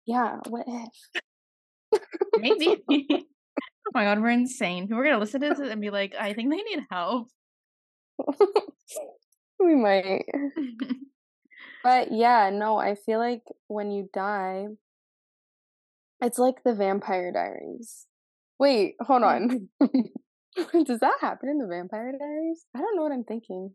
Yeah. 0.06 0.36
What 0.48 0.64
if? 0.66 2.00
Maybe. 2.38 2.82
oh 2.90 3.90
my 3.94 4.04
god, 4.04 4.20
we're 4.20 4.30
insane. 4.30 4.84
People 4.86 5.00
are 5.00 5.04
gonna 5.04 5.18
listen 5.18 5.40
to 5.40 5.48
this 5.48 5.58
and 5.58 5.80
be 5.80 5.90
like, 5.90 6.14
I 6.18 6.32
think 6.34 6.50
they 6.50 6.62
need 6.62 6.84
help. 6.90 7.28
we 9.60 9.74
might. 9.74 10.24
But 11.82 12.12
yeah, 12.12 12.50
no, 12.52 12.76
I 12.76 12.94
feel 12.94 13.18
like 13.18 13.42
when 13.68 13.90
you 13.90 14.08
die, 14.12 14.66
it's 16.20 16.38
like 16.38 16.62
the 16.64 16.74
Vampire 16.74 17.32
Diaries. 17.32 18.06
Wait, 18.58 18.96
hold 19.00 19.22
on. 19.22 19.68
Does 20.86 21.00
that 21.00 21.18
happen 21.20 21.48
in 21.48 21.58
the 21.58 21.66
Vampire 21.66 22.12
Diaries? 22.18 22.66
I 22.74 22.78
don't 22.80 22.96
know 22.96 23.02
what 23.02 23.12
I'm 23.12 23.24
thinking. 23.24 23.74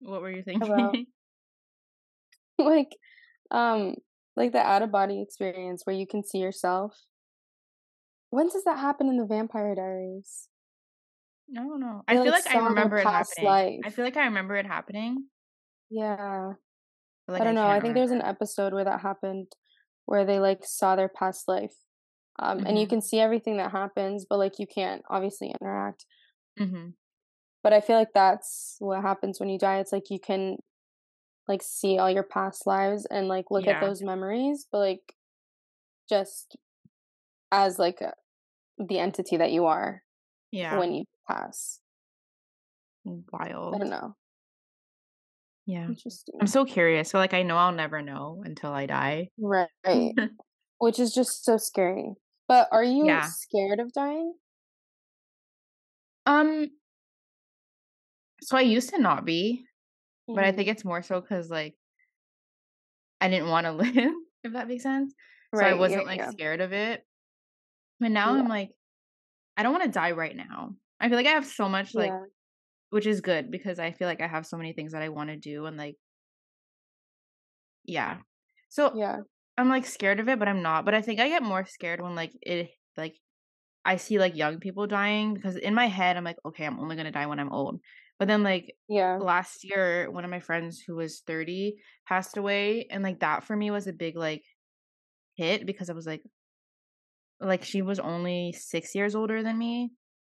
what 0.00 0.20
were 0.20 0.30
you 0.30 0.42
About 0.54 0.92
thinking? 0.92 1.06
like 2.58 2.96
um 3.50 3.94
like 4.36 4.52
the 4.52 4.58
out 4.58 4.82
of 4.82 4.90
body 4.90 5.22
experience 5.22 5.82
where 5.84 5.96
you 5.96 6.06
can 6.06 6.24
see 6.24 6.38
yourself. 6.38 6.96
When 8.30 8.48
does 8.48 8.64
that 8.64 8.78
happen 8.78 9.08
in 9.08 9.16
the 9.16 9.26
Vampire 9.26 9.74
Diaries? 9.74 10.48
I 11.56 11.60
don't 11.62 11.80
know. 11.80 12.02
They 12.08 12.14
I 12.14 12.22
feel 12.22 12.32
like 12.32 12.44
like 12.46 12.54
I 12.56 12.58
remember 12.58 12.96
it 12.98 13.06
happening. 13.06 13.82
I 13.84 13.90
feel 13.90 14.04
like 14.04 14.16
I 14.16 14.24
remember 14.24 14.56
it 14.56 14.66
happening, 14.66 15.26
Yeah. 15.90 16.52
I 17.28 17.32
like 17.32 17.40
I 17.40 17.44
don't 17.44 17.54
know. 17.54 17.66
I 17.66 17.80
think 17.80 17.94
there's 17.94 18.10
an 18.10 18.22
episode 18.22 18.72
where 18.72 18.84
that 18.84 19.00
happened 19.00 19.48
where 20.06 20.24
they 20.24 20.38
like 20.38 20.60
saw 20.64 20.96
their 20.96 21.08
past 21.08 21.46
life. 21.48 21.74
Um 22.38 22.62
and 22.66 22.78
you 22.78 22.86
Mhm. 22.86 22.88
can 22.88 23.00
see 23.02 23.20
everything 23.20 23.56
that 23.58 23.72
happens, 23.72 24.26
but 24.28 24.38
like 24.38 24.58
you 24.58 24.66
can't 24.66 25.02
obviously 25.08 25.50
interact. 25.60 26.06
Mhm. 26.56 26.96
But 27.62 27.72
I 27.72 27.80
feel 27.80 27.96
like 27.96 28.12
that's 28.14 28.76
what 28.78 29.02
happens 29.02 29.40
when 29.40 29.48
you 29.48 29.58
die. 29.58 29.78
It's 29.80 29.92
like 29.92 30.10
you 30.10 30.20
can 30.20 30.58
like 31.48 31.62
see 31.62 31.98
all 31.98 32.10
your 32.10 32.24
past 32.24 32.66
lives 32.66 33.06
and 33.06 33.28
like 33.28 33.50
look 33.50 33.68
at 33.68 33.80
those 33.80 34.02
memories, 34.02 34.66
but 34.72 34.78
like 34.78 35.14
just 36.08 36.56
as 37.52 37.78
like 37.78 38.00
a, 38.00 38.14
the 38.78 38.98
entity 39.00 39.36
that 39.38 39.52
you 39.52 39.66
are 39.66 40.02
Yeah. 40.50 40.78
when 40.78 40.94
you 40.94 41.04
pass. 41.28 41.80
Wild. 43.04 43.74
I 43.74 43.78
don't 43.78 43.90
know. 43.90 44.16
Yeah. 45.66 45.88
Interesting. 45.88 46.34
I'm 46.40 46.46
so 46.46 46.64
curious. 46.64 47.10
So 47.10 47.18
like 47.18 47.34
I 47.34 47.42
know 47.42 47.56
I'll 47.56 47.72
never 47.72 48.02
know 48.02 48.42
until 48.44 48.72
I 48.72 48.86
die. 48.86 49.30
Right. 49.38 49.68
Which 50.78 50.98
is 50.98 51.12
just 51.14 51.44
so 51.44 51.56
scary. 51.56 52.14
But 52.48 52.68
are 52.72 52.82
you 52.82 53.20
yeah. 53.20 53.22
scared 53.22 53.78
of 53.78 53.92
dying? 53.92 54.34
Um 56.26 56.70
so 58.42 58.56
I 58.56 58.60
used 58.62 58.90
to 58.90 58.98
not 58.98 59.24
be, 59.24 59.66
but 60.34 60.44
I 60.44 60.52
hmm 60.52 60.52
think 60.52 60.68
it's 60.68 60.84
more 60.84 61.02
so 61.02 61.22
cuz 61.22 61.50
like 61.50 61.76
I 63.20 63.28
didn't 63.28 63.48
want 63.48 63.64
to 63.66 63.72
live, 63.72 64.12
if 64.44 64.52
that 64.52 64.68
makes 64.68 64.82
sense. 64.82 65.14
Right, 65.52 65.54
So 65.54 65.64
I 65.70 65.74
wasn't 65.74 66.06
like 66.06 66.22
Yeah. 66.22 66.30
scared 66.30 66.60
of 66.60 66.72
it. 66.72 67.04
But 68.00 68.10
now 68.12 68.32
Yeah. 68.32 68.38
I'm 68.38 68.48
like 68.48 68.70
I 69.56 69.62
don't 69.62 69.72
want 69.72 69.84
to 69.84 69.90
die 69.90 70.12
right 70.12 70.36
now. 70.36 70.76
I 71.00 71.08
feel 71.08 71.18
like 71.18 71.26
I 71.26 71.32
have 71.32 71.46
so 71.46 71.68
much 71.68 71.96
like 71.96 72.16
Yeah. 72.16 72.26
which 72.90 73.06
is 73.06 73.20
good 73.22 73.50
because 73.50 73.78
I 73.80 73.92
feel 73.92 74.08
like 74.08 74.20
I 74.22 74.28
have 74.28 74.46
so 74.46 74.56
many 74.58 74.72
things 74.74 74.92
that 74.92 75.02
I 75.02 75.10
want 75.10 75.30
to 75.30 75.36
do 75.36 75.66
and 75.66 75.76
like 75.76 75.96
yeah. 77.84 78.18
So 78.68 78.92
Yeah. 78.92 79.22
I'm 79.58 79.68
like 79.68 79.86
scared 79.86 80.20
of 80.20 80.28
it, 80.28 80.38
but 80.38 80.48
I'm 80.48 80.62
not. 80.62 80.84
But 80.84 80.94
I 80.94 81.02
think 81.02 81.20
I 81.20 81.28
get 81.28 81.42
more 81.42 81.64
scared 81.64 82.00
when 82.00 82.14
like 82.14 82.32
it 82.42 82.70
like 82.96 83.16
I 83.84 83.96
see 83.96 84.18
like 84.18 84.36
young 84.36 84.60
people 84.60 84.86
dying 84.86 85.34
because 85.34 85.56
in 85.56 85.74
my 85.74 85.86
head 85.86 86.16
I'm 86.16 86.24
like, 86.24 86.38
okay, 86.46 86.66
I'm 86.66 86.80
only 86.80 86.96
gonna 86.96 87.12
die 87.12 87.26
when 87.26 87.40
I'm 87.40 87.52
old. 87.52 87.80
But 88.18 88.28
then 88.28 88.42
like 88.42 88.76
Yeah. 88.88 89.20
last 89.20 89.64
year, 89.64 90.10
one 90.10 90.24
of 90.24 90.30
my 90.30 90.40
friends 90.40 90.80
who 90.80 90.96
was 90.96 91.20
30 91.22 91.80
passed 92.06 92.36
away, 92.38 92.86
and 92.88 93.02
like 93.04 93.20
that 93.20 93.44
for 93.44 93.56
me 93.56 93.70
was 93.70 93.86
a 93.88 93.92
big 93.94 94.16
like 94.16 94.44
hit 95.36 95.66
because 95.66 95.90
I 95.90 95.94
was 95.94 96.06
like, 96.06 96.24
like 97.40 97.64
she 97.64 97.82
was 97.82 97.98
only 97.98 98.52
six 98.52 98.94
years 98.94 99.14
older 99.14 99.42
than 99.42 99.58
me. 99.58 99.92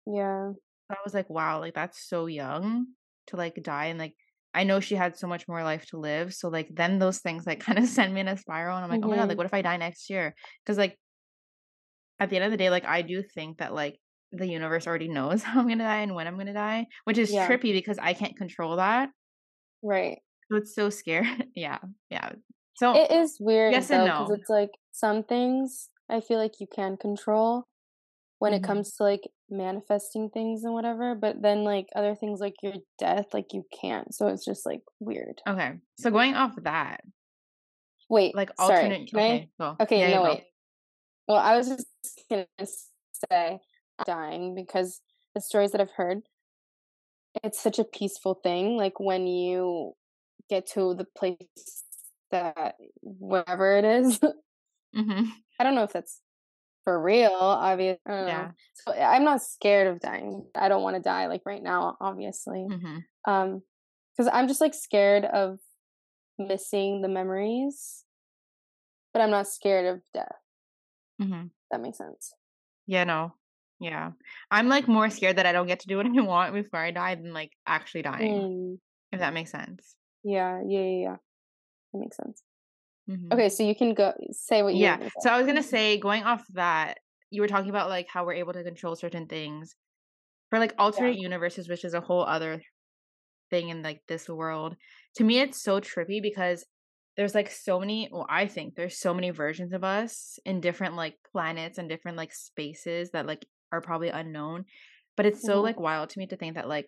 Yeah. 0.07 0.55
I 0.90 0.97
was 1.05 1.14
like, 1.14 1.28
wow, 1.28 1.59
like 1.61 1.74
that's 1.74 2.01
so 2.03 2.26
young 2.26 2.95
to 3.28 3.36
like 3.36 3.61
die, 3.62 3.86
and 3.86 3.99
like 3.99 4.16
I 4.57 4.64
know 4.64 4.80
she 4.80 4.96
had 4.96 5.16
so 5.16 5.26
much 5.28 5.46
more 5.46 5.62
life 5.62 5.86
to 5.86 5.98
live. 5.98 6.34
So 6.34 6.48
like 6.48 6.68
then 6.74 6.98
those 6.98 7.18
things 7.20 7.46
like 7.46 7.61
kind 7.66 7.78
of 7.78 7.86
send 7.86 8.14
me 8.14 8.20
in 8.20 8.28
a 8.28 8.36
spiral, 8.36 8.76
and 8.76 8.84
I'm 8.84 8.90
like, 8.90 9.00
oh 9.04 9.09
my 9.09 9.16
god, 9.16 9.28
like 9.28 9.36
hmm 9.36 9.38
what 9.38 9.46
if 9.46 9.54
I 9.54 9.62
die 9.62 9.76
next 9.76 10.11
year? 10.11 10.34
Because 10.64 10.78
like 10.78 10.98
at 12.18 12.30
the 12.30 12.36
end 12.36 12.44
of 12.46 12.50
the 12.50 12.57
day, 12.57 12.70
like 12.70 12.84
I 12.86 13.02
do 13.02 13.22
think 13.22 13.59
that 13.59 13.74
like 13.74 13.98
the 14.32 14.46
universe 14.46 14.86
already 14.86 15.09
knows 15.09 15.42
how 15.44 15.61
I'm 15.61 15.68
gonna 15.68 15.84
die 15.84 15.98
and 15.98 16.14
when 16.14 16.26
I'm 16.26 16.38
gonna 16.38 16.54
die, 16.54 16.86
which 17.04 17.18
is 17.18 17.30
Yeah. 17.30 17.48
trippy 17.48 17.72
because 17.72 17.98
I 17.98 18.14
can't 18.14 18.36
control 18.36 18.76
that. 18.76 19.11
Right. 19.82 20.18
So 20.50 20.57
it's 20.57 20.74
so 20.74 20.90
scary. 20.90 21.28
yeah, 21.54 21.78
yeah. 22.11 22.32
So 22.76 22.94
It 22.94 23.11
is 23.11 23.38
weird 23.40 23.72
yes 23.72 23.90
and 23.90 24.07
though, 24.07 24.12
because 24.12 24.30
no. 24.30 24.34
it's 24.34 24.50
like 24.50 24.70
some 24.92 25.22
things 25.22 25.88
I 26.09 26.20
feel 26.20 26.38
like 26.38 26.61
you 26.61 26.66
can 26.66 26.96
control 26.96 27.66
when 28.39 28.53
it 28.53 28.61
hmm 28.61 28.66
comes 28.66 28.93
to 28.93 29.03
like 29.03 29.22
manifesting 29.51 30.28
things 30.30 30.64
and 30.64 30.74
whatever, 30.74 31.14
but 31.14 31.41
then 31.41 31.64
like 31.64 31.87
other 31.95 32.14
things 32.14 32.41
like 32.41 32.55
your 32.62 32.74
death, 32.99 33.26
like 33.32 33.53
you 33.53 33.64
can't. 33.80 34.14
So 34.14 34.28
it's 34.28 34.45
just 34.45 34.66
like 34.66 34.82
weird. 35.01 35.41
Okay. 35.49 35.72
So 35.99 36.11
going 36.11 36.34
off 36.34 36.57
of 36.57 36.64
that, 36.64 37.01
Wait, 38.09 38.34
like 38.34 38.51
sorry. 38.61 38.82
alternate. 38.84 39.11
Can 39.11 39.18
I? 39.18 39.22
Okay, 39.22 39.49
go. 39.59 39.76
Okay, 39.80 40.01
Yeah, 40.01 40.16
no, 40.16 40.22
go. 40.22 40.34
wait. 40.34 40.45
well, 41.28 41.39
I 41.39 41.57
was 41.57 41.68
just 41.68 41.87
gonna 42.30 42.47
say 43.30 43.59
dying 44.05 44.55
because 44.55 45.01
the 45.34 45.41
stories 45.41 45.72
that 45.72 45.80
I've 45.80 45.91
heard, 45.97 46.20
it's 47.43 47.61
such 47.61 47.78
a 47.78 47.84
peaceful 47.84 48.34
thing. 48.34 48.76
Like 48.76 49.01
when 49.01 49.26
you 49.26 49.95
get 50.49 50.66
to 50.72 50.95
the 50.95 51.07
place 51.16 51.37
that 52.30 52.74
wherever 53.03 53.76
it 53.76 53.84
is. 53.84 54.20
Mm-hmm. 54.97 55.24
I 55.59 55.64
don't 55.64 55.74
know 55.74 55.82
if 55.82 55.93
that's 55.93 56.20
for 56.87 57.03
real, 57.03 57.32
obviously. 57.32 57.99
Yeah. 58.07 58.53
So 58.74 58.93
I'm 58.93 59.24
not 59.24 59.43
scared 59.43 59.89
of 59.89 59.99
dying. 59.99 60.47
I 60.55 60.68
don't 60.68 60.84
want 60.84 60.95
to 60.95 61.03
die 61.03 61.26
like 61.26 61.43
right 61.45 61.62
now, 61.62 61.97
obviously. 62.01 62.64
Mm-hmm. 62.70 63.30
Um, 63.30 63.62
because 64.16 64.30
I'm 64.32 64.47
just 64.47 64.61
like 64.61 64.72
scared 64.72 65.24
of 65.24 65.59
missing 66.39 67.03
the 67.03 67.09
memories, 67.09 68.05
but 69.12 69.20
I'm 69.20 69.32
not 69.32 69.49
scared 69.49 69.87
of 69.97 70.01
death. 70.14 70.37
Mm-hmm. 71.20 71.49
That 71.72 71.80
makes 71.80 71.99
sense. 71.99 72.32
Yeah, 72.87 73.03
no. 73.03 73.34
Yeah. 73.80 74.12
I'm 74.49 74.68
like 74.68 74.87
more 74.87 75.11
scared 75.11 75.39
that 75.39 75.47
I 75.47 75.53
don't 75.53 75.66
get 75.66 75.80
to 75.80 75.89
do 75.89 75.97
what 75.97 76.07
I 76.16 76.20
want 76.20 76.55
before 76.55 76.78
I 76.78 76.93
die 76.93 77.16
than 77.16 77.32
like 77.34 77.51
actually 77.66 78.03
dying. 78.03 78.32
Mm, 78.32 78.78
If 79.11 79.18
that 79.18 79.34
makes 79.34 79.51
sense. 79.51 79.97
yeah, 80.22 80.62
yeah, 80.64 80.80
yeah, 80.80 81.01
yeah. 81.01 81.16
That 81.93 81.99
makes 81.99 82.16
sense. 82.16 82.43
Mhm. 83.09 83.38
Okay, 83.38 83.48
so 83.48 83.62
you 83.64 83.74
can 83.74 83.94
go 83.94 84.14
say 84.30 84.62
what 84.62 84.74
you 84.74 84.88
Yeah. 84.88 84.98
So. 85.18 85.30
I 85.30 85.38
was 85.38 85.46
gonna 85.46 85.62
say, 85.62 85.98
going 85.98 86.24
off 86.24 86.46
that, 86.54 86.98
you 87.30 87.40
were 87.42 87.48
talking 87.48 87.70
about 87.70 87.88
like 87.88 88.09
how 88.09 88.24
we're 88.24 88.34
able 88.34 88.52
to 88.52 88.64
control 88.64 88.96
certain 88.96 89.26
things 89.26 89.74
for 90.50 90.59
like 90.61 90.74
alternate 90.78 91.16
universes, 91.18 91.68
which 91.68 91.84
is 91.84 91.94
a 91.94 92.00
whole 92.02 92.24
other 92.24 92.62
thing 93.50 93.70
in 93.70 93.82
like 93.82 94.02
this 94.09 94.28
world. 94.28 94.76
To 95.16 95.24
me, 95.24 95.40
it's 95.40 95.62
so 95.62 95.80
trippy 95.80 96.22
because 96.22 96.66
there's 97.16 97.34
like 97.34 97.50
so 97.50 97.80
many. 97.80 98.09
Well, 98.12 98.26
I 98.30 98.46
think 98.48 98.76
there's 98.76 98.98
so 98.98 99.14
many 99.14 99.30
versions 99.30 99.72
of 99.74 99.84
us 99.84 100.38
in 100.46 100.61
different 100.61 100.96
like 100.96 101.16
planets 101.32 101.78
and 101.78 101.88
different 101.88 102.18
like 102.18 102.32
spaces 102.34 103.11
that 103.12 103.26
like 103.26 103.46
are 103.72 103.82
probably 103.82 104.09
unknown. 104.11 104.66
But 105.16 105.26
it's 105.26 105.44
so 105.44 105.61
Mhm. 105.61 105.62
like 105.62 105.80
wild 105.80 106.11
to 106.11 106.18
me 106.20 106.26
to 106.28 106.36
think 106.36 106.57
that 106.57 106.68
like 106.68 106.86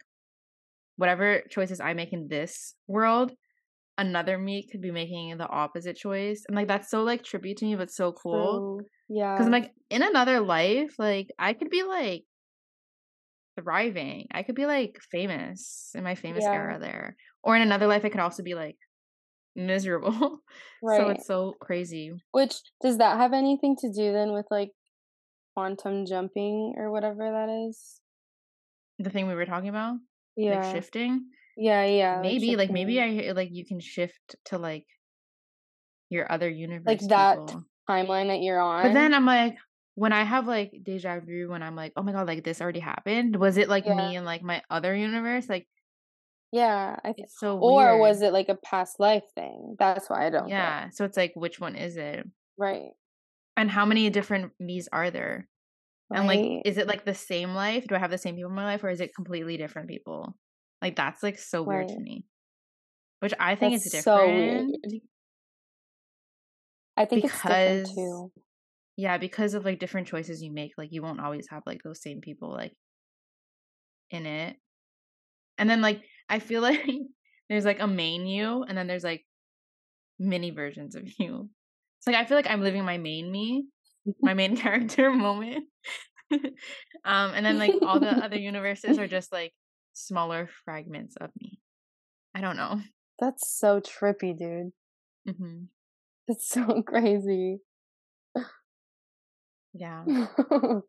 whatever 0.97 1.43
choices 1.51 1.81
I 1.81 1.95
make 1.95 2.13
in 2.13 2.29
this 2.29 2.75
world, 2.89 3.33
another 3.99 4.39
me 4.39 4.67
could 4.71 4.81
be 4.81 4.91
making 4.93 5.37
the 5.37 5.49
opposite 5.49 5.97
choice. 5.97 6.45
And 6.49 6.57
like 6.57 6.69
that's 6.69 6.91
so 6.91 7.03
like 7.03 7.23
trippy 7.23 7.55
to 7.57 7.65
me, 7.65 7.75
but 7.77 7.91
so 7.91 8.13
cool. 8.13 8.79
True. 8.79 8.87
Yeah. 9.19 9.35
Because 9.35 9.47
I'm 9.47 9.53
like, 9.53 9.73
in 9.91 10.03
another 10.03 10.41
life, 10.41 10.95
like 10.99 11.29
I 11.39 11.53
could 11.53 11.69
be 11.71 11.83
like 11.83 12.25
thriving. 13.61 14.29
I 14.33 14.43
could 14.43 14.55
be 14.55 14.67
like 14.67 14.99
famous 15.11 15.91
in 15.95 16.05
my 16.05 16.15
famous 16.15 16.45
Yeah. 16.45 16.53
era 16.55 16.79
there. 16.81 17.17
Or 17.43 17.57
in 17.57 17.63
another 17.63 17.87
life 17.87 18.05
I 18.05 18.09
could 18.09 18.21
also 18.21 18.43
be 18.43 18.55
like 18.55 18.77
miserable. 19.57 20.41
Right. 20.83 21.01
so 21.01 21.09
it's 21.09 21.27
so 21.27 21.55
crazy. 21.61 22.13
Which 22.31 22.55
does 22.81 22.99
that 22.99 23.17
have 23.19 23.33
anything 23.33 23.75
to 23.81 23.89
do 23.93 24.13
then 24.13 24.33
with 24.33 24.47
like 24.49 24.71
quantum 25.55 26.07
jumping 26.07 26.75
or 26.77 26.93
whatever 26.93 27.19
that 27.33 27.49
is? 27.69 28.01
The 29.01 29.11
thing 29.11 29.27
we 29.27 29.35
were 29.35 29.45
talking 29.45 29.69
about, 29.69 29.97
Yeah. 30.37 30.61
like 30.61 30.73
shifting. 30.73 31.31
Yeah, 31.59 31.85
yeah. 31.85 32.21
maybe, 32.23 32.57
like 32.57 32.71
maybe. 32.71 33.01
I 33.01 33.33
like 33.33 33.51
you 33.53 33.67
can 33.67 33.81
shift 33.81 34.37
to 34.47 34.59
like 34.59 34.87
your 36.09 36.31
other 36.31 36.49
universe. 36.49 36.87
like 36.87 37.01
that 37.09 37.39
people. 37.47 37.65
timeline 37.89 38.29
that 38.29 38.41
you're 38.41 38.61
on. 38.61 38.83
But 38.85 38.95
then 38.95 39.13
I'm 39.13 39.27
like, 39.27 39.57
when 39.95 40.13
I 40.13 40.23
have 40.23 40.47
like 40.47 40.73
deja 40.83 41.21
vu, 41.21 41.49
when 41.51 41.63
I'm 41.63 41.77
like, 41.77 41.93
oh 41.97 42.03
my 42.03 42.13
god, 42.13 42.27
like 42.27 42.45
this 42.45 42.61
already 42.61 42.81
happened. 42.81 43.37
Was 43.37 43.57
it 43.57 43.69
like 43.69 43.85
Yeah. 43.87 43.95
me 43.95 44.17
and 44.17 44.25
like 44.25 44.43
my 44.43 44.63
other 44.71 44.95
universe? 44.95 45.49
Like 45.49 45.67
yeah, 46.53 46.97
I 47.05 47.13
think. 47.13 47.29
so 47.31 47.59
Or 47.59 47.99
weird. 47.99 48.01
was 48.01 48.23
it 48.23 48.33
like 48.33 48.49
a 48.49 48.55
past 48.55 48.99
life 48.99 49.25
thing? 49.35 49.77
That's 49.79 50.09
why 50.09 50.27
I 50.27 50.31
don't. 50.31 50.49
Yeah. 50.49 50.89
So 50.91 51.05
it's 51.05 51.17
like, 51.17 51.33
which 51.35 51.61
one 51.61 51.77
is 51.77 51.97
it? 51.99 52.27
Right. 52.57 52.93
And 53.57 53.71
how 53.71 53.85
many 53.85 54.09
different 54.09 54.53
me's 54.59 54.89
are 54.91 55.11
there? 55.11 55.49
And 56.11 56.27
like, 56.27 56.63
is 56.65 56.79
it 56.79 56.87
like 56.87 57.05
the 57.05 57.13
same 57.13 57.55
life? 57.55 57.87
Do 57.87 57.95
I 57.95 57.99
have 57.99 58.11
the 58.11 58.17
same 58.17 58.37
people 58.37 58.49
in 58.49 58.57
my 58.57 58.65
life, 58.65 58.83
or 58.83 58.89
is 58.89 59.01
it 59.03 59.15
completely 59.15 59.59
different 59.59 59.89
people? 59.89 60.35
Like 60.83 60.97
that's 60.97 61.23
like 61.23 61.39
so 61.39 61.63
weird 61.63 61.89
to 61.89 61.99
me. 61.99 62.25
Which 63.21 63.35
I 63.39 63.57
think 63.57 63.73
That's 63.75 63.87
is 63.87 64.03
so 64.03 64.19
different. 64.19 64.77
weird. 64.85 65.03
I 66.97 67.05
think 67.05 67.25
it's 67.25 67.35
different 67.43 67.85
because 67.85 67.95
too. 67.95 68.33
yeah, 68.97 69.19
because 69.19 69.55
of 69.55 69.65
like 69.65 69.79
different 69.81 70.09
choices 70.09 70.43
you 70.43 70.53
make, 70.53 70.73
like 70.79 70.93
you 70.93 71.03
won't 71.03 71.21
always 71.21 71.49
have 71.51 71.63
like 71.67 71.83
those 71.83 72.03
same 72.03 72.21
people 72.21 72.53
like 72.53 72.75
in 74.11 74.27
it. 74.27 74.57
And 75.59 75.69
then 75.69 75.81
like 75.81 76.03
I 76.29 76.39
feel 76.39 76.63
like 76.63 76.87
there's 77.49 77.65
like 77.65 77.81
a 77.81 77.87
main 77.87 78.27
you, 78.27 78.63
and 78.63 78.77
then 78.79 78.87
there's 78.87 79.05
like 79.05 79.25
mini 80.19 80.51
versions 80.51 80.95
of 80.95 81.09
you. 81.19 81.49
It's 81.99 82.07
like 82.07 82.17
I 82.17 82.25
feel 82.25 82.37
like 82.37 82.51
I'm 82.51 82.63
living 82.63 82.85
my 82.85 82.99
main 82.99 83.31
me, 83.31 83.67
my 84.23 84.35
main 84.35 84.57
character 84.65 85.11
moment. 85.11 85.65
um, 86.33 86.43
and 87.05 87.45
then 87.45 87.59
like 87.59 87.75
all 87.83 87.99
the 87.99 88.11
other 88.11 88.37
universes 88.37 88.99
are 88.99 89.09
just 89.09 89.33
like 89.33 89.53
smaller 89.93 90.49
fragments 90.65 91.17
of 91.17 91.31
me. 91.41 91.61
I 92.35 92.41
don't 92.41 92.57
know. 92.57 92.81
That's 93.19 93.51
so 93.51 93.81
trippy, 93.81 94.37
dude. 94.39 94.73
hmm 95.27 95.65
That's 96.27 96.49
so 96.49 96.83
crazy. 96.87 97.61
Yeah. 99.73 100.05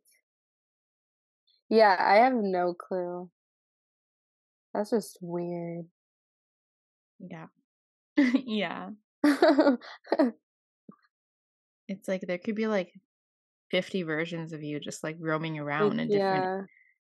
yeah, 1.70 1.96
I 2.00 2.16
have 2.18 2.34
no 2.34 2.74
clue. 2.74 3.30
That's 4.74 4.92
just 4.92 5.18
weird. 5.22 5.86
Yeah. 7.20 7.48
yeah. 8.18 8.90
It's 11.88 12.08
like 12.08 12.22
there 12.22 12.38
could 12.38 12.56
be 12.56 12.68
like 12.68 12.94
50 13.72 14.04
versions 14.04 14.54
of 14.54 14.64
you 14.64 14.80
just 14.80 15.04
like 15.04 15.18
roaming 15.20 15.58
around 15.60 16.00
in 16.00 16.08
different 16.08 16.46
yeah, 16.46 16.62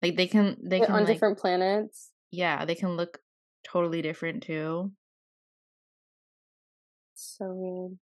like 0.01 0.15
they 0.15 0.27
can 0.27 0.57
they 0.63 0.79
can 0.79 0.91
on 0.91 1.03
like 1.03 1.07
different 1.07 1.37
planets. 1.39 2.11
yeah, 2.31 2.65
they 2.65 2.75
can 2.75 2.95
look 2.97 3.19
totally 3.63 4.01
different 4.01 4.43
too. 4.43 4.91
So 7.13 7.45
weird. 7.53 7.97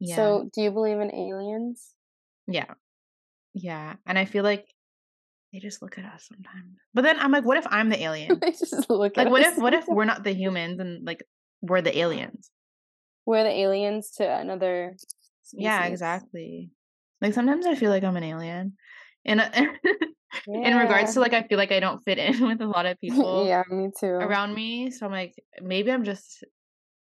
Yeah. 0.00 0.16
So, 0.16 0.50
do 0.52 0.60
you 0.62 0.70
believe 0.70 1.00
in 1.00 1.14
aliens? 1.14 1.92
yeah. 2.46 2.74
Yeah. 3.54 3.94
And 4.04 4.18
I 4.18 4.24
feel 4.24 4.42
like 4.42 4.66
they 5.52 5.60
just 5.60 5.80
look 5.80 5.96
at 5.96 6.04
us 6.04 6.26
sometimes. 6.28 6.76
But 6.92 7.02
then 7.02 7.18
I'm 7.20 7.30
like, 7.30 7.44
what 7.44 7.56
if 7.56 7.66
I'm 7.70 7.88
the 7.88 8.02
alien? 8.02 8.38
they 8.40 8.50
just 8.50 8.90
look 8.90 9.16
Like 9.16 9.26
at 9.26 9.30
what 9.30 9.42
us. 9.42 9.52
if 9.52 9.58
what 9.58 9.72
if 9.74 9.86
we're 9.86 10.04
not 10.04 10.24
the 10.24 10.32
humans 10.42 10.80
and 10.80 11.06
like 11.06 11.22
we're 11.62 11.80
the 11.80 11.96
aliens? 11.98 12.50
we're 13.26 13.44
the 13.44 13.50
aliens 13.58 14.10
to 14.10 14.24
another 14.28 14.96
Yeah, 15.52 15.84
exactly. 15.86 16.70
Like 17.22 17.32
sometimes 17.32 17.64
I 17.64 17.74
feel 17.76 17.90
like 17.90 18.02
I'm 18.04 18.16
an 18.16 18.24
alien. 18.24 18.74
And 19.24 19.40
in 20.46 20.76
regards 20.76 21.14
to 21.14 21.20
like 21.20 21.32
I 21.32 21.42
feel 21.44 21.58
like 21.58 21.72
I 21.72 21.80
don't 21.80 22.02
fit 22.04 22.18
in 22.18 22.40
with 22.46 22.60
a 22.60 22.66
lot 22.66 22.86
of 22.86 22.98
people 23.00 23.46
yeah, 23.46 23.62
me 23.70 23.90
too. 23.98 24.20
around 24.20 24.54
me. 24.54 24.90
So 24.90 25.06
I'm 25.06 25.12
like, 25.12 25.34
maybe 25.60 25.90
I'm 25.90 26.04
just 26.04 26.44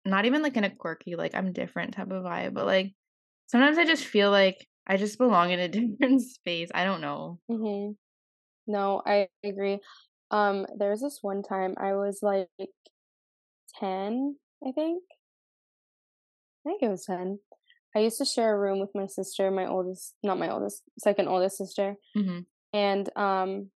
not 0.05 0.25
even 0.25 0.41
like 0.41 0.57
in 0.57 0.63
a 0.63 0.75
quirky, 0.75 1.15
like 1.15 1.35
I'm 1.35 1.53
different 1.53 1.93
type 1.93 2.11
of 2.11 2.23
vibe, 2.23 2.53
but 2.53 2.65
like 2.65 2.93
sometimes 3.47 3.77
I 3.77 3.85
just 3.85 4.05
feel 4.05 4.31
like 4.31 4.67
I 4.87 4.97
just 4.97 5.17
belong 5.17 5.51
in 5.51 5.59
a 5.59 5.67
different 5.67 6.21
space. 6.21 6.69
I 6.73 6.83
don't 6.83 7.01
know. 7.01 7.39
hmm 7.49 7.91
No, 8.67 9.01
I 9.05 9.29
agree. 9.43 9.79
Um, 10.31 10.65
there 10.77 10.91
was 10.91 11.01
this 11.01 11.19
one 11.21 11.43
time 11.43 11.75
I 11.77 11.93
was 11.93 12.19
like 12.23 12.49
10, 13.79 14.37
I 14.65 14.71
think. 14.71 15.03
I 16.65 16.69
think 16.69 16.81
it 16.83 16.89
was 16.89 17.05
10. 17.05 17.39
I 17.95 17.99
used 17.99 18.17
to 18.19 18.25
share 18.25 18.53
a 18.55 18.59
room 18.59 18.79
with 18.79 18.91
my 18.95 19.07
sister, 19.07 19.51
my 19.51 19.67
oldest, 19.67 20.15
not 20.23 20.39
my 20.39 20.49
oldest, 20.49 20.83
second 20.99 21.27
oldest 21.27 21.57
sister. 21.57 21.95
hmm 22.15 22.39
And 22.73 23.09
um 23.17 23.71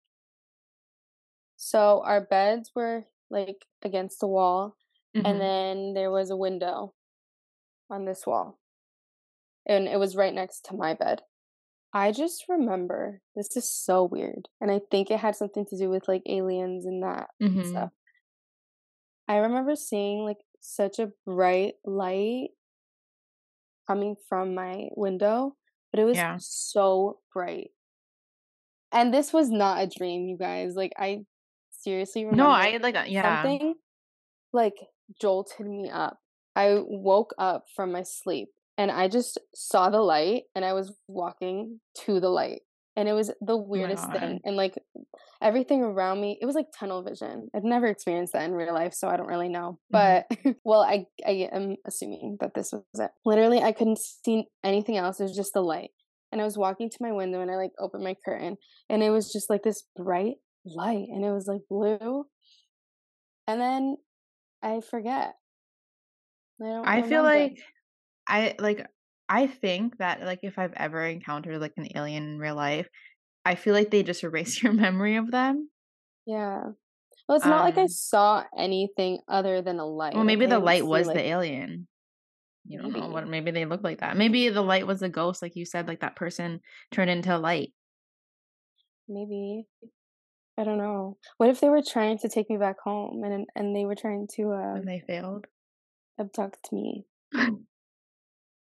so 1.56 2.02
our 2.04 2.20
beds 2.20 2.70
were 2.74 3.04
like 3.30 3.66
against 3.82 4.20
the 4.20 4.28
wall 4.28 4.76
Mm-hmm. 5.16 5.26
and 5.26 5.40
then 5.40 5.94
there 5.94 6.10
was 6.10 6.30
a 6.30 6.36
window 6.36 6.92
on 7.88 8.04
this 8.04 8.26
wall. 8.26 8.58
And 9.64 9.86
it 9.86 10.00
was 10.00 10.16
right 10.16 10.34
next 10.34 10.64
to 10.66 10.74
my 10.74 10.94
bed. 10.94 11.22
I 11.92 12.10
just 12.10 12.46
remember 12.48 13.20
this 13.36 13.56
is 13.56 13.70
so 13.70 14.02
weird. 14.02 14.48
And 14.60 14.72
I 14.72 14.80
think 14.90 15.12
it 15.12 15.20
had 15.20 15.36
something 15.36 15.66
to 15.66 15.78
do 15.78 15.88
with 15.88 16.08
like 16.08 16.22
aliens 16.26 16.84
and 16.84 17.00
that 17.04 17.28
hmm 17.40 17.62
stuff. 17.62 17.90
I 19.28 19.36
remember 19.36 19.76
seeing 19.76 20.24
like 20.24 20.38
such 20.60 20.98
a 20.98 21.12
bright 21.24 21.74
light 21.84 22.48
coming 23.86 24.16
from 24.28 24.54
my 24.54 24.88
window, 24.96 25.56
but 25.90 26.00
it 26.00 26.04
was 26.04 26.16
Yeah. 26.16 26.36
so 26.40 27.20
bright. 27.32 27.70
And 28.92 29.12
this 29.12 29.32
was 29.32 29.50
not 29.50 29.82
a 29.82 29.86
dream, 29.86 30.26
you 30.28 30.36
guys. 30.38 30.74
Like 30.74 30.92
I 30.96 31.24
seriously 31.70 32.24
remember 32.24 32.44
No, 32.44 32.50
I 32.50 32.76
like 32.78 32.96
yeah. 33.08 33.42
something 33.42 33.74
like 34.52 34.74
jolted 35.20 35.66
me 35.66 35.90
up. 35.90 36.18
I 36.56 36.78
woke 36.80 37.34
up 37.38 37.64
from 37.74 37.90
my 37.92 38.02
sleep 38.04 38.48
and 38.78 38.90
I 38.90 39.08
just 39.08 39.38
saw 39.54 39.90
the 39.90 40.00
light 40.00 40.44
and 40.54 40.64
I 40.64 40.72
was 40.72 40.92
walking 41.08 41.80
to 42.04 42.20
the 42.20 42.28
light. 42.28 42.62
And 42.96 43.08
it 43.08 43.12
was 43.12 43.28
the 43.40 43.56
Oh 43.56 43.56
weirdest 43.56 44.06
God. 44.06 44.20
thing. 44.20 44.40
And 44.44 44.56
like 44.56 44.74
everything 45.42 45.82
around 45.82 46.20
me, 46.20 46.38
it 46.40 46.46
was 46.46 46.54
like 46.54 46.66
tunnel 46.78 47.02
vision. 47.02 47.48
I've 47.54 47.64
never 47.64 47.86
experienced 47.86 48.32
that 48.34 48.44
in 48.44 48.52
real 48.52 48.72
life, 48.72 48.94
so 48.94 49.08
I 49.08 49.16
don't 49.16 49.26
really 49.26 49.48
know. 49.48 49.78
Mm-hmm. 49.92 50.22
But 50.44 50.56
well, 50.64 50.82
I 50.82 51.06
I 51.26 51.48
am 51.52 51.76
assuming 51.86 52.36
that 52.40 52.54
this 52.54 52.70
was 52.72 52.84
it. 52.98 53.10
Literally, 53.24 53.60
I 53.62 53.72
couldn't 53.72 53.98
see 53.98 54.46
anything 54.62 54.96
else. 54.96 55.18
It 55.20 55.24
was 55.24 55.36
just 55.36 55.52
the 55.54 55.60
light. 55.62 55.90
and 56.32 56.40
I 56.40 56.44
was 56.44 56.56
walking 56.58 56.90
to 56.90 56.98
my 57.00 57.12
window 57.12 57.40
and 57.40 57.50
I 57.50 57.56
like 57.56 57.72
opened 57.78 58.04
my 58.04 58.16
curtain 58.24 58.56
and 58.90 59.02
it 59.02 59.10
was 59.10 59.32
just 59.32 59.48
like 59.50 59.62
this 59.62 59.84
bright 59.96 60.36
light 60.64 61.06
and 61.10 61.24
it 61.24 61.30
was 61.32 61.46
like 61.46 61.62
blue. 61.70 62.24
And 63.46 63.60
then 63.60 63.96
I 64.62 64.80
forget. 64.80 65.34
I 66.62 66.64
don't 66.66 66.88
I 66.88 67.02
feel 67.02 67.22
like 67.22 67.58
I 68.28 68.54
like 68.58 68.86
I 69.28 69.46
think 69.46 69.98
that 69.98 70.22
like 70.22 70.40
if 70.42 70.58
I've 70.58 70.72
ever 70.74 71.04
encountered 71.04 71.60
like 71.60 71.74
an 71.76 71.88
alien 71.96 72.24
in 72.24 72.38
real 72.38 72.54
life, 72.54 72.88
I 73.44 73.54
feel 73.56 73.74
like 73.74 73.90
they 73.90 74.02
just 74.04 74.24
erase 74.24 74.62
your 74.62 74.72
memory 74.72 75.16
of 75.16 75.30
them. 75.30 75.70
Yeah. 76.26 76.70
Well, 77.28 77.36
it's 77.38 77.46
not 77.46 77.64
like 77.64 77.78
I 77.78 77.86
Um 77.86 77.88
saw 77.88 78.44
anything 78.56 79.20
other 79.28 79.62
than 79.62 79.78
a 79.80 79.86
light. 79.86 80.14
well 80.14 80.24
maybe 80.24 80.46
I 80.46 80.50
the 80.50 80.58
light 80.58 80.86
was 80.86 81.06
like 81.06 81.14
the 81.14 81.20
alien. 81.22 81.88
You 82.66 82.80
don't 82.80 82.92
know 82.92 83.08
what 83.08 83.28
maybe 83.28 83.50
they 83.50 83.66
look 83.66 83.82
like 83.84 84.00
that. 84.00 84.16
Maybe 84.16 84.48
the 84.50 84.62
light 84.62 84.86
was 84.86 85.02
a 85.02 85.08
ghost, 85.08 85.42
like 85.42 85.56
you 85.56 85.66
said, 85.66 85.88
like 85.88 86.00
that 86.00 86.16
person 86.16 86.60
turned 86.92 87.10
into 87.10 87.36
a 87.36 87.38
light. 87.38 87.72
maybe. 89.08 89.66
I 90.58 90.64
don't 90.64 90.78
know. 90.78 91.18
What 91.38 91.50
if 91.50 91.60
they 91.60 91.70
were 91.70 91.82
trying 91.82 92.18
to 92.18 92.28
take 92.28 92.50
me 92.50 92.56
back 92.58 92.80
home 92.80 93.24
and 93.24 93.46
and 93.56 93.74
they 93.76 93.84
were 93.86 93.96
trying 93.96 94.28
to 94.36 94.52
uh 94.52 94.76
And 94.76 94.86
they 94.86 95.00
failed. 95.00 95.46
abduct 96.18 96.72
me? 96.72 97.06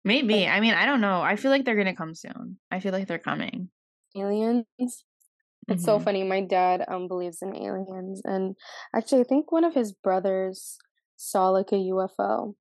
Maybe. 0.05 0.47
Like 0.47 0.47
I 0.47 0.59
mean, 0.61 0.73
I 0.73 0.85
don't 0.85 1.01
know. 1.01 1.21
I 1.21 1.35
feel 1.35 1.51
like 1.51 1.65
they're 1.65 1.75
gonna 1.75 1.95
come 1.95 2.15
soon. 2.15 2.59
I 2.71 2.79
feel 2.79 2.93
like 2.93 3.07
they're 3.07 3.19
coming. 3.19 3.71
aliens? 4.15 4.65
It's 5.69 5.83
so 5.85 5.99
hmm 5.99 5.99
funny. 5.99 6.23
My 6.23 6.41
dad 6.41 6.85
um 6.87 7.07
believes 7.07 7.41
in 7.41 7.55
aliens 7.55 8.21
and 8.25 8.55
actually 8.95 9.21
I 9.21 9.25
think 9.25 9.51
one 9.51 9.63
of 9.63 9.73
his 9.75 9.93
brothers 9.93 10.77
saw 11.17 11.49
like 11.49 11.71
a 11.71 11.77
UFO 11.77 12.55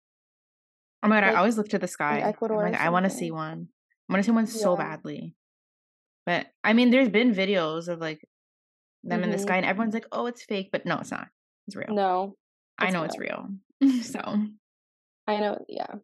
Oh 1.02 1.08
my 1.08 1.16
god, 1.16 1.24
I 1.24 1.32
always 1.32 1.58
look 1.58 1.68
to 1.70 1.78
the 1.78 1.88
sky. 1.88 2.34
I'm 2.52 2.60
Ecuador 2.60 2.62
like, 2.62 2.74
I 2.74 2.90
want 2.90 3.04
to 3.04 3.10
see 3.10 3.30
one. 3.30 3.68
I 4.08 4.12
want 4.12 4.24
to 4.24 4.26
see 4.30 4.34
one 4.34 4.46
so 4.46 4.76
badly. 4.76 5.36
But 6.26 6.48
I 6.64 6.72
mean, 6.74 6.90
there's 6.90 7.08
been 7.10 7.32
videos 7.34 7.88
of 7.88 8.00
like 8.00 8.28
them 9.04 9.24
in 9.24 9.30
the 9.30 9.38
Mhm. 9.38 9.38
sky, 9.38 9.56
and 9.58 9.66
everyone's 9.66 9.94
like, 9.94 10.06
"Oh, 10.12 10.26
it's 10.26 10.44
fake," 10.44 10.70
but 10.72 10.86
no, 10.86 10.98
it's 11.00 11.10
not. 11.12 11.28
It's 11.68 11.76
real. 11.76 12.00
No, 12.00 12.36
I 12.78 12.90
know 12.90 13.04
it's 13.04 13.18
real. 13.18 13.50
so, 14.02 14.20
I 15.26 15.38
know, 15.40 15.64
yeah. 15.68 15.96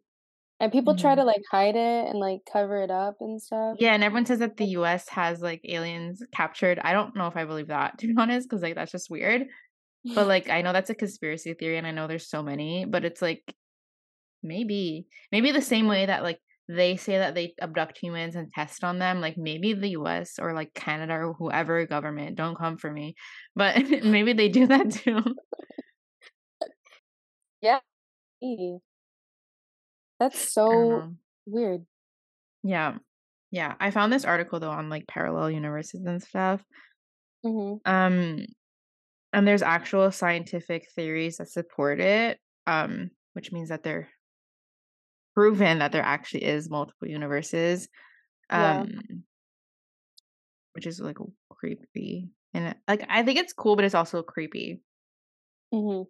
And 0.61 0.71
people 0.71 0.95
try 0.95 1.13
mm-hmm. 1.13 1.21
to 1.21 1.27
like 1.27 1.43
hide 1.51 1.75
it 1.75 2.09
and 2.09 2.19
like 2.19 2.41
cover 2.53 2.83
it 2.83 2.91
up 2.91 3.17
and 3.21 3.41
stuff. 3.41 3.77
yeah, 3.79 3.95
and 3.95 4.05
everyone 4.05 4.27
says 4.27 4.41
that 4.41 4.59
the 4.59 4.67
U.S. 4.67 5.09
has 5.09 5.41
like 5.41 5.63
aliens 5.65 6.23
captured. 6.35 6.79
I 6.85 6.93
don't 6.93 7.17
know 7.17 7.29
if 7.29 7.37
I 7.37 7.47
believe 7.47 7.69
that 7.69 7.99
to 7.99 8.07
be 8.07 8.15
honest, 8.19 8.49
because 8.49 8.63
like 8.63 8.75
that's 8.75 8.93
just 8.93 9.11
weird. 9.11 9.47
But 10.15 10.27
like, 10.29 10.51
I 10.51 10.61
know 10.61 10.75
that's 10.75 10.91
a 10.91 10.95
conspiracy 10.95 11.55
theory, 11.55 11.79
and 11.79 11.87
I 11.87 11.93
know 11.93 12.07
there's 12.07 12.29
so 12.29 12.43
many, 12.43 12.85
but 12.85 13.07
it's 13.07 13.23
like 13.23 13.55
maybe, 14.43 15.07
maybe 15.33 15.51
the 15.51 15.63
same 15.63 15.89
way 15.89 16.05
that 16.07 16.23
like 16.23 16.41
they 16.69 16.97
say 16.97 17.19
that 17.19 17.35
they 17.35 17.55
abduct 17.61 17.99
humans 17.99 18.37
and 18.37 18.53
test 18.53 18.85
on 18.85 18.99
them, 18.99 19.23
like 19.23 19.39
maybe 19.39 19.73
the 19.73 19.91
U.S. 19.91 20.39
or 20.39 20.53
like 20.53 20.75
Canada 20.75 21.15
or 21.15 21.33
whoever 21.33 21.87
government 21.87 22.37
don't 22.37 22.57
come 22.57 22.77
for 22.77 22.91
me, 22.91 23.15
but 23.57 23.77
maybe 24.05 24.35
they 24.35 24.51
do 24.51 24.67
that 24.67 24.91
too. 24.91 25.23
yeah. 27.63 27.79
That's 30.21 30.53
so 30.53 31.15
weird. 31.47 31.85
Yeah. 32.63 32.99
Yeah. 33.51 33.75
I 33.81 33.91
found 33.91 34.13
this 34.13 34.25
article 34.25 34.61
though 34.61 34.71
on 34.71 34.91
like 34.91 35.09
parallel 35.09 35.51
universes 35.51 36.05
and 36.05 36.23
stuff. 36.23 36.63
hmm 37.43 37.75
Um 37.85 38.45
and 39.33 39.47
there's 39.47 39.63
actual 39.63 40.11
scientific 40.13 40.89
theories 40.95 41.39
that 41.39 41.49
support 41.49 42.01
it. 42.01 42.39
Um, 42.67 43.11
which 43.33 43.51
means 43.51 43.71
that 43.71 43.83
they're 43.83 44.09
proven 45.35 45.79
that 45.79 45.93
there 45.93 46.03
actually 46.03 46.45
is 46.45 46.69
multiple 46.69 47.09
universes. 47.09 47.89
Yeah. 48.51 48.81
Um, 48.81 49.25
which 50.75 50.87
is 50.87 51.01
like 51.01 51.17
creepy. 51.51 52.29
And 52.53 52.75
like 52.87 53.07
I 53.09 53.23
think 53.23 53.39
it's 53.39 53.53
cool, 53.53 53.77
but 53.77 53.85
it's 53.85 53.95
also 53.95 54.23
creepy. 54.23 54.83
Mm-hmm. 55.73 56.03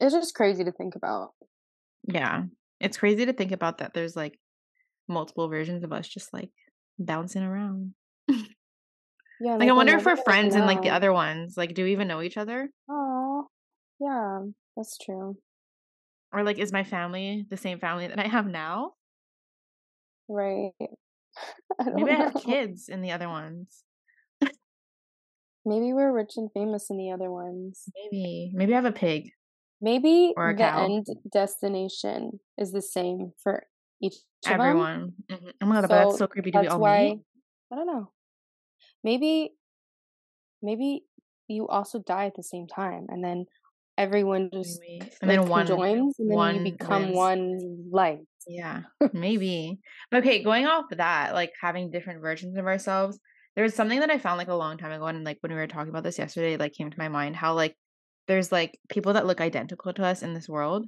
It's 0.00 0.14
just 0.14 0.34
crazy 0.34 0.64
to 0.64 0.72
think 0.72 0.96
about. 0.96 1.30
Yeah. 2.04 2.44
It's 2.80 2.96
crazy 2.96 3.26
to 3.26 3.32
think 3.32 3.52
about 3.52 3.78
that 3.78 3.94
there's 3.94 4.16
like 4.16 4.38
multiple 5.08 5.48
versions 5.48 5.84
of 5.84 5.92
us 5.92 6.08
just 6.08 6.32
like 6.32 6.50
bouncing 6.98 7.42
around. 7.42 7.94
Yeah, 9.42 9.52
Like 9.52 9.62
I 9.62 9.64
like 9.64 9.66
we'll 9.68 9.76
wonder 9.76 9.96
if 9.96 10.04
we're 10.04 10.16
friends 10.16 10.54
and 10.54 10.66
like 10.66 10.82
the 10.82 10.90
other 10.90 11.12
ones, 11.14 11.56
like 11.56 11.74
do 11.74 11.84
we 11.84 11.92
even 11.92 12.08
know 12.08 12.20
each 12.20 12.36
other? 12.36 12.68
Oh, 12.90 13.48
yeah, 13.98 14.40
that's 14.76 14.98
true. 14.98 15.38
Or 16.32 16.42
like 16.42 16.58
is 16.58 16.72
my 16.72 16.84
family 16.84 17.46
the 17.48 17.56
same 17.56 17.78
family 17.80 18.06
that 18.06 18.18
I 18.18 18.28
have 18.28 18.46
now? 18.46 18.94
Right. 20.28 20.72
I 21.80 21.90
Maybe 21.94 22.10
I 22.10 22.16
have 22.16 22.34
kids 22.34 22.88
in 22.88 23.00
the 23.00 23.12
other 23.12 23.28
ones. 23.28 23.84
Maybe 25.64 25.92
we're 25.92 26.12
rich 26.12 26.36
and 26.36 26.50
famous 26.52 26.90
in 26.90 26.96
the 26.96 27.10
other 27.10 27.30
ones. 27.30 27.88
Maybe. 27.94 28.52
Maybe 28.54 28.72
I 28.72 28.76
have 28.76 28.84
a 28.84 28.92
pig 28.92 29.30
Maybe 29.80 30.34
the 30.36 30.52
cow. 30.58 30.84
end 30.84 31.06
destination 31.32 32.40
is 32.58 32.72
the 32.72 32.82
same 32.82 33.32
for 33.42 33.64
each. 34.02 34.14
Everyone. 34.46 35.14
Mhm. 35.30 35.52
Oh 35.62 35.66
my 35.66 35.76
god, 35.76 35.82
but 35.82 35.88
that's 35.88 36.12
So 36.12 36.18
so 36.18 36.26
creepy. 36.26 36.50
Do 36.50 36.60
we 36.60 36.66
all 36.68 36.78
why 36.78 37.02
meet? 37.02 37.22
I 37.72 37.76
don't 37.76 37.86
know. 37.86 38.12
Maybe 39.04 39.54
maybe 40.62 41.04
you 41.48 41.66
also 41.68 41.98
die 41.98 42.26
at 42.26 42.34
the 42.36 42.42
same 42.42 42.66
time 42.66 43.06
and 43.08 43.24
then 43.24 43.46
everyone 43.98 44.50
just 44.52 44.80
Maybe. 44.80 45.10
And 45.20 45.30
like 45.30 45.40
then 45.40 45.48
one 45.48 45.66
conjoins 45.66 46.18
and 46.18 46.30
then 46.30 46.54
you 46.54 46.60
become 46.60 47.12
one 47.12 47.90
light. 47.90 48.20
Yeah, 48.46 48.82
maybe. 49.12 49.80
Okay, 50.12 50.42
going 50.42 50.66
off 50.66 50.86
that, 50.90 51.34
like 51.34 51.52
having 51.60 51.90
different 51.90 52.20
versions 52.20 52.56
of 52.56 52.66
ourselves, 52.66 53.18
there 53.54 53.64
was 53.64 53.74
something 53.74 54.00
that 54.00 54.10
I 54.10 54.18
found 54.18 54.38
like 54.38 54.48
a 54.48 54.54
long 54.54 54.78
time 54.78 54.92
ago, 54.92 55.06
and 55.06 55.24
like 55.24 55.38
when 55.40 55.52
we 55.52 55.58
were 55.58 55.66
talking 55.66 55.90
about 55.90 56.04
this 56.04 56.18
yesterday, 56.18 56.56
like 56.56 56.72
came 56.72 56.90
to 56.90 56.98
my 56.98 57.08
mind 57.08 57.36
how 57.36 57.54
like 57.54 57.76
there's 58.30 58.52
like 58.52 58.78
people 58.88 59.14
that 59.14 59.26
look 59.26 59.40
identical 59.40 59.92
to 59.92 60.04
us 60.04 60.22
in 60.22 60.34
this 60.34 60.48
world, 60.48 60.86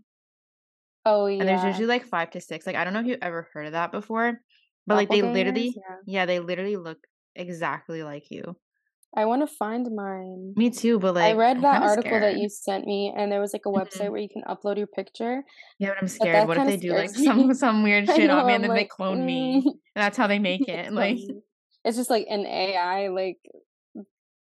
Oh 1.05 1.26
yeah. 1.26 1.40
and 1.40 1.49
there's 1.49 1.64
usually 1.64 1.86
like 1.86 2.05
five 2.07 2.30
to 2.30 2.40
six. 2.40 2.66
Like 2.66 2.76
I 2.76 2.84
don't 2.84 2.93
know 2.93 3.01
if 3.01 3.07
you 3.07 3.18
ever 3.20 3.49
heard 3.53 3.66
of 3.66 3.72
that 3.72 3.90
before, 3.90 4.40
but 4.86 4.95
like 4.95 5.11
they 5.11 5.22
literally, 5.22 5.74
yeah. 5.76 5.97
yeah, 6.07 6.26
they 6.26 6.38
literally 6.38 6.76
look 6.76 6.99
exactly 7.34 8.05
like 8.05 8.30
you. 8.30 8.57
I 9.16 9.24
want 9.24 9.43
to 9.43 9.53
find 9.57 9.88
mine. 9.95 10.55
Me 10.57 10.70
too, 10.70 11.01
but 11.01 11.16
I 11.16 11.32
like 11.32 11.36
read 11.36 11.57
I'm 11.57 11.62
that 11.62 11.82
article 11.82 12.20
that 12.20 12.38
you 12.38 12.49
sent 12.49 12.86
me 12.86 13.12
and 13.14 13.30
there 13.30 13.40
was 13.40 13.53
like 13.53 13.66
a 13.66 13.70
website 13.70 14.07
Mhm. 14.07 14.11
where 14.12 14.20
you 14.20 14.28
can 14.28 14.43
upload 14.45 14.78
your 14.78 14.86
picture, 14.86 15.43
Yeah, 15.80 15.88
but 15.88 15.99
I'm 16.01 16.09
scared. 16.09 16.36
that 16.36 16.49
What 16.49 16.59
if 16.59 16.66
they 16.66 16.76
do 16.76 16.93
like 16.95 17.11
scares 17.11 17.26
some 17.26 17.55
some 17.55 17.82
weird 17.82 18.09
I 18.09 18.16
shit 18.16 18.30
on 18.30 18.38
know, 18.38 18.47
me 18.47 18.55
I'm 18.55 18.62
and 18.62 18.64
then 18.64 18.70
they 18.70 18.82
like, 18.82 18.88
clone 18.88 19.26
me, 19.26 19.61
mm, 19.66 19.66
and 19.66 19.74
that's 20.05 20.16
how 20.16 20.28
they 20.28 20.38
make 20.51 20.68
it? 20.68 20.93
Like. 20.93 21.18
It's 21.84 21.97
just 21.97 22.11
like 22.11 22.26
an 22.30 22.47
AI 22.47 23.09
like 23.09 23.38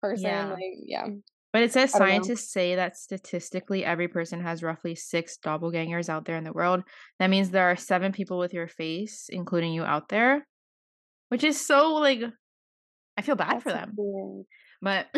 person, 0.00 0.30
yeah. 0.30 0.52
like 0.52 0.74
yeah. 0.86 1.06
But 1.52 1.62
it 1.62 1.72
says 1.72 1.92
don't 1.92 2.00
know. 2.00 2.06
scientists 2.08 2.50
say 2.50 2.76
that 2.76 2.96
statistically 2.96 3.84
every 3.84 4.08
person 4.08 4.40
has 4.40 4.62
roughly 4.62 4.94
six 4.94 5.36
doppelgangers 5.44 6.08
out 6.08 6.24
there 6.24 6.36
in 6.36 6.44
the 6.44 6.52
world. 6.52 6.82
That 7.18 7.28
means 7.28 7.50
there 7.50 7.70
are 7.70 7.76
seven 7.76 8.12
people 8.12 8.38
with 8.38 8.54
your 8.54 8.68
face, 8.68 9.28
including 9.28 9.74
you 9.74 9.84
out 9.84 10.08
there, 10.08 10.46
which 11.28 11.44
is 11.44 11.60
so 11.64 11.94
like 11.94 12.22
I 13.18 13.22
feel 13.22 13.36
bad 13.36 13.62
for 13.62 13.70
them. 13.70 13.92
weird. 13.96 14.46
But 14.80 15.08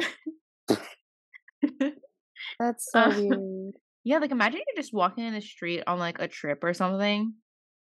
That's 2.59 2.91
so 2.91 3.01
uh, 3.01 3.15
weird. 3.17 3.75
yeah, 4.03 4.19
like 4.19 4.33
imagine 4.33 4.61
you're 4.67 4.83
just 4.83 4.93
walking 4.93 5.25
in 5.25 5.35
the 5.35 5.41
street 5.41 5.85
on 5.87 5.99
like 5.99 6.19
a 6.19 6.29
trip 6.29 6.65
or 6.65 6.75
something, 6.75 7.33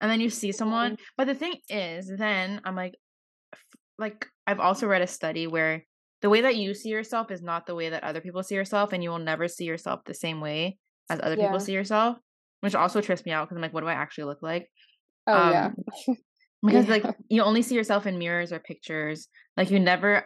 and 0.02 0.12
then 0.12 0.22
you 0.22 0.30
see 0.30 0.52
someone. 0.52 0.98
But 1.18 1.28
the 1.28 1.36
thing 1.36 1.56
is, 1.70 2.10
then 2.18 2.62
I'm 2.64 2.76
like, 2.76 2.96
f- 3.54 3.60
like 3.98 4.26
I've 4.46 4.60
also 4.60 4.88
read 4.88 5.02
a 5.02 5.08
study 5.08 5.48
where 5.48 5.84
the 6.22 6.30
way 6.30 6.42
that 6.42 6.56
you 6.56 6.74
see 6.74 6.90
yourself 6.90 7.32
is 7.32 7.42
not 7.42 7.66
the 7.68 7.76
way 7.76 7.90
that 7.90 8.04
other 8.04 8.22
people 8.22 8.44
see 8.44 8.56
yourself, 8.56 8.94
and 8.94 9.04
you 9.04 9.10
will 9.10 9.20
never 9.20 9.48
see 9.48 9.66
yourself 9.66 10.02
the 10.06 10.14
same 10.14 10.42
way 10.42 10.78
as 11.10 11.20
other 11.22 11.36
people 11.36 11.60
see 11.60 11.74
yourself, 11.74 12.18
which 12.62 12.76
also 12.76 13.02
trips 13.02 13.26
me 13.26 13.32
out 13.32 13.48
because 13.48 13.56
I'm 13.56 13.62
like, 13.62 13.74
what 13.74 13.82
do 13.82 13.88
I 13.88 13.94
actually 13.94 14.26
look 14.26 14.42
like? 14.42 14.68
Oh 15.28 15.50
yeah. 15.52 15.72
Um, 16.08 16.18
because 16.66 16.88
like 16.88 17.06
you 17.30 17.44
only 17.44 17.62
see 17.62 17.76
yourself 17.76 18.06
in 18.08 18.18
mirrors 18.18 18.52
or 18.52 18.60
pictures, 18.60 19.28
like 19.56 19.70
you 19.70 19.80
never 19.80 20.26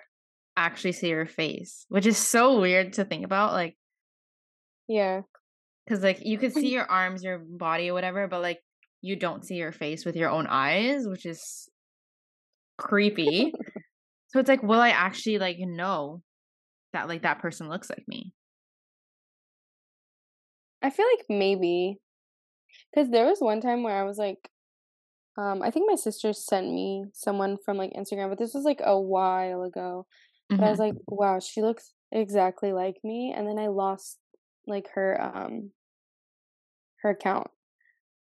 actually 0.55 0.93
see 0.93 1.09
your 1.09 1.25
face, 1.25 1.85
which 1.89 2.05
is 2.05 2.17
so 2.17 2.59
weird 2.59 2.93
to 2.93 3.05
think 3.05 3.25
about. 3.25 3.53
Like, 3.53 3.75
Yeah. 4.87 5.21
because 5.85 6.03
like 6.03 6.25
you 6.25 6.37
could 6.37 6.53
see 6.53 6.69
your 6.73 6.85
arms, 6.85 7.23
your 7.23 7.39
body, 7.39 7.89
or 7.89 7.93
whatever, 7.93 8.27
but 8.27 8.41
like 8.41 8.59
you 9.01 9.15
don't 9.15 9.45
see 9.45 9.55
your 9.55 9.71
face 9.71 10.05
with 10.05 10.15
your 10.15 10.29
own 10.29 10.47
eyes, 10.47 11.07
which 11.07 11.25
is 11.25 11.67
creepy. 12.77 13.53
So 14.31 14.39
it's 14.39 14.49
like, 14.49 14.63
will 14.63 14.79
I 14.79 14.89
actually 14.89 15.39
like 15.39 15.57
know 15.59 16.21
that 16.93 17.07
like 17.09 17.23
that 17.23 17.39
person 17.39 17.69
looks 17.69 17.89
like 17.89 18.05
me? 18.07 18.33
I 20.81 20.89
feel 20.89 21.05
like 21.17 21.25
maybe 21.29 21.99
because 22.93 23.09
there 23.11 23.25
was 23.25 23.39
one 23.41 23.61
time 23.61 23.83
where 23.83 23.97
I 23.97 24.03
was 24.03 24.17
like, 24.17 24.49
um, 25.37 25.61
I 25.63 25.71
think 25.71 25.89
my 25.89 25.95
sister 25.95 26.33
sent 26.33 26.67
me 26.71 27.05
someone 27.13 27.57
from 27.65 27.77
like 27.77 27.93
Instagram, 27.93 28.29
but 28.29 28.39
this 28.39 28.53
was 28.53 28.65
like 28.65 28.81
a 28.83 28.99
while 28.99 29.63
ago. 29.63 30.07
But 30.57 30.67
I 30.67 30.71
was 30.71 30.79
hmm 30.79 30.79
like, 30.79 30.95
wow, 31.07 31.39
she 31.39 31.61
looks 31.61 31.93
exactly 32.11 32.73
like 32.73 32.97
me, 33.03 33.33
and 33.35 33.47
then 33.47 33.59
I 33.59 33.67
lost 33.67 34.19
like 34.67 34.89
her 34.95 35.21
um 35.21 35.71
her 37.01 37.09
account. 37.11 37.47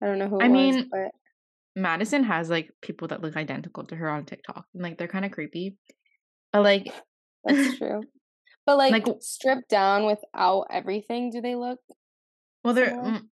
I 0.01 0.07
don't 0.07 0.20
know 0.20 0.30
who 0.30 0.41
I 0.41 0.47
was, 0.47 0.78
mean, 0.78 0.91
but 0.91 1.12
Madison 1.76 2.24
has 2.26 2.49
like 2.49 2.72
people 2.82 3.10
that 3.10 3.22
look 3.22 3.38
identical 3.38 3.86
to 3.88 3.95
her 3.97 4.10
on 4.10 4.26
TikTok, 4.26 4.68
and 4.74 4.84
like 4.84 4.97
they're 4.97 5.07
kind 5.07 5.26
of 5.26 5.32
creepy. 5.32 5.78
But 6.54 6.64
like, 6.64 6.88
That's 7.45 7.78
true. 7.78 8.04
But 8.66 8.78
like, 8.78 8.91
Like- 8.91 9.22
stripped 9.22 9.70
down 9.70 10.06
without 10.06 10.68
everything, 10.72 11.32
do 11.32 11.41
they 11.41 11.56
look? 11.56 11.80
well, 12.64 12.74
they're 12.74 12.89
Similar? 12.89 13.12
mm, 13.12 13.30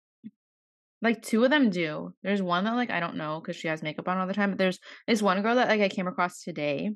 like 1.03 1.23
two 1.23 1.45
of 1.45 1.51
them 1.51 1.71
do. 1.71 2.15
There's 2.23 2.43
one 2.43 2.65
that 2.65 2.75
like 2.75 2.91
I 2.91 3.01
don't 3.01 3.17
know 3.17 3.41
because 3.41 3.57
she 3.57 3.69
has 3.69 3.83
makeup 3.83 4.09
on 4.09 4.19
all 4.19 4.27
the 4.27 4.35
time. 4.35 4.51
But 4.51 4.59
there's 4.59 4.79
this 5.07 5.23
one 5.23 5.41
girl 5.43 5.55
that 5.57 5.69
like 5.69 5.81
I 5.81 5.89
came 5.89 6.07
across 6.07 6.43
today 6.43 6.91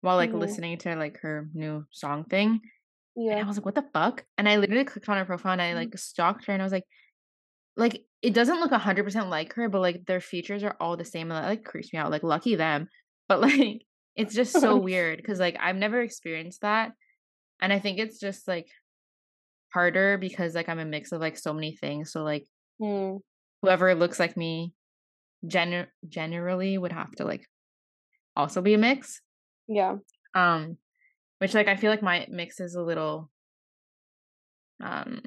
while 0.00 0.16
like 0.16 0.30
Mhm. 0.32 0.38
listening 0.40 0.78
to 0.78 0.94
like 0.96 1.18
her 1.20 1.48
new 1.54 1.84
song 1.90 2.24
thing, 2.24 2.60
and 3.16 3.40
I 3.40 3.44
was 3.44 3.56
like, 3.56 3.64
"What 3.64 3.74
the 3.74 3.88
fuck?" 3.94 4.24
And 4.38 4.48
I 4.48 4.56
literally 4.56 4.84
clicked 4.84 5.08
on 5.08 5.16
her 5.18 5.24
profile 5.24 5.52
and 5.52 5.62
I 5.62 5.72
Mm. 5.72 5.76
like 5.76 5.98
stalked 5.98 6.44
her, 6.46 6.52
and 6.52 6.62
I 6.62 6.64
was 6.66 6.72
like, 6.72 6.84
like 7.76 8.04
it 8.22 8.34
doesn't 8.34 8.60
look 8.60 8.72
hundred 8.72 9.04
percent 9.04 9.28
like 9.28 9.54
her, 9.54 9.68
but 9.68 9.80
like 9.80 10.04
their 10.06 10.20
features 10.20 10.62
are 10.64 10.76
all 10.80 10.96
the 10.96 11.04
same, 11.04 11.30
and 11.32 11.42
that 11.42 11.48
like 11.48 11.64
creeps 11.64 11.92
me 11.92 11.98
out. 11.98 12.10
Like 12.10 12.22
lucky 12.22 12.54
them, 12.56 12.88
but 13.28 13.40
like 13.40 13.82
it's 14.16 14.34
just 14.34 14.52
so 14.52 14.76
weird 14.76 15.18
because 15.18 15.40
like 15.40 15.56
I've 15.60 15.76
never 15.76 16.00
experienced 16.00 16.60
that, 16.62 16.92
and 17.60 17.72
I 17.72 17.78
think 17.78 17.98
it's 17.98 18.18
just 18.20 18.46
like 18.46 18.68
harder 19.72 20.18
because 20.18 20.54
like 20.54 20.68
I'm 20.68 20.78
a 20.78 20.84
mix 20.84 21.12
of 21.12 21.20
like 21.20 21.36
so 21.38 21.52
many 21.54 21.74
things. 21.76 22.12
So 22.12 22.22
like 22.22 22.46
Hmm. 22.80 23.16
whoever 23.62 23.94
looks 23.94 24.18
like 24.20 24.36
me, 24.36 24.74
gener- 25.46 25.88
generally 26.08 26.76
would 26.76 26.92
have 26.92 27.12
to 27.16 27.24
like 27.24 27.46
also 28.36 28.60
be 28.60 28.74
a 28.74 28.78
mix. 28.78 29.20
Yeah. 29.68 29.96
Um, 30.34 30.76
which 31.38 31.54
like 31.54 31.68
I 31.68 31.76
feel 31.76 31.90
like 31.90 32.02
my 32.02 32.26
mix 32.30 32.60
is 32.60 32.74
a 32.74 32.82
little 32.82 33.30
um 34.82 35.20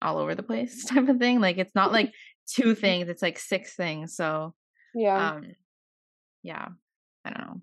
all 0.00 0.18
over 0.18 0.34
the 0.34 0.42
place 0.42 0.84
type 0.88 1.08
of 1.08 1.18
thing. 1.18 1.40
Like 1.40 1.58
it's 1.58 1.74
not 1.74 1.92
like 1.92 2.12
two 2.48 2.74
things, 2.84 3.08
it's 3.08 3.22
like 3.22 3.38
six 3.38 3.74
things. 3.74 4.14
So 4.16 4.54
Yeah. 4.94 5.30
um 5.32 5.52
yeah, 6.42 6.68
I 7.24 7.30
don't 7.30 7.46
know. 7.46 7.60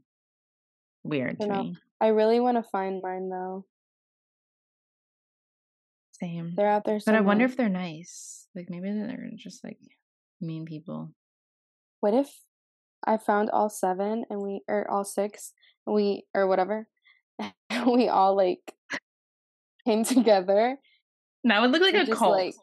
Weird 1.03 1.39
to 1.39 1.47
know. 1.47 1.63
me. 1.63 1.75
I 1.99 2.07
really 2.07 2.39
want 2.39 2.57
to 2.57 2.63
find 2.63 3.01
mine 3.01 3.29
though. 3.29 3.65
Same. 6.13 6.53
They're 6.55 6.69
out 6.69 6.85
there 6.85 6.99
But 7.03 7.15
I 7.15 7.21
wonder 7.21 7.45
if 7.45 7.57
they're 7.57 7.69
nice. 7.69 8.47
Like 8.55 8.69
maybe 8.69 8.91
they're 8.91 9.29
just 9.37 9.63
like 9.63 9.79
mean 10.39 10.65
people. 10.65 11.11
What 11.99 12.13
if 12.13 12.29
I 13.05 13.17
found 13.17 13.49
all 13.49 13.69
seven 13.69 14.25
and 14.29 14.41
we 14.41 14.61
or 14.67 14.89
all 14.89 15.03
six 15.03 15.53
and 15.87 15.95
we 15.95 16.25
or 16.35 16.47
whatever 16.47 16.87
and 17.69 17.87
we 17.87 18.07
all 18.07 18.35
like 18.35 18.59
came 19.85 20.03
together 20.03 20.77
That 21.43 21.61
would 21.61 21.71
look 21.71 21.81
like 21.81 21.95
a 21.95 22.05
just 22.05 22.19
cult. 22.19 22.31
like 22.35 22.53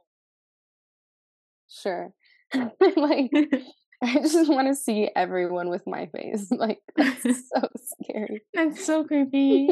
sure. 1.68 2.12
like 2.96 3.30
I 4.02 4.14
just 4.14 4.48
want 4.48 4.68
to 4.68 4.74
see 4.74 5.10
everyone 5.14 5.70
with 5.70 5.82
my 5.86 6.06
face. 6.06 6.48
Like 6.56 6.78
that's 6.96 7.22
so 7.22 7.68
scary. 8.02 8.42
That's 8.54 8.84
so 8.84 9.04
creepy. 9.04 9.68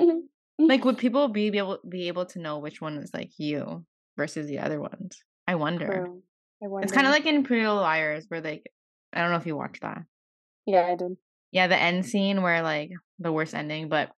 like 0.58 0.84
would 0.84 0.98
people 0.98 1.28
be, 1.28 1.50
be 1.50 1.58
able 1.58 1.78
be 1.88 2.08
able 2.08 2.26
to 2.26 2.40
know 2.40 2.58
which 2.58 2.80
one 2.80 2.96
is 2.98 3.10
like 3.14 3.30
you 3.38 3.84
versus 4.16 4.46
the 4.46 4.58
other 4.58 4.80
ones? 4.80 5.22
I 5.46 5.54
wonder. 5.54 6.08
I 6.62 6.68
wonder. 6.68 6.84
It's 6.84 6.92
kind 6.92 7.06
of 7.06 7.12
like 7.12 7.26
in 7.26 7.44
Pretty 7.44 7.62
Little 7.62 7.76
Liars 7.82 8.24
where 8.28 8.40
like 8.40 8.70
I 9.12 9.20
don't 9.20 9.30
know 9.30 9.36
if 9.36 9.46
you 9.46 9.56
watched 9.56 9.82
that. 9.82 10.02
yeah, 10.66 10.86
I 10.90 10.96
did. 10.96 11.16
Yeah, 11.52 11.68
the 11.68 11.80
end 11.80 12.04
scene 12.04 12.42
where 12.42 12.62
like 12.62 12.90
the 13.18 13.32
worst 13.32 13.54
ending, 13.54 13.88
but 13.88 14.10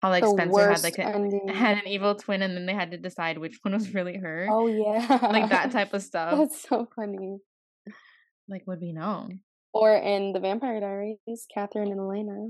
how 0.00 0.10
like 0.10 0.24
the 0.24 0.30
Spencer 0.30 0.70
had 0.70 0.82
like 0.82 0.98
a, 0.98 1.52
had 1.52 1.78
an 1.78 1.86
evil 1.86 2.14
twin 2.14 2.42
and 2.42 2.56
then 2.56 2.66
they 2.66 2.74
had 2.74 2.90
to 2.90 2.98
decide 2.98 3.38
which 3.38 3.58
one 3.62 3.74
was 3.74 3.94
really 3.94 4.16
her. 4.16 4.48
oh 4.50 4.66
yeah, 4.66 5.18
Like 5.22 5.50
that 5.50 5.70
type 5.70 5.92
of 5.94 6.02
stuff. 6.02 6.36
That's 6.36 6.60
so 6.62 6.88
funny. 6.96 7.38
Like 8.48 8.62
would 8.66 8.80
be 8.80 8.92
known. 8.92 9.40
Or 9.72 9.94
in 9.94 10.32
the 10.32 10.40
Vampire 10.40 10.80
Diaries, 10.80 11.46
Katherine 11.52 11.90
and 11.92 12.00
Elena. 12.00 12.48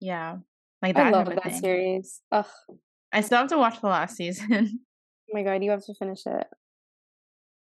Yeah. 0.00 0.36
Like 0.82 0.94
that 0.96 1.06
I 1.06 1.10
love 1.10 1.26
that 1.26 1.42
thing. 1.42 1.60
series. 1.60 2.20
Ugh. 2.32 2.46
Oh 2.70 2.78
I 3.12 3.22
still 3.22 3.38
have 3.38 3.48
to 3.48 3.58
watch 3.58 3.80
the 3.80 3.88
last 3.88 4.16
season. 4.16 4.80
Oh 5.32 5.36
my 5.36 5.44
god, 5.44 5.62
you 5.62 5.70
have 5.70 5.84
to 5.84 5.94
finish 5.94 6.26
it. 6.26 6.46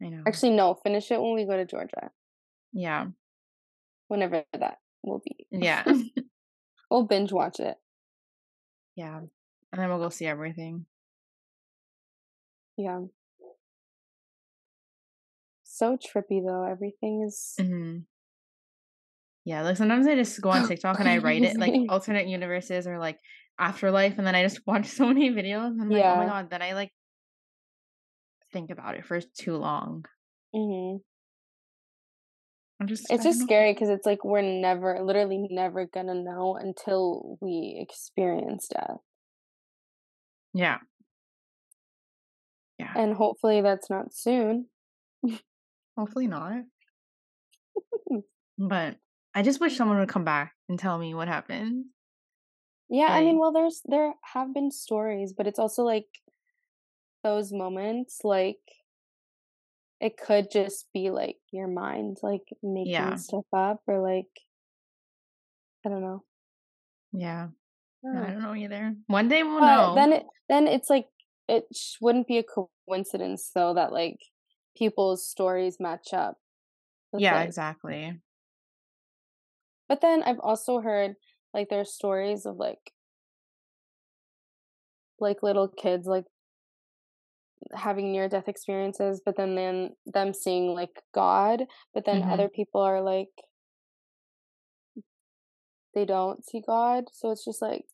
I 0.02 0.08
know. 0.10 0.22
Actually, 0.28 0.50
no, 0.52 0.74
finish 0.74 1.10
it 1.10 1.18
when 1.18 1.34
we 1.34 1.46
go 1.46 1.56
to 1.56 1.64
Georgia. 1.64 2.10
yeah. 2.74 3.06
Whenever 4.08 4.44
that 4.52 4.76
will 5.02 5.22
be. 5.24 5.46
Yeah. 5.50 5.82
We'll 6.90 7.06
binge 7.06 7.32
watch 7.32 7.58
it. 7.60 7.76
yeah. 8.94 9.16
And 9.18 9.28
then 9.82 9.88
we'll 9.88 9.98
go 9.98 10.10
see 10.10 10.26
everything. 10.26 10.84
Yeah. 12.76 13.00
So 15.76 15.98
trippy 15.98 16.42
though. 16.42 16.64
Everything 16.64 17.22
is 17.26 17.54
hmm 17.58 17.98
Yeah, 19.44 19.60
like 19.60 19.76
sometimes 19.76 20.06
I 20.06 20.14
just 20.14 20.40
go 20.40 20.48
on 20.48 20.62
TikTok 20.68 20.98
and 21.00 21.08
I 21.08 21.18
write 21.18 21.44
it 21.44 21.58
like 21.58 21.74
alternate 21.90 22.28
universes 22.28 22.86
or 22.86 22.98
like 22.98 23.18
afterlife, 23.58 24.16
and 24.16 24.26
then 24.26 24.34
I 24.34 24.42
just 24.42 24.60
watch 24.66 24.86
so 24.86 25.06
many 25.06 25.30
videos. 25.30 25.66
And 25.66 25.82
I'm 25.82 25.90
like, 25.90 26.04
oh 26.04 26.16
my 26.16 26.24
god, 26.24 26.48
then 26.50 26.62
I 26.62 26.72
like 26.72 26.92
think 28.54 28.70
about 28.70 28.94
it 28.94 29.04
for 29.04 29.20
too 29.20 29.56
long. 29.56 30.06
hmm 30.54 30.96
I'm 32.80 32.86
just 32.86 33.10
It's 33.10 33.24
just 33.24 33.40
know. 33.40 33.46
scary 33.46 33.74
because 33.74 33.90
it's 33.90 34.06
like 34.06 34.24
we're 34.24 34.40
never, 34.40 35.02
literally 35.02 35.46
never 35.50 35.86
gonna 35.86 36.14
know 36.14 36.56
until 36.56 37.36
we 37.42 37.76
experience 37.78 38.68
death. 38.68 39.00
Yeah. 40.54 40.78
Yeah. 42.78 42.92
And 42.96 43.14
hopefully 43.14 43.60
that's 43.60 43.90
not 43.90 44.14
soon. 44.14 44.66
Hopefully 45.96 46.26
not. 46.26 46.62
But 48.58 48.96
I 49.34 49.42
just 49.42 49.60
wish 49.60 49.76
someone 49.76 49.98
would 49.98 50.08
come 50.08 50.24
back 50.24 50.54
and 50.68 50.78
tell 50.78 50.98
me 50.98 51.14
what 51.14 51.28
happened. 51.28 51.86
Yeah, 52.88 53.08
I 53.10 53.20
mean, 53.20 53.38
well, 53.38 53.52
there's 53.52 53.82
there 53.84 54.14
have 54.32 54.54
been 54.54 54.70
stories, 54.70 55.32
but 55.36 55.46
it's 55.46 55.58
also 55.58 55.82
like 55.82 56.06
those 57.22 57.52
moments, 57.52 58.20
like 58.24 58.60
it 60.00 60.16
could 60.16 60.50
just 60.50 60.86
be 60.94 61.10
like 61.10 61.36
your 61.52 61.68
mind, 61.68 62.18
like 62.22 62.44
making 62.62 62.92
Yeah. 62.92 63.14
stuff 63.16 63.44
up, 63.52 63.82
or 63.86 64.00
like 64.00 64.28
I 65.84 65.88
don't 65.88 66.02
know. 66.02 66.24
Yeah. 67.12 67.48
I 68.04 68.08
don't 68.08 68.16
I 68.16 68.20
know. 68.20 68.32
don't 68.34 68.42
know 68.42 68.54
either. 68.54 68.94
One 69.06 69.28
day 69.28 69.42
we'll 69.42 69.60
But 69.60 69.86
know. 69.88 69.94
then 69.94 70.12
it 70.12 70.26
then 70.48 70.66
it's 70.68 70.88
like 70.90 71.08
it 71.48 71.64
sh- 71.74 71.96
wouldn't 72.00 72.26
be 72.26 72.38
a 72.38 72.44
coincidence 72.88 73.50
though 73.54 73.74
that 73.74 73.92
like 73.92 74.18
people's 74.76 75.26
stories 75.28 75.78
match 75.80 76.12
up. 76.12 76.38
yeah, 77.16 77.40
like- 77.40 77.48
exactly. 77.48 78.20
But 79.88 80.00
then 80.00 80.22
I've 80.22 80.38
also 80.38 80.78
heard 80.80 81.16
like 81.52 81.68
there's 81.70 81.92
stories 81.92 82.46
of 82.46 82.56
like 82.56 82.94
like 85.18 85.42
little 85.42 85.68
kids 85.68 86.06
like 86.06 86.24
having 87.74 88.12
near 88.12 88.28
death 88.28 88.48
experiences, 88.48 89.20
but 89.24 89.36
then 89.36 89.54
then 89.54 89.96
them 90.06 90.32
seeing 90.34 90.74
like 90.74 91.02
God, 91.14 91.64
but 91.94 92.04
then 92.04 92.22
Mhm. 92.22 92.32
other 92.32 92.48
people 92.48 92.80
are 92.80 93.00
like 93.02 93.30
they 95.94 96.04
don't 96.04 96.44
see 96.44 96.60
God, 96.60 97.06
so 97.12 97.30
it's 97.30 97.44
just 97.44 97.60
like 97.62 97.86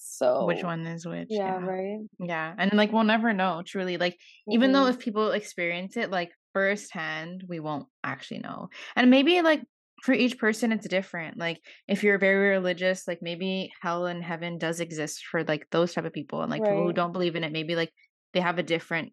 so 0.00 0.38
Which 0.38 0.64
one 0.64 0.86
is 0.86 1.06
which? 1.06 1.40
Yeah, 1.44 1.58
yeah. 1.58 1.68
right. 1.68 2.00
Yeah, 2.18 2.54
and 2.58 2.72
like 2.74 2.92
we'll 2.92 3.04
never 3.04 3.32
know 3.32 3.62
truly. 3.66 3.96
Like 3.96 4.18
even 4.50 4.72
though 4.72 4.86
Mhm. 4.86 4.88
if 4.88 4.98
people 4.98 5.30
experience 5.32 5.96
it 5.96 6.10
like 6.10 6.32
firsthand, 6.52 7.44
we 7.48 7.60
won't 7.60 7.88
actually 8.04 8.40
know. 8.40 8.68
And 8.96 9.10
maybe 9.10 9.40
like 9.42 9.62
for 10.02 10.12
each 10.14 10.38
person 10.38 10.72
it's 10.72 10.88
different. 10.88 11.38
Like 11.38 11.60
if 11.88 12.02
you're 12.04 12.18
very 12.18 12.50
religious, 12.50 13.06
like 13.08 13.20
maybe 13.22 13.72
hell 13.82 14.06
and 14.06 14.22
heaven 14.24 14.58
does 14.58 14.80
exist 14.80 15.24
for 15.30 15.44
like 15.44 15.68
those 15.70 15.94
type 15.94 16.04
of 16.04 16.12
people 16.12 16.42
and 16.42 16.50
like 16.50 16.64
people 16.64 16.84
who 16.84 16.92
don't 16.92 17.12
believe 17.12 17.36
in 17.36 17.44
it, 17.44 17.52
maybe 17.52 17.74
like 17.76 17.92
they 18.34 18.40
have 18.40 18.58
a 18.58 18.62
different 18.62 19.12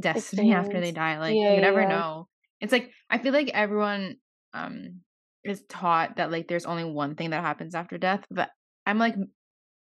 destiny 0.00 0.52
after 0.52 0.80
they 0.80 0.92
die. 0.92 1.18
Like 1.18 1.40
Yeah, 1.40 1.50
you 1.50 1.60
never 1.60 1.84
yeah. 1.84 1.86
know. 1.86 2.28
It's 2.60 2.72
like 2.72 2.92
I 3.10 3.18
feel 3.18 3.32
like 3.32 3.48
everyone 3.48 4.16
um 4.52 5.02
is 5.44 5.64
taught 5.68 6.16
that 6.16 6.30
like 6.30 6.48
there's 6.48 6.66
only 6.66 6.84
one 6.84 7.14
thing 7.16 7.30
that 7.30 7.42
happens 7.42 7.74
after 7.74 7.98
death, 7.98 8.24
but 8.30 8.50
I'm 8.84 8.98
like 8.98 9.14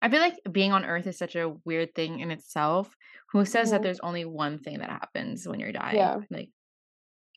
I 0.01 0.09
feel 0.09 0.19
like 0.21 0.35
being 0.51 0.71
on 0.73 0.85
earth 0.85 1.07
is 1.07 1.17
such 1.17 1.35
a 1.35 1.49
weird 1.65 1.95
thing 1.95 2.19
in 2.19 2.31
itself. 2.31 2.95
Who 3.31 3.45
says 3.45 3.71
that 3.71 3.81
Mhm. 3.81 3.83
there's 3.83 3.99
only 4.01 4.25
one 4.25 4.59
thing 4.59 4.79
that 4.79 4.89
happens 4.89 5.47
when 5.47 5.59
you're 5.59 5.71
dying? 5.71 5.97
Yeah. 5.97 6.19
Like 6.29 6.49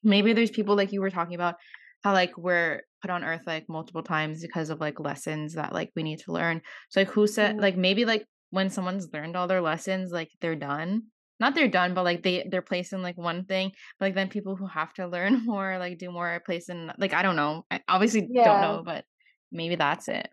maybe 0.02 0.32
there's 0.32 0.50
people 0.50 0.76
like 0.76 0.92
you 0.92 1.00
were 1.00 1.10
talking 1.10 1.34
about 1.34 1.56
how 2.04 2.12
like 2.12 2.36
we're 2.38 2.82
put 3.02 3.10
on 3.10 3.24
earth 3.24 3.42
like 3.46 3.68
multiple 3.68 4.02
times 4.02 4.42
because 4.42 4.70
of 4.70 4.80
like 4.80 5.00
lessons 5.00 5.54
that 5.54 5.72
like 5.72 5.90
we 5.96 6.02
need 6.02 6.20
to 6.20 6.32
learn. 6.32 6.62
So 6.90 7.00
like 7.00 7.10
who 7.10 7.26
said 7.26 7.56
Mhm. 7.56 7.62
like 7.62 7.76
maybe 7.76 8.04
like 8.04 8.26
when 8.50 8.70
someone's 8.70 9.12
learned 9.12 9.36
all 9.36 9.46
their 9.48 9.60
lessons, 9.60 10.12
like 10.12 10.30
they're 10.40 10.56
done. 10.56 11.04
Not 11.40 11.54
they're 11.54 11.68
done, 11.68 11.94
but 11.94 12.04
like 12.04 12.22
they 12.22 12.46
they're 12.50 12.62
placed 12.62 12.92
in 12.92 13.02
like 13.02 13.16
one 13.18 13.44
thing. 13.46 13.72
But 13.98 14.06
like 14.06 14.14
then 14.14 14.28
people 14.28 14.56
who 14.56 14.66
have 14.66 14.92
to 14.94 15.06
learn 15.08 15.44
more, 15.46 15.78
like 15.78 15.98
do 15.98 16.10
more, 16.10 16.28
are 16.28 16.40
placed 16.40 16.68
in 16.70 16.92
like 16.98 17.12
I 17.14 17.22
don't 17.22 17.36
know. 17.36 17.64
I 17.70 17.82
obviously 17.88 18.30
don't 18.42 18.60
know, 18.60 18.82
but 18.84 19.04
maybe 19.52 19.76
that's 19.76 20.08
it. 20.08 20.28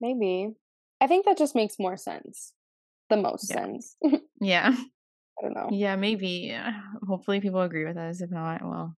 Maybe. 0.00 0.54
I 1.00 1.06
think 1.06 1.26
that 1.26 1.38
just 1.38 1.54
makes 1.54 1.78
more 1.78 1.96
sense. 1.96 2.52
The 3.10 3.16
most 3.16 3.50
Yeah. 3.50 3.56
sense. 3.56 3.96
Yeah. 4.40 4.74
I 5.38 5.42
don't 5.42 5.54
know. 5.54 5.68
Yeah, 5.70 5.96
maybe. 5.96 6.52
Uh, 6.54 6.72
hopefully 7.06 7.40
people 7.40 7.60
agree 7.60 7.84
with 7.86 7.96
us. 7.98 8.20
If 8.22 8.30
not, 8.30 8.62
well, 8.64 8.96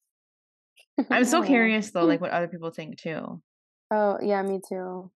I'm 1.10 1.24
so 1.24 1.38
I 1.38 1.40
don't 1.40 1.40
know. 1.42 1.46
curious 1.46 1.90
though, 1.92 2.04
like 2.04 2.20
what 2.20 2.30
other 2.30 2.48
people 2.48 2.70
think 2.70 2.98
too. 3.00 3.40
Oh, 3.90 4.18
yeah, 4.22 4.42
me 4.42 4.60
too. 4.68 5.10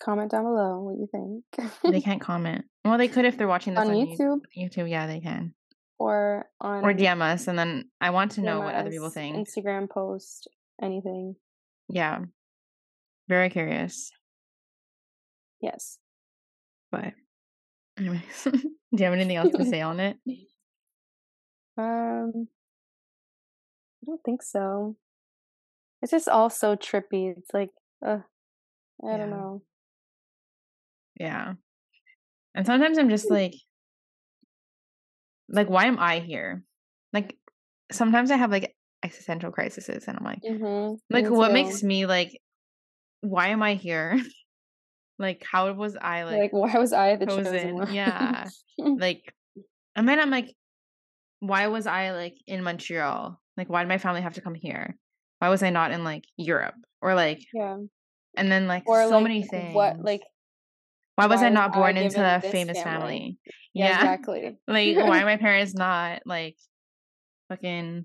Comment 0.00 0.30
down 0.30 0.44
below 0.44 0.80
what 0.80 0.96
you 0.98 1.08
think. 1.10 1.72
They 1.92 2.00
can't 2.08 2.20
comment. 2.20 2.64
Well, 2.84 2.98
they 2.98 3.08
could 3.08 3.24
if 3.24 3.36
they're 3.36 3.48
watching 3.48 3.74
this 3.74 3.80
on 3.84 3.90
on, 3.90 3.94
YouTube 3.94 4.40
YouTube. 4.56 4.88
Yeah, 4.90 5.06
they 5.06 5.20
can. 5.20 5.54
or 5.98 6.48
on 6.60 6.84
Or 6.84 6.92
DM 6.94 7.20
us, 7.20 7.48
and 7.48 7.58
then 7.58 7.90
I 8.00 8.10
want 8.10 8.32
to 8.32 8.40
know 8.40 8.60
what 8.60 8.74
other 8.74 8.90
people 8.90 9.10
think. 9.10 9.36
Instagram 9.36 9.90
post, 9.90 10.48
anything. 10.80 11.34
Yeah, 11.88 12.20
very 13.28 13.50
curious. 13.50 14.10
Yes. 15.60 15.98
But 16.90 17.14
anyways, 17.98 18.44
do 18.44 18.60
you 18.92 19.04
have 19.04 19.12
anything 19.14 19.36
else 19.36 19.52
to 19.54 19.64
say 19.64 19.80
on 19.80 20.00
it? 20.00 20.16
Um, 21.76 22.48
I 24.02 24.06
don't 24.06 24.20
think 24.24 24.42
so. 24.42 24.96
It's 26.02 26.10
just 26.10 26.28
all 26.28 26.50
so 26.50 26.74
trippy. 26.74 27.34
It's 27.36 27.50
like, 27.54 27.70
uh, 28.04 28.18
I 29.08 29.16
don't 29.16 29.30
know. 29.30 29.62
Yeah. 31.18 31.54
And 32.54 32.66
sometimes 32.66 32.98
I'm 32.98 33.10
just 33.10 33.30
like, 33.30 33.54
like, 35.48 35.68
why 35.70 35.86
am 35.86 35.98
I 35.98 36.20
here? 36.20 36.64
Like, 37.12 37.36
sometimes 37.90 38.30
I 38.30 38.36
have 38.36 38.50
like 38.50 38.74
existential 39.04 39.50
crises, 39.50 39.88
and 39.88 40.16
I'm 40.18 40.24
like, 40.24 40.42
Mm-hmm. 40.42 40.94
like, 41.10 41.30
what 41.30 41.52
makes 41.52 41.82
me 41.82 42.06
like, 42.06 42.40
why 43.20 43.48
am 43.48 43.62
I 43.62 43.74
here? 43.74 44.20
like, 45.18 45.44
how 45.50 45.72
was 45.72 45.96
I 46.00 46.24
like, 46.24 46.38
like, 46.38 46.52
why 46.52 46.78
was 46.78 46.92
I 46.92 47.16
the 47.16 47.26
chosen 47.26 47.44
chosen? 47.44 47.74
one? 47.74 47.92
Yeah. 47.94 48.48
like, 48.78 49.34
and 49.96 50.08
then 50.08 50.20
I'm 50.20 50.30
like, 50.30 50.54
why 51.40 51.66
was 51.68 51.86
I 51.86 52.12
like 52.12 52.34
in 52.46 52.62
Montreal? 52.62 53.40
Like, 53.56 53.68
why 53.68 53.82
did 53.82 53.88
my 53.88 53.98
family 53.98 54.22
have 54.22 54.34
to 54.34 54.40
come 54.40 54.54
here? 54.54 54.96
Why 55.40 55.48
was 55.48 55.62
I 55.62 55.70
not 55.70 55.90
in 55.92 56.04
like 56.04 56.24
Europe 56.36 56.74
or 57.00 57.14
like, 57.14 57.40
yeah. 57.52 57.76
and 58.36 58.50
then 58.52 58.66
like 58.66 58.88
Or 58.88 59.02
so 59.04 59.10
like, 59.10 59.22
many 59.22 59.42
things. 59.42 59.74
what, 59.74 60.00
like, 60.00 60.22
why 61.16 61.26
was 61.26 61.40
why 61.40 61.46
I 61.46 61.50
not 61.50 61.74
I 61.74 61.78
born 61.78 61.96
into 61.96 62.20
a 62.20 62.40
famous 62.40 62.80
family? 62.80 62.84
family? 62.84 63.38
yeah, 63.74 63.86
Yeah. 63.88 63.96
exactly. 63.96 64.58
like, 64.68 64.96
why 64.96 65.22
are 65.22 65.26
my 65.26 65.36
parents 65.36 65.74
not 65.74 66.22
like 66.26 66.56
fucking 67.48 68.04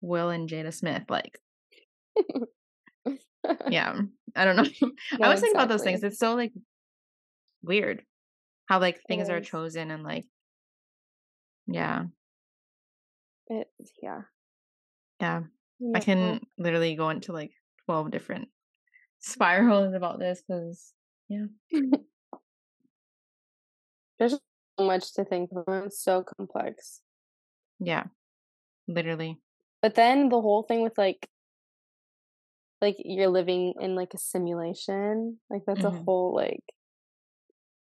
Will 0.00 0.30
and 0.30 0.48
Jada 0.48 0.72
Smith? 0.72 1.04
Like, 1.08 1.38
yeah, 3.68 4.00
I 4.36 4.44
don't 4.44 4.56
know. 4.56 4.62
I 5.20 5.28
was 5.28 5.40
thinking 5.40 5.40
think 5.40 5.54
about 5.54 5.68
those 5.68 5.82
things. 5.82 6.02
It's 6.02 6.18
so 6.18 6.34
like 6.34 6.52
weird 7.62 8.02
how 8.66 8.80
like 8.80 9.00
things 9.08 9.28
are 9.28 9.40
chosen 9.40 9.90
and 9.90 10.02
like, 10.02 10.26
yeah, 11.66 12.04
It, 13.48 13.68
yeah. 14.02 14.22
yeah. 15.20 15.42
I 15.94 16.00
can 16.00 16.40
literally 16.58 16.94
go 16.94 17.10
into 17.10 17.32
like 17.32 17.50
12 17.86 18.10
different 18.10 18.48
spirals 19.20 19.94
about 19.94 20.18
this 20.20 20.42
because, 20.46 20.92
yeah. 21.28 21.46
There's 24.18 24.32
so 24.32 24.86
much 24.86 25.12
to 25.14 25.24
think 25.24 25.50
about. 25.50 25.86
It's 25.86 26.02
so 26.02 26.22
complex. 26.22 27.00
yeah, 27.80 28.04
literally. 28.86 29.40
But 29.80 29.96
then 29.96 30.28
the 30.28 30.40
whole 30.40 30.62
thing 30.62 30.82
with 30.82 30.96
like 30.96 31.26
like 32.82 32.96
you're 32.98 33.28
living 33.28 33.74
in 33.80 33.94
like 33.94 34.12
a 34.14 34.18
simulation, 34.18 35.38
like 35.48 35.62
that's 35.66 35.84
Mhm. 35.84 35.94
a 35.94 36.04
whole 36.04 36.34
like 36.34 36.62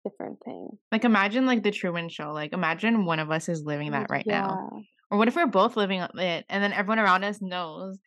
different 0.05 0.39
thing. 0.45 0.79
Like, 0.93 1.05
imagine 1.05 1.47
like 1.47 1.63
the 1.63 1.71
Truman 1.71 2.09
Show. 2.09 2.33
Like, 2.33 2.53
imagine 2.53 3.05
one 3.05 3.19
of 3.19 3.31
us 3.31 3.49
is 3.49 3.63
living 3.65 3.93
that 3.93 4.11
right 4.11 4.27
now. 4.27 4.71
Or 5.11 5.19
what 5.19 5.29
if 5.29 5.37
we're 5.37 5.47
both 5.47 5.77
living 5.77 6.01
it 6.01 6.45
and 6.49 6.63
then 6.63 6.73
everyone 6.73 6.99
around 6.99 7.25
us 7.25 7.41
knows 7.41 7.99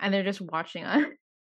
and 0.00 0.12
they're 0.12 0.24
just 0.24 0.40
watching 0.40 0.84
us? 0.84 1.04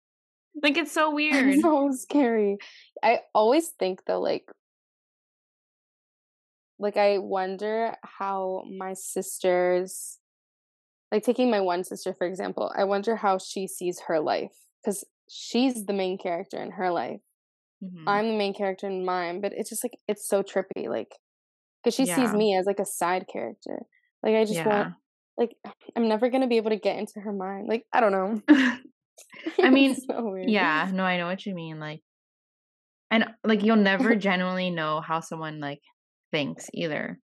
like, 0.63 0.77
it's 0.77 0.93
so 0.93 1.11
weird. 1.15 1.49
It's 1.49 1.63
so 1.63 1.91
scary. 1.93 2.59
I 3.03 3.21
always 3.35 3.69
think 3.71 4.05
though, 4.07 4.21
like 4.21 4.45
like 6.79 6.97
I 6.97 7.19
wonder 7.19 7.97
how 8.03 8.65
my 8.71 8.95
sisters 8.95 10.19
like 11.13 11.25
taking 11.25 11.51
my 11.51 11.61
one 11.61 11.85
sister 11.85 12.15
for 12.15 12.27
example, 12.27 12.73
I 12.77 12.85
wonder 12.85 13.17
how 13.17 13.39
she 13.39 13.67
sees 13.67 14.01
her 14.09 14.21
life. 14.21 14.53
Because 14.85 15.05
she's 15.29 15.87
the 15.87 15.93
main 15.93 16.19
character 16.19 16.63
in 16.63 16.73
her 16.73 16.91
life. 16.91 17.21
Mhm. 17.81 18.07
I'm 18.07 18.29
the 18.29 18.37
main 18.39 18.55
character 18.55 18.87
in 18.89 19.05
mine, 19.05 19.41
but 19.41 19.53
it's 19.55 19.71
just 19.71 19.85
like 19.85 19.99
it's 20.09 20.27
so 20.29 20.43
trippy, 20.43 20.89
like 20.89 21.13
because 21.83 21.95
she 21.95 22.07
sees 22.07 22.35
me 22.35 22.57
as 22.57 22.67
like 22.67 22.81
a 22.81 22.87
side 22.87 23.27
character. 23.33 23.81
Like 24.23 24.35
I 24.37 24.45
just 24.45 24.65
Yeah. 24.65 24.65
want, 24.65 24.93
like 25.39 25.57
I'm 25.97 26.09
never 26.09 26.31
gonna 26.31 26.49
be 26.49 26.59
able 26.59 26.71
to 26.71 26.79
get 26.79 26.99
into 26.99 27.21
her 27.21 27.33
mind. 27.33 27.69
Like 27.69 27.87
I 27.93 28.01
don't 28.01 28.13
know. 28.13 28.43
I 29.63 29.71
mean, 29.71 29.95
so 29.95 30.37
yeah, 30.41 30.91
no, 30.93 31.05
I 31.05 31.17
know 31.17 31.27
what 31.27 31.45
you 31.47 31.55
mean. 31.55 31.79
Like, 31.79 32.03
and 33.11 33.27
like, 33.45 33.63
you'll 33.63 33.77
never 33.77 34.15
genuinely 34.17 34.71
know 34.71 35.01
how 35.01 35.21
someone 35.21 35.61
like 35.61 35.81
thinks 36.31 36.69
either. 36.75 37.19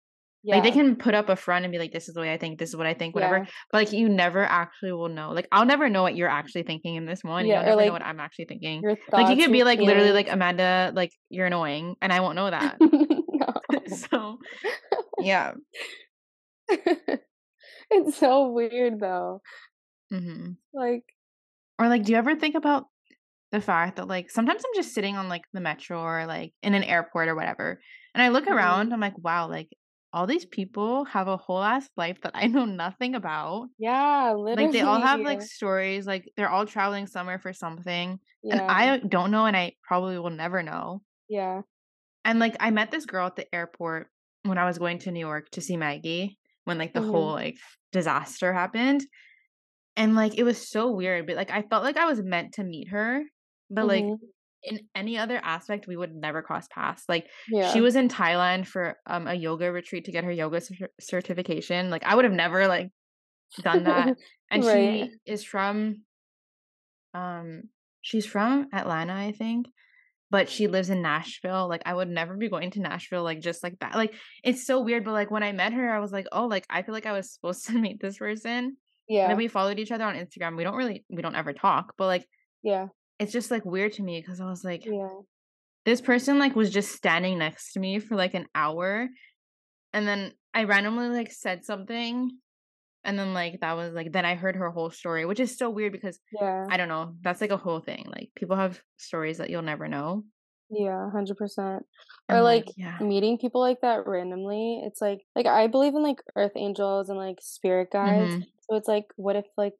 Yeah, 0.45 0.55
Like, 0.55 0.63
they 0.63 0.71
can 0.71 0.95
put 0.95 1.15
up 1.15 1.27
a 1.29 1.35
front 1.35 1.65
and 1.65 1.71
be 1.71 1.79
like, 1.79 1.91
this 1.91 2.07
is 2.07 2.13
the 2.13 2.21
way 2.21 2.31
I 2.31 2.37
think, 2.37 2.59
this 2.59 2.69
is 2.69 2.75
what 2.75 2.85
I 2.85 2.93
think, 2.93 3.15
whatever. 3.15 3.39
yeah, 3.39 3.45
But 3.71 3.77
like, 3.79 3.91
you 3.93 4.07
never 4.09 4.43
actually 4.43 4.91
will 4.91 5.09
know. 5.09 5.31
Like, 5.31 5.47
I'll 5.51 5.65
never 5.65 5.89
know 5.89 6.03
what 6.03 6.15
you're 6.15 6.29
actually 6.29 6.63
thinking 6.63 6.95
in 6.95 7.05
this 7.05 7.23
moment. 7.23 7.47
Yeah, 7.47 7.55
You'll 7.55 7.61
or, 7.61 7.65
never 7.65 7.77
like, 7.77 7.87
know 7.87 7.93
what 7.93 8.01
I'm 8.05 8.19
actually 8.19 8.45
thinking. 8.45 8.83
Like, 9.11 9.29
you 9.35 9.43
could 9.43 9.51
be 9.51 9.63
like, 9.63 9.79
literally, 9.79 10.11
like. 10.11 10.29
Amanda, 10.31 10.91
like, 10.95 11.11
you're 11.29 11.47
annoying, 11.47 11.95
and 12.01 12.13
I 12.13 12.19
won't 12.19 12.35
know 12.35 12.49
that. 12.57 12.77
so, 14.11 14.37
yeah. 15.21 15.53
it's 16.69 18.17
so 18.17 18.51
weird 18.51 18.99
though. 18.99 19.41
hmm 20.11 20.51
Like 20.73 21.03
Or 21.79 21.87
like, 21.87 22.03
do 22.03 22.11
you 22.11 22.17
ever 22.17 22.35
think 22.35 22.55
about 22.55 22.85
the 23.51 23.61
fact 23.61 23.97
that 23.97 24.07
like 24.07 24.29
sometimes 24.31 24.63
I'm 24.65 24.75
just 24.81 24.93
sitting 24.93 25.15
on 25.15 25.29
like 25.29 25.43
the 25.53 25.61
metro 25.61 26.01
or 26.01 26.25
like 26.25 26.53
in 26.61 26.73
an 26.73 26.83
airport 26.83 27.27
or 27.29 27.35
whatever, 27.35 27.79
and 28.13 28.21
I 28.21 28.29
look 28.29 28.45
Mhm. 28.45 28.53
around, 28.55 28.93
I'm 28.93 28.99
like, 28.99 29.17
wow, 29.17 29.47
like 29.49 29.69
all 30.15 30.27
these 30.27 30.45
people 30.47 31.05
have 31.05 31.29
a 31.29 31.37
whole 31.37 31.63
ass 31.63 31.89
life 31.97 32.21
that 32.23 32.33
I 32.35 32.47
know 32.47 32.65
nothing 32.65 33.15
about. 33.15 33.69
yeah, 33.77 34.33
literally. 34.33 34.55
Like 34.55 34.71
they 34.71 34.81
all 34.81 34.99
have 34.99 35.23
like 35.23 35.41
stories, 35.41 36.07
like 36.07 36.31
they're 36.37 36.49
all 36.49 36.65
traveling 36.67 37.07
somewhere 37.07 37.39
for 37.39 37.53
something, 37.53 38.19
yeah, 38.41 38.51
and 38.51 38.61
I 38.69 38.99
don't 38.99 39.31
know, 39.31 39.45
and 39.47 39.57
I 39.57 39.73
probably 39.83 40.19
will 40.19 40.31
never 40.31 40.63
know. 40.63 41.03
yeah, 41.27 41.61
And 42.23 42.39
like 42.39 42.55
I 42.59 42.71
met 42.71 42.91
this 42.91 43.05
girl 43.05 43.27
at 43.27 43.35
the 43.35 43.53
airport 43.53 44.09
when 44.43 44.57
I 44.57 44.65
was 44.65 44.77
going 44.77 44.99
to 44.99 45.11
New 45.11 45.19
York 45.19 45.49
to 45.51 45.61
see 45.61 45.77
Maggie 45.77 46.39
when 46.63 46.77
like 46.77 46.93
the 46.93 47.01
Mhm. 47.01 47.01
whole 47.01 47.31
like 47.33 47.57
disaster 47.91 48.53
happened. 48.53 49.05
And 49.97 50.15
like 50.15 50.37
it 50.37 50.43
was 50.43 50.69
so 50.69 50.91
weird, 50.91 51.27
but 51.27 51.35
like 51.37 51.51
I 51.51 51.63
felt 51.63 51.83
like 51.83 51.97
I 51.97 52.05
was 52.07 52.21
meant 52.23 52.55
to 52.55 52.63
meet 52.65 52.89
her. 52.89 53.23
But 53.69 53.87
like 53.87 54.07
Mhm. 54.07 54.34
In 54.65 54.79
any 54.95 55.17
other 55.17 55.39
aspect, 55.43 55.87
we 55.87 55.95
would 55.95 56.13
never 56.13 56.41
cross 56.41 56.67
paths. 56.67 57.03
Like 57.07 57.27
yeah. 57.49 57.71
she 57.71 57.81
was 57.81 57.95
in 57.95 58.09
Thailand 58.09 58.67
for 58.67 58.97
um 59.05 59.27
a 59.27 59.33
yoga 59.33 59.71
retreat 59.71 60.05
to 60.05 60.11
get 60.11 60.23
her 60.23 60.31
yoga 60.31 60.61
cer- 60.61 60.89
certification. 60.99 61.89
Like 61.89 62.03
I 62.03 62.15
would 62.15 62.25
have 62.25 62.33
never 62.33 62.67
like 62.67 62.89
done 63.61 63.83
that. 63.85 64.17
And 64.51 64.63
Right. 64.63 65.09
she 65.09 65.31
is 65.31 65.43
from 65.43 66.03
um 67.15 67.63
she's 68.01 68.25
from 68.25 68.67
Atlanta, 68.71 69.13
I 69.13 69.31
think. 69.31 69.67
But 70.29 70.49
she 70.49 70.67
lives 70.67 70.89
in 70.89 71.01
Nashville. 71.01 71.67
Like 71.67 71.81
I 71.85 71.93
would 71.93 72.09
never 72.09 72.35
be 72.35 72.49
going 72.49 72.71
to 72.71 72.79
Nashville 72.79 73.23
like 73.23 73.39
just 73.41 73.63
like 73.63 73.79
that. 73.79 73.95
Like 73.95 74.13
it's 74.43 74.65
so 74.65 74.81
weird. 74.81 75.03
But 75.05 75.13
like 75.13 75.31
when 75.31 75.43
I 75.43 75.51
met 75.51 75.73
her, 75.73 75.89
I 75.89 75.99
was 75.99 76.11
like, 76.11 76.27
oh, 76.31 76.45
like 76.45 76.65
I 76.69 76.83
feel 76.83 76.93
like 76.93 77.05
I 77.05 77.13
was 77.13 77.31
supposed 77.31 77.65
to 77.67 77.73
meet 77.73 77.99
this 78.01 78.17
person. 78.17 78.53
And 78.53 78.77
yeah, 79.07 79.27
then 79.27 79.37
we 79.37 79.47
followed 79.47 79.79
each 79.79 79.91
other 79.91 80.03
on 80.03 80.15
Instagram. 80.15 80.57
We 80.57 80.63
don't 80.63 80.75
really 80.75 81.05
we 81.09 81.21
don't 81.21 81.35
ever 81.35 81.53
talk, 81.53 81.93
but 81.97 82.05
like 82.05 82.25
yeah, 82.63 82.87
it's 83.19 83.31
just 83.31 83.51
like 83.51 83.65
weird 83.65 83.93
to 83.93 84.03
me 84.03 84.19
because 84.19 84.41
I 84.41 84.45
was 84.45 84.63
like, 84.63 84.85
yeah. 84.85 85.07
this 85.85 86.01
person 86.01 86.39
like 86.39 86.55
was 86.55 86.69
just 86.69 86.91
standing 86.91 87.37
next 87.37 87.73
to 87.73 87.79
me 87.79 87.99
for 87.99 88.15
like 88.15 88.33
an 88.33 88.47
hour 88.55 89.07
and 89.93 90.07
then 90.07 90.31
i 90.53 90.65
randomly 90.65 91.07
like 91.07 91.31
said 91.31 91.63
something 91.63 92.29
and 93.03 93.17
then 93.17 93.33
like 93.33 93.59
that 93.61 93.75
was 93.75 93.93
like 93.93 94.11
then 94.11 94.25
i 94.25 94.35
heard 94.35 94.55
her 94.55 94.69
whole 94.69 94.91
story 94.91 95.25
which 95.25 95.39
is 95.39 95.57
so 95.57 95.69
weird 95.69 95.93
because 95.93 96.19
Yeah, 96.39 96.65
i 96.69 96.77
don't 96.77 96.89
know 96.89 97.15
that's 97.21 97.41
like 97.41 97.51
a 97.51 97.57
whole 97.57 97.79
thing 97.79 98.05
like 98.07 98.29
people 98.35 98.55
have 98.55 98.81
stories 98.97 99.37
that 99.37 99.49
you'll 99.49 99.61
never 99.61 99.87
know 99.87 100.23
yeah, 100.69 101.11
hundred 101.11 101.37
percent. 101.37 101.85
Or 102.27 102.41
like 102.41 102.65
yeah 102.75 102.97
meeting 102.99 103.37
people 103.37 103.61
like 103.61 103.81
that 103.81 104.07
randomly. 104.07 104.81
It's 104.83 104.99
like 104.99 105.21
like 105.35 105.45
I 105.45 105.67
believe 105.67 105.93
in 105.93 106.01
like 106.01 106.21
earth 106.35 106.53
angels 106.55 107.09
and 107.09 107.19
like 107.19 107.37
spirit 107.39 107.89
guides. 107.91 108.35
Mhm. 108.35 108.43
So 108.67 108.75
it's 108.75 108.87
like, 108.87 109.05
what 109.15 109.35
if 109.35 109.45
like 109.57 109.73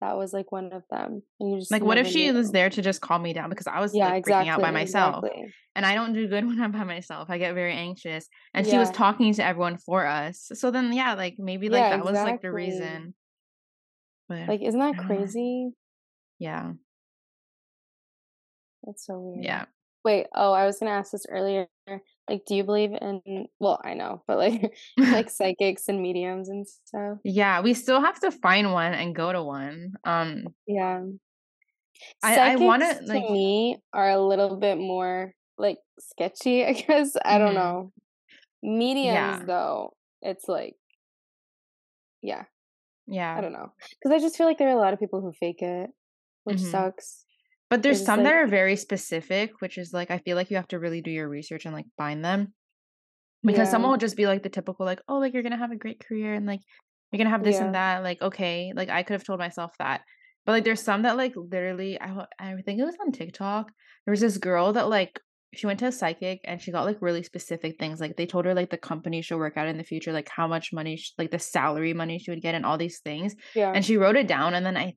that 0.00 0.16
was 0.16 0.32
like 0.32 0.52
one 0.52 0.72
of 0.72 0.82
them, 0.90 1.22
and 1.40 1.50
you 1.50 1.58
just 1.58 1.70
like 1.70 1.82
what 1.82 1.98
if 1.98 2.06
she 2.06 2.30
was 2.32 2.50
there 2.52 2.70
to 2.70 2.82
just 2.82 3.00
calm 3.00 3.22
me 3.22 3.32
down 3.32 3.48
because 3.50 3.66
i 3.66 3.80
was 3.80 3.94
Yeah, 3.94 4.10
like 4.12 4.24
freaking 4.24 4.48
out 4.48 4.60
by 4.60 4.70
myself 4.70 5.24
exactly. 5.24 5.54
and 5.74 5.84
i 5.86 5.94
don't 5.94 6.12
do 6.12 6.28
good 6.28 6.44
when 6.46 6.60
i'm 6.60 6.72
by 6.72 6.84
myself 6.84 7.28
i 7.30 7.38
get 7.38 7.54
very 7.54 7.72
anxious 7.72 8.28
and 8.54 8.66
she 8.66 8.78
was 8.78 8.90
talking 8.90 9.32
to 9.34 9.44
everyone 9.44 9.76
for 9.78 10.06
us 10.06 10.50
so 10.54 10.70
then 10.70 10.92
yeah 10.92 11.14
like 11.14 11.36
maybe 11.38 11.68
like 11.68 11.82
Yeah, 11.84 11.96
that 11.96 12.04
was 12.04 12.14
like 12.14 12.42
the 12.42 12.52
reason 12.52 13.14
but 14.28 14.46
Like, 14.48 14.62
isn't 14.62 14.78
that 14.80 14.98
crazy? 14.98 15.70
yeah 16.38 16.72
That's 18.84 19.04
so 19.06 19.18
weird. 19.18 19.44
yeah 19.44 19.64
Wait, 20.04 20.26
oh, 20.34 20.52
I 20.52 20.64
was 20.64 20.78
gonna 20.78 20.92
ask 20.92 21.12
this 21.12 21.26
earlier. 21.28 21.66
Like 22.28 22.44
do 22.46 22.54
you 22.54 22.64
believe 22.64 22.92
in 22.92 23.48
well, 23.60 23.80
I 23.84 23.94
know, 23.94 24.22
but 24.26 24.38
like 24.38 24.74
like 25.10 25.30
psychics 25.30 25.88
and 25.88 26.02
mediums 26.02 26.48
and 26.48 26.66
stuff? 26.68 27.18
yeah, 27.24 27.60
we 27.60 27.74
still 27.74 28.00
have 28.00 28.20
to 28.20 28.30
find 28.30 28.72
one 28.72 28.94
and 28.94 29.14
go 29.14 29.32
to 29.32 29.42
one. 29.42 29.94
Um, 30.04 30.54
Yeah. 30.66 31.04
I 32.22 32.38
I 32.52 32.56
want 32.56 32.82
Psychics 32.82 33.00
to 33.06 33.06
like. 33.06 33.24
me 33.30 33.82
are 33.92 34.10
a 34.10 34.20
little 34.20 34.56
bit 34.56 34.76
more 34.78 35.34
like 35.56 35.78
sketchy, 35.98 36.64
I 36.66 36.72
guess. 36.72 37.16
I 37.24 37.38
don't 37.38 37.54
mhm, 37.54 37.54
know. 37.54 37.92
Mediums 38.62 39.40
Yeah, 39.40 39.46
though, 39.46 39.96
it's 40.22 40.48
like 40.48 40.76
yeah, 42.22 42.44
yeah 43.06 43.38
I 43.38 43.42
don't 43.42 43.52
know. 43.54 43.72
Because 44.00 44.12
I 44.16 44.20
just 44.20 44.36
feel 44.38 44.46
like 44.46 44.58
there 44.58 44.68
are 44.68 44.76
a 44.76 44.80
lot 44.80 44.94
of 44.94 45.00
people 45.00 45.22
who 45.22 45.32
fake 45.32 45.62
it, 45.62 45.90
which 46.44 46.60
hmm 46.60 46.60
sucks. 46.60 47.26
But 47.70 47.82
there's 47.82 48.02
some 48.02 48.22
that 48.22 48.34
are 48.34 48.46
very 48.46 48.76
specific, 48.76 49.60
which 49.60 49.76
is 49.78 49.92
like 49.92 50.10
I 50.10 50.18
feel 50.18 50.36
like 50.36 50.50
you 50.50 50.56
have 50.56 50.68
to 50.68 50.78
really 50.78 51.02
do 51.02 51.10
your 51.10 51.28
research 51.28 51.66
and 51.66 51.74
like 51.74 51.86
find 51.96 52.24
them. 52.24 52.54
Because 53.44 53.68
yeah, 53.68 53.70
someone 53.70 53.90
will 53.92 53.98
just 53.98 54.16
be 54.16 54.26
like 54.26 54.42
the 54.42 54.48
typical 54.50 54.86
like, 54.86 55.00
"Oh, 55.08 55.18
like, 55.18 55.32
you're 55.34 55.42
gonna 55.42 55.56
have 55.58 55.72
a 55.72 55.76
great 55.76 56.00
career 56.00 56.34
and, 56.34 56.46
like, 56.46 56.60
you're 57.12 57.18
gonna 57.18 57.30
have 57.30 57.44
this 57.44 57.60
and 57.60 57.74
that." 57.74 58.02
Like, 58.02 58.20
okay, 58.22 58.72
like, 58.74 58.88
I 58.90 59.02
could 59.02 59.14
have 59.14 59.24
told 59.24 59.38
myself 59.40 59.72
that. 59.78 60.02
But, 60.46 60.52
like, 60.52 60.64
there's 60.64 60.82
some 60.82 61.02
that, 61.02 61.16
like, 61.16 61.34
literally 61.36 62.00
I 62.00 62.26
I 62.40 62.56
think 62.64 62.80
it 62.80 62.84
was 62.84 62.96
on 63.00 63.12
TikTok. 63.12 63.72
There 64.06 64.12
was 64.12 64.20
this 64.20 64.38
girl 64.38 64.72
that, 64.74 64.88
like, 64.88 65.20
she 65.54 65.66
went 65.66 65.78
to 65.80 65.86
a 65.86 65.92
psychic 65.92 66.40
and 66.44 66.60
she 66.60 66.72
got, 66.72 66.84
like, 66.86 67.00
really 67.02 67.22
specific 67.22 67.78
things. 67.78 68.00
Like, 68.00 68.16
they 68.16 68.26
told 68.26 68.44
her, 68.46 68.54
like, 68.54 68.70
the 68.70 68.78
company 68.78 69.22
she'll 69.22 69.38
work 69.38 69.56
at 69.56 69.68
in 69.68 69.78
the 69.78 69.84
future, 69.84 70.12
like, 70.12 70.28
how 70.28 70.48
much 70.48 70.72
money 70.72 70.96
sh 70.96 71.12
like, 71.18 71.30
the 71.30 71.38
salary 71.38 71.94
money 71.94 72.18
she 72.18 72.30
would 72.30 72.42
get 72.42 72.54
and 72.56 72.66
all 72.66 72.78
these 72.78 73.00
things. 73.00 73.34
Yeah. 73.54 73.74
And 73.74 73.84
she 73.84 73.96
wrote 73.96 74.16
it 74.16 74.26
down, 74.28 74.54
and 74.54 74.66
then 74.66 74.76
I 74.76 74.94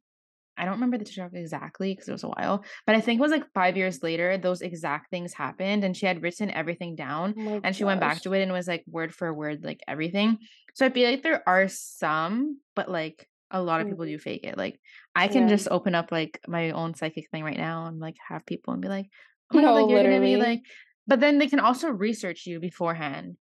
I 0.61 0.65
don't 0.65 0.75
remember 0.75 0.97
the 0.97 1.05
TikTok 1.05 1.31
exactly 1.33 1.93
because 1.93 2.07
it 2.07 2.13
was 2.13 2.23
a 2.23 2.29
while, 2.29 2.63
but 2.85 2.95
I 2.95 3.01
think 3.01 3.19
it 3.19 3.21
was 3.21 3.31
like 3.31 3.51
5 3.53 3.75
years 3.77 4.03
later, 4.03 4.37
those 4.37 4.61
exact 4.61 5.09
things 5.09 5.33
happened, 5.33 5.83
and 5.83 5.97
she 5.97 6.05
had 6.05 6.21
written 6.21 6.51
everything 6.51 6.95
down, 6.95 7.35
Oh 7.35 7.61
and 7.63 7.75
she 7.75 7.83
went 7.83 7.99
back 7.99 8.21
to 8.23 8.33
it 8.33 8.43
and 8.43 8.53
was 8.53 8.67
like 8.67 8.83
word 8.87 9.13
for 9.13 9.33
word, 9.33 9.63
like 9.63 9.81
everything. 9.87 10.37
So 10.75 10.85
I 10.85 10.89
feel 10.91 11.09
like 11.09 11.23
there 11.23 11.43
are 11.49 11.67
some, 11.67 12.61
but 12.75 12.89
like 12.89 13.27
a 13.49 13.61
lot 13.61 13.81
of 13.81 13.87
people 13.89 14.05
Mhm. 14.05 14.05
do 14.05 14.17
fake 14.19 14.45
it. 14.45 14.57
Like 14.57 14.79
I 15.15 15.27
can 15.27 15.47
Yeah. 15.47 15.47
just 15.47 15.67
open 15.69 15.95
up 15.95 16.11
like 16.11 16.39
my 16.47 16.71
own 16.71 16.93
psychic 16.95 17.29
thing 17.31 17.43
right 17.43 17.57
now 17.57 17.87
and 17.87 17.99
like 17.99 18.15
have 18.29 18.45
people 18.45 18.73
and 18.73 18.81
be 18.81 18.87
like, 18.87 19.07
"Oh 19.51 19.55
my 19.55 19.63
god, 19.63 19.73
No, 19.73 19.73
like 19.73 19.87
you're 19.89 20.01
gonna 20.01 20.21
be 20.21 20.37
literally. 20.37 20.37
like," 20.37 20.61
but 21.07 21.19
then 21.19 21.37
they 21.39 21.47
can 21.47 21.59
also 21.59 21.89
research 21.89 22.45
you 22.45 22.59
beforehand. 22.59 23.37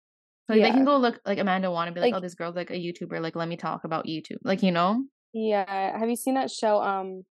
So 0.47 0.55
like 0.55 0.63
they 0.63 0.73
can 0.73 0.85
go 0.85 0.97
look 0.97 1.21
like 1.25 1.39
Amanda 1.39 1.71
Wan 1.71 1.87
and 1.89 1.95
be 1.95 2.01
like, 2.01 2.13
"Oh, 2.13 2.21
this 2.21 2.35
girl's 2.35 2.57
like 2.57 2.71
a 2.71 2.75
YouTuber. 2.75 3.21
Like 3.21 3.37
let 3.37 3.49
me 3.49 3.57
talk 3.57 3.85
about 3.85 4.07
YouTube." 4.07 4.39
Like 4.45 4.63
you 4.63 4.73
know? 4.73 5.05
Yeah. 5.33 5.99
Have 5.99 6.09
you 6.09 6.17
seen 6.17 6.35
that 6.35 6.51
show? 6.51 6.81
Um, 6.81 7.25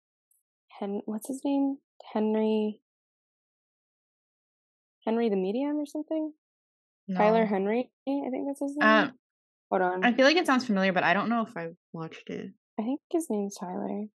Hen, 0.80 1.02
what's 1.06 1.28
his 1.28 1.42
name? 1.44 1.78
Henry, 2.14 2.82
Henry 5.06 5.30
the 5.30 5.36
Medium 5.36 5.78
or 5.78 5.86
something? 5.86 6.34
Tyler 7.16 7.46
Henry, 7.46 7.90
I 8.08 8.30
think 8.30 8.48
that's 8.48 8.60
his 8.60 8.76
name. 8.76 8.90
Um, 8.90 9.12
Hold 9.70 9.82
on. 9.82 10.04
I 10.04 10.14
feel 10.14 10.26
like 10.26 10.38
it 10.38 10.46
sounds 10.46 10.66
familiar, 10.66 10.92
but 10.94 11.04
I 11.04 11.14
don't 11.14 11.30
know 11.30 11.46
if 11.48 11.56
I 11.56 11.68
watched 11.94 12.30
it. 12.30 12.52
I 12.80 12.84
think 12.84 13.00
his 13.12 13.28
name's 13.30 13.56
Tyler. 13.56 14.06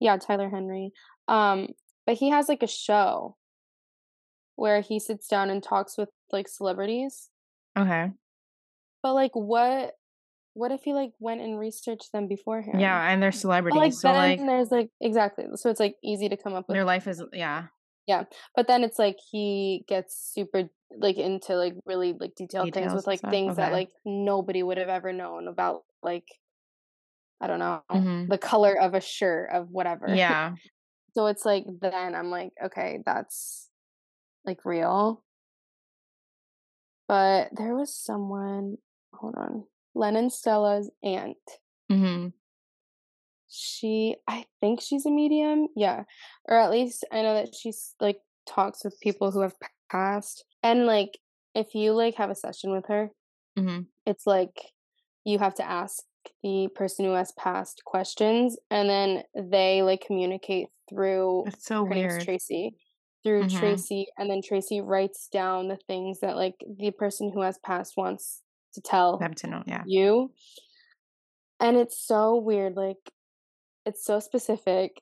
Yeah, 0.00 0.16
Tyler 0.16 0.48
Henry. 0.48 0.92
Um, 1.28 1.68
but 2.06 2.16
he 2.16 2.30
has 2.30 2.48
like 2.48 2.62
a 2.62 2.66
show 2.66 3.36
where 4.56 4.80
he 4.80 4.98
sits 4.98 5.28
down 5.28 5.50
and 5.50 5.62
talks 5.62 5.96
with 5.96 6.08
like 6.32 6.48
celebrities. 6.48 7.28
Okay. 7.78 8.10
But 9.02 9.14
like 9.14 9.32
what 9.34 9.92
what 10.58 10.72
if 10.72 10.82
he 10.82 10.92
like 10.92 11.12
went 11.20 11.40
and 11.40 11.58
researched 11.58 12.10
them 12.12 12.26
beforehand? 12.26 12.80
Yeah, 12.80 13.08
and 13.08 13.22
they're 13.22 13.30
But 13.30 13.36
like 13.36 13.40
celebrities, 13.40 14.00
so 14.00 14.08
then 14.08 14.16
like 14.16 14.38
there's 14.40 14.70
like 14.70 14.90
exactly. 15.00 15.44
So 15.54 15.70
it's 15.70 15.78
like 15.80 15.96
easy 16.02 16.28
to 16.28 16.36
come 16.36 16.54
up 16.54 16.66
with 16.68 16.74
their 16.74 16.84
life 16.84 17.06
is 17.06 17.22
yeah, 17.32 17.66
yeah. 18.06 18.24
But 18.56 18.66
then 18.66 18.82
it's 18.82 18.98
like 18.98 19.16
he 19.30 19.84
gets 19.86 20.32
super 20.34 20.68
like 20.96 21.16
into 21.16 21.54
like 21.54 21.74
really 21.86 22.12
like 22.18 22.34
detailed 22.34 22.74
things 22.74 22.92
with 22.92 23.06
like 23.06 23.20
things 23.20 23.56
that 23.56 23.72
like 23.72 23.90
nobody 24.04 24.62
would 24.62 24.78
have 24.78 24.88
ever 24.88 25.12
known 25.12 25.46
about 25.46 25.82
like 26.02 26.26
I 27.40 27.46
don't 27.46 27.60
know, 27.60 27.82
Mhm. 27.90 28.28
the 28.28 28.38
color 28.38 28.74
of 28.76 28.94
a 28.94 29.00
shirt 29.00 29.50
of 29.52 29.70
whatever. 29.70 30.06
Yeah. 30.14 30.56
So 31.14 31.26
it's 31.26 31.44
like 31.44 31.64
then 31.80 32.14
I'm 32.14 32.30
like, 32.30 32.50
okay, 32.64 32.98
that's 33.06 33.70
like 34.44 34.64
real. 34.64 35.22
But 37.06 37.48
there 37.56 37.74
was 37.74 37.94
someone, 37.94 38.76
hold 39.14 39.34
on, 39.36 39.64
Lennon 39.98 40.30
Stella's 40.30 40.90
aunt. 41.02 41.36
Mhm. 41.90 42.32
She, 43.50 44.16
I 44.26 44.44
think 44.60 44.80
she's 44.80 45.06
a 45.06 45.10
medium. 45.10 45.68
Yeah. 45.74 46.04
Or 46.48 46.56
at 46.58 46.70
least 46.70 47.04
I 47.10 47.22
know 47.22 47.34
that 47.34 47.54
she's 47.54 47.94
like 48.00 48.20
talks 48.46 48.84
with 48.84 49.00
people 49.00 49.30
who 49.30 49.40
have 49.40 49.54
passed. 49.90 50.44
And 50.62 50.86
like, 50.86 51.18
if 51.54 51.74
you 51.74 51.92
like 51.92 52.14
have 52.16 52.30
a 52.30 52.34
session 52.34 52.72
with 52.72 52.86
her, 52.88 53.10
Mhm. 53.58 53.86
it's 54.06 54.26
like 54.26 54.72
you 55.24 55.38
have 55.38 55.54
to 55.54 55.68
ask 55.68 56.04
the 56.42 56.68
person 56.74 57.04
who 57.06 57.12
has 57.12 57.32
passed 57.32 57.82
questions 57.86 58.58
and 58.70 58.88
then 58.88 59.24
they 59.34 59.82
like 59.82 60.02
communicate 60.06 60.68
through 60.88 61.46
It's 61.46 61.64
so 61.64 61.84
her 61.86 61.90
weird. 61.90 62.22
Tracy 62.22 62.76
through 63.24 63.44
Mhm. 63.44 63.58
Tracy 63.58 64.06
and 64.18 64.30
then 64.30 64.42
Tracy 64.42 64.80
writes 64.80 65.28
down 65.28 65.68
the 65.68 65.76
things 65.88 66.20
that 66.20 66.36
like 66.36 66.62
the 66.66 66.90
person 66.90 67.32
who 67.32 67.40
has 67.40 67.58
passed 67.58 67.96
wants 67.96 68.42
to 68.82 68.90
tell 68.90 69.18
Them 69.18 69.34
to 69.34 69.46
know, 69.48 69.62
yeah. 69.66 69.82
you 69.86 70.32
and 71.60 71.76
it's 71.76 71.98
so 72.06 72.36
weird 72.36 72.74
like 72.76 72.96
it's 73.84 74.04
so 74.04 74.20
specific 74.20 75.00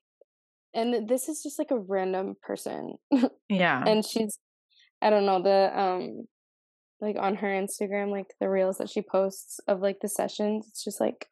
and 0.74 1.09
this 1.09 1.29
is 1.29 1.43
just 1.43 1.59
like 1.59 1.70
a 1.70 1.79
random 1.79 2.35
person 2.43 2.95
Yeah. 3.49 3.83
and 3.87 4.05
she's 4.05 4.39
I 5.03 5.11
don't 5.11 5.27
know 5.27 5.43
the 5.43 5.79
um 5.79 6.27
like 7.01 7.16
on 7.18 7.35
her 7.37 7.49
Instagram, 7.49 8.11
like 8.11 8.33
the 8.41 8.49
reels 8.49 8.79
that 8.79 8.89
she 8.89 9.03
posts 9.03 9.61
of 9.68 9.81
like 9.83 9.99
the 10.01 10.09
sessions, 10.09 10.66
it's 10.68 10.83
just 10.83 10.99
like 10.99 11.27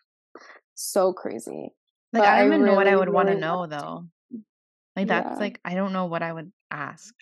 so 0.74 1.14
crazy. 1.14 1.70
Like 2.12 2.22
But 2.22 2.28
I 2.28 2.38
don't 2.40 2.52
even 2.52 2.66
know 2.66 2.74
what 2.74 2.86
I 2.86 2.90
really, 2.90 3.00
would 3.06 3.14
wanna 3.14 3.34
know 3.36 3.66
though. 3.66 4.06
Like 4.96 5.08
that's 5.08 5.30
Yeah. 5.34 5.38
like 5.40 5.60
I 5.64 5.74
don't 5.74 5.92
know 5.94 6.04
what 6.06 6.22
I 6.22 6.32
would 6.32 6.52
ask. 6.70 7.14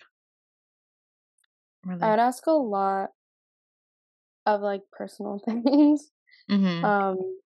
Or 1.87 1.93
I'd 2.01 2.19
ask 2.19 2.45
a 2.47 2.51
lot 2.51 3.09
of 4.45 4.61
like 4.61 4.81
personal 4.91 5.39
things. 5.45 6.11
Mhm. 6.49 6.83
Um 6.83 7.39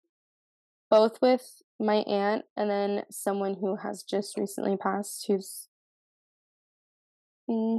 both 0.90 1.20
with 1.20 1.62
my 1.80 1.96
aunt 1.96 2.44
and 2.56 2.70
then 2.70 3.04
someone 3.10 3.54
who 3.54 3.76
has 3.76 4.02
just 4.02 4.36
recently 4.38 4.76
passed 4.76 5.26
who's 5.26 5.68
mm, 7.48 7.78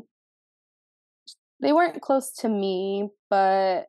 they 1.61 1.73
weren't 1.73 2.01
close 2.01 2.31
to 2.31 2.49
me, 2.49 3.09
but 3.29 3.87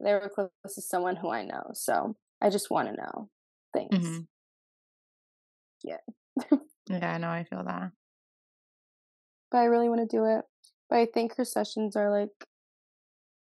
they 0.00 0.12
were 0.14 0.30
close 0.34 0.50
to 0.74 0.80
someone 0.82 1.16
who 1.16 1.30
I 1.30 1.44
know. 1.44 1.70
So 1.74 2.16
I 2.40 2.50
just 2.50 2.70
want 2.70 2.88
to 2.88 2.94
know 2.96 3.30
things. 3.74 3.90
Mhm. 3.98 4.26
Yeah. 5.84 5.98
Yeah, 6.88 7.18
know. 7.18 7.30
I 7.30 7.44
feel 7.44 7.64
that. 7.64 7.92
but 9.50 9.58
I 9.58 9.64
really 9.64 9.88
want 9.88 10.00
to 10.08 10.16
do 10.16 10.24
it. 10.24 10.44
But 10.88 10.98
I 10.98 11.06
think 11.06 11.36
her 11.36 11.44
sessions 11.44 11.96
are 11.96 12.10
like 12.10 12.30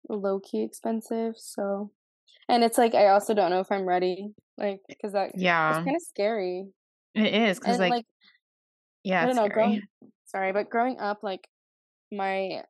low 0.09 0.41
key 0.41 0.63
expensive. 0.63 1.35
So, 1.37 1.91
and 2.49 2.65
it's 2.65 2.79
like 2.79 2.95
I 2.95 3.09
also 3.09 3.35
don't 3.35 3.51
know 3.51 3.61
if 3.61 3.71
I'm 3.73 3.87
ready, 3.87 4.29
like 4.57 4.81
because 4.89 5.13
that 5.13 5.33
yeah, 5.37 5.71
it's 5.71 5.85
kind 5.85 5.97
of 5.97 6.03
scary. 6.03 6.67
It 7.15 7.35
is 7.35 7.59
because 7.59 7.79
like 7.79 7.91
like 7.91 8.07
yeah, 9.05 9.19
I 9.23 9.27
don't 9.27 9.31
it's 9.31 9.37
know, 9.37 9.47
scary. 9.47 9.55
growing 9.55 9.83
sorry, 10.27 10.53
but 10.53 10.71
growing 10.71 10.99
up, 11.01 11.23
like 11.23 11.47
my 12.13 12.63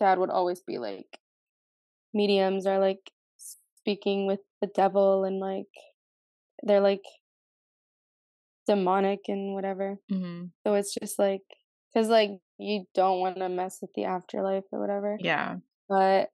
dad 0.00 0.18
would 0.18 0.30
always 0.30 0.60
be 0.60 0.78
like, 0.78 1.06
mediums 2.14 2.66
are 2.66 2.78
like 2.78 3.10
speaking 3.38 4.26
with 4.26 4.40
the 4.60 4.68
devil, 4.68 5.24
and 5.24 5.40
like 5.40 5.66
they're 6.62 6.80
like 6.80 7.02
demonic 8.66 9.20
and 9.28 9.54
whatever. 9.54 9.98
Mhm. 10.10 10.50
So 10.64 10.74
it's 10.74 10.94
just 10.94 11.18
like 11.18 11.42
because 11.92 12.08
like 12.08 12.30
you 12.58 12.84
don't 12.94 13.20
want 13.20 13.36
to 13.36 13.48
mess 13.48 13.78
with 13.80 13.90
the 13.94 14.04
afterlife 14.04 14.64
or 14.72 14.80
whatever. 14.80 15.16
Yeah. 15.20 15.56
But 15.88 16.30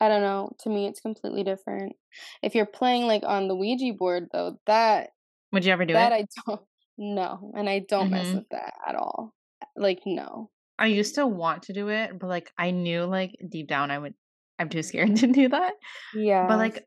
I 0.00 0.08
don't 0.08 0.22
know. 0.22 0.52
To 0.60 0.68
me, 0.68 0.86
it's 0.86 1.00
completely 1.00 1.42
different. 1.44 1.94
If 2.42 2.54
you're 2.54 2.66
playing 2.66 3.06
like 3.06 3.22
on 3.26 3.48
the 3.48 3.56
Ouija 3.56 3.92
board, 3.94 4.28
though, 4.32 4.58
that 4.66 5.10
Would 5.52 5.64
you 5.64 5.72
ever 5.72 5.84
do 5.84 5.94
it? 5.94 5.94
that 5.94 6.12
it? 6.12 6.14
I 6.14 6.26
don't 6.46 6.62
know, 6.98 7.52
and 7.56 7.68
I 7.68 7.80
don't 7.80 8.10
mess 8.10 8.26
Mhm. 8.26 8.34
with 8.34 8.48
that 8.50 8.74
at 8.86 8.94
all. 8.94 9.34
Like 9.76 10.00
no. 10.06 10.50
I 10.78 10.86
used 10.86 11.16
to 11.16 11.26
want 11.26 11.64
to 11.64 11.72
do 11.72 11.88
it, 11.88 12.18
but 12.18 12.28
like 12.28 12.52
I 12.56 12.70
knew 12.70 13.04
like 13.04 13.32
deep 13.48 13.68
down 13.68 13.90
I 13.90 13.98
would 13.98 14.14
I'm 14.58 14.68
too 14.68 14.82
scared 14.82 15.16
to 15.16 15.26
do 15.26 15.48
that. 15.48 15.74
Yeah. 16.12 16.46
But 16.48 16.58
like 16.58 16.86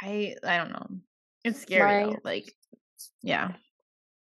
I 0.00 0.36
I 0.44 0.56
don't 0.58 0.72
know. 0.72 0.86
It's 1.44 1.60
scary 1.62 2.04
my 2.04 2.10
though. 2.12 2.20
Like 2.24 2.54
yeah. 3.22 3.52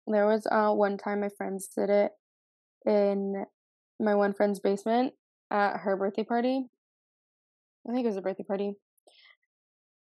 there 0.07 0.25
was 0.25 0.47
uh 0.49 0.71
one 0.73 0.97
time 0.97 1.21
my 1.21 1.29
friends 1.29 1.67
did 1.75 1.89
it 1.89 2.11
in 2.85 3.45
my 3.99 4.15
one 4.15 4.33
friend's 4.33 4.59
basement 4.59 5.13
at 5.51 5.77
her 5.79 5.97
birthday 5.97 6.23
party. 6.23 6.65
I 7.87 7.93
think 7.93 8.03
it 8.03 8.09
was 8.09 8.17
a 8.17 8.21
birthday 8.21 8.43
party. 8.43 8.73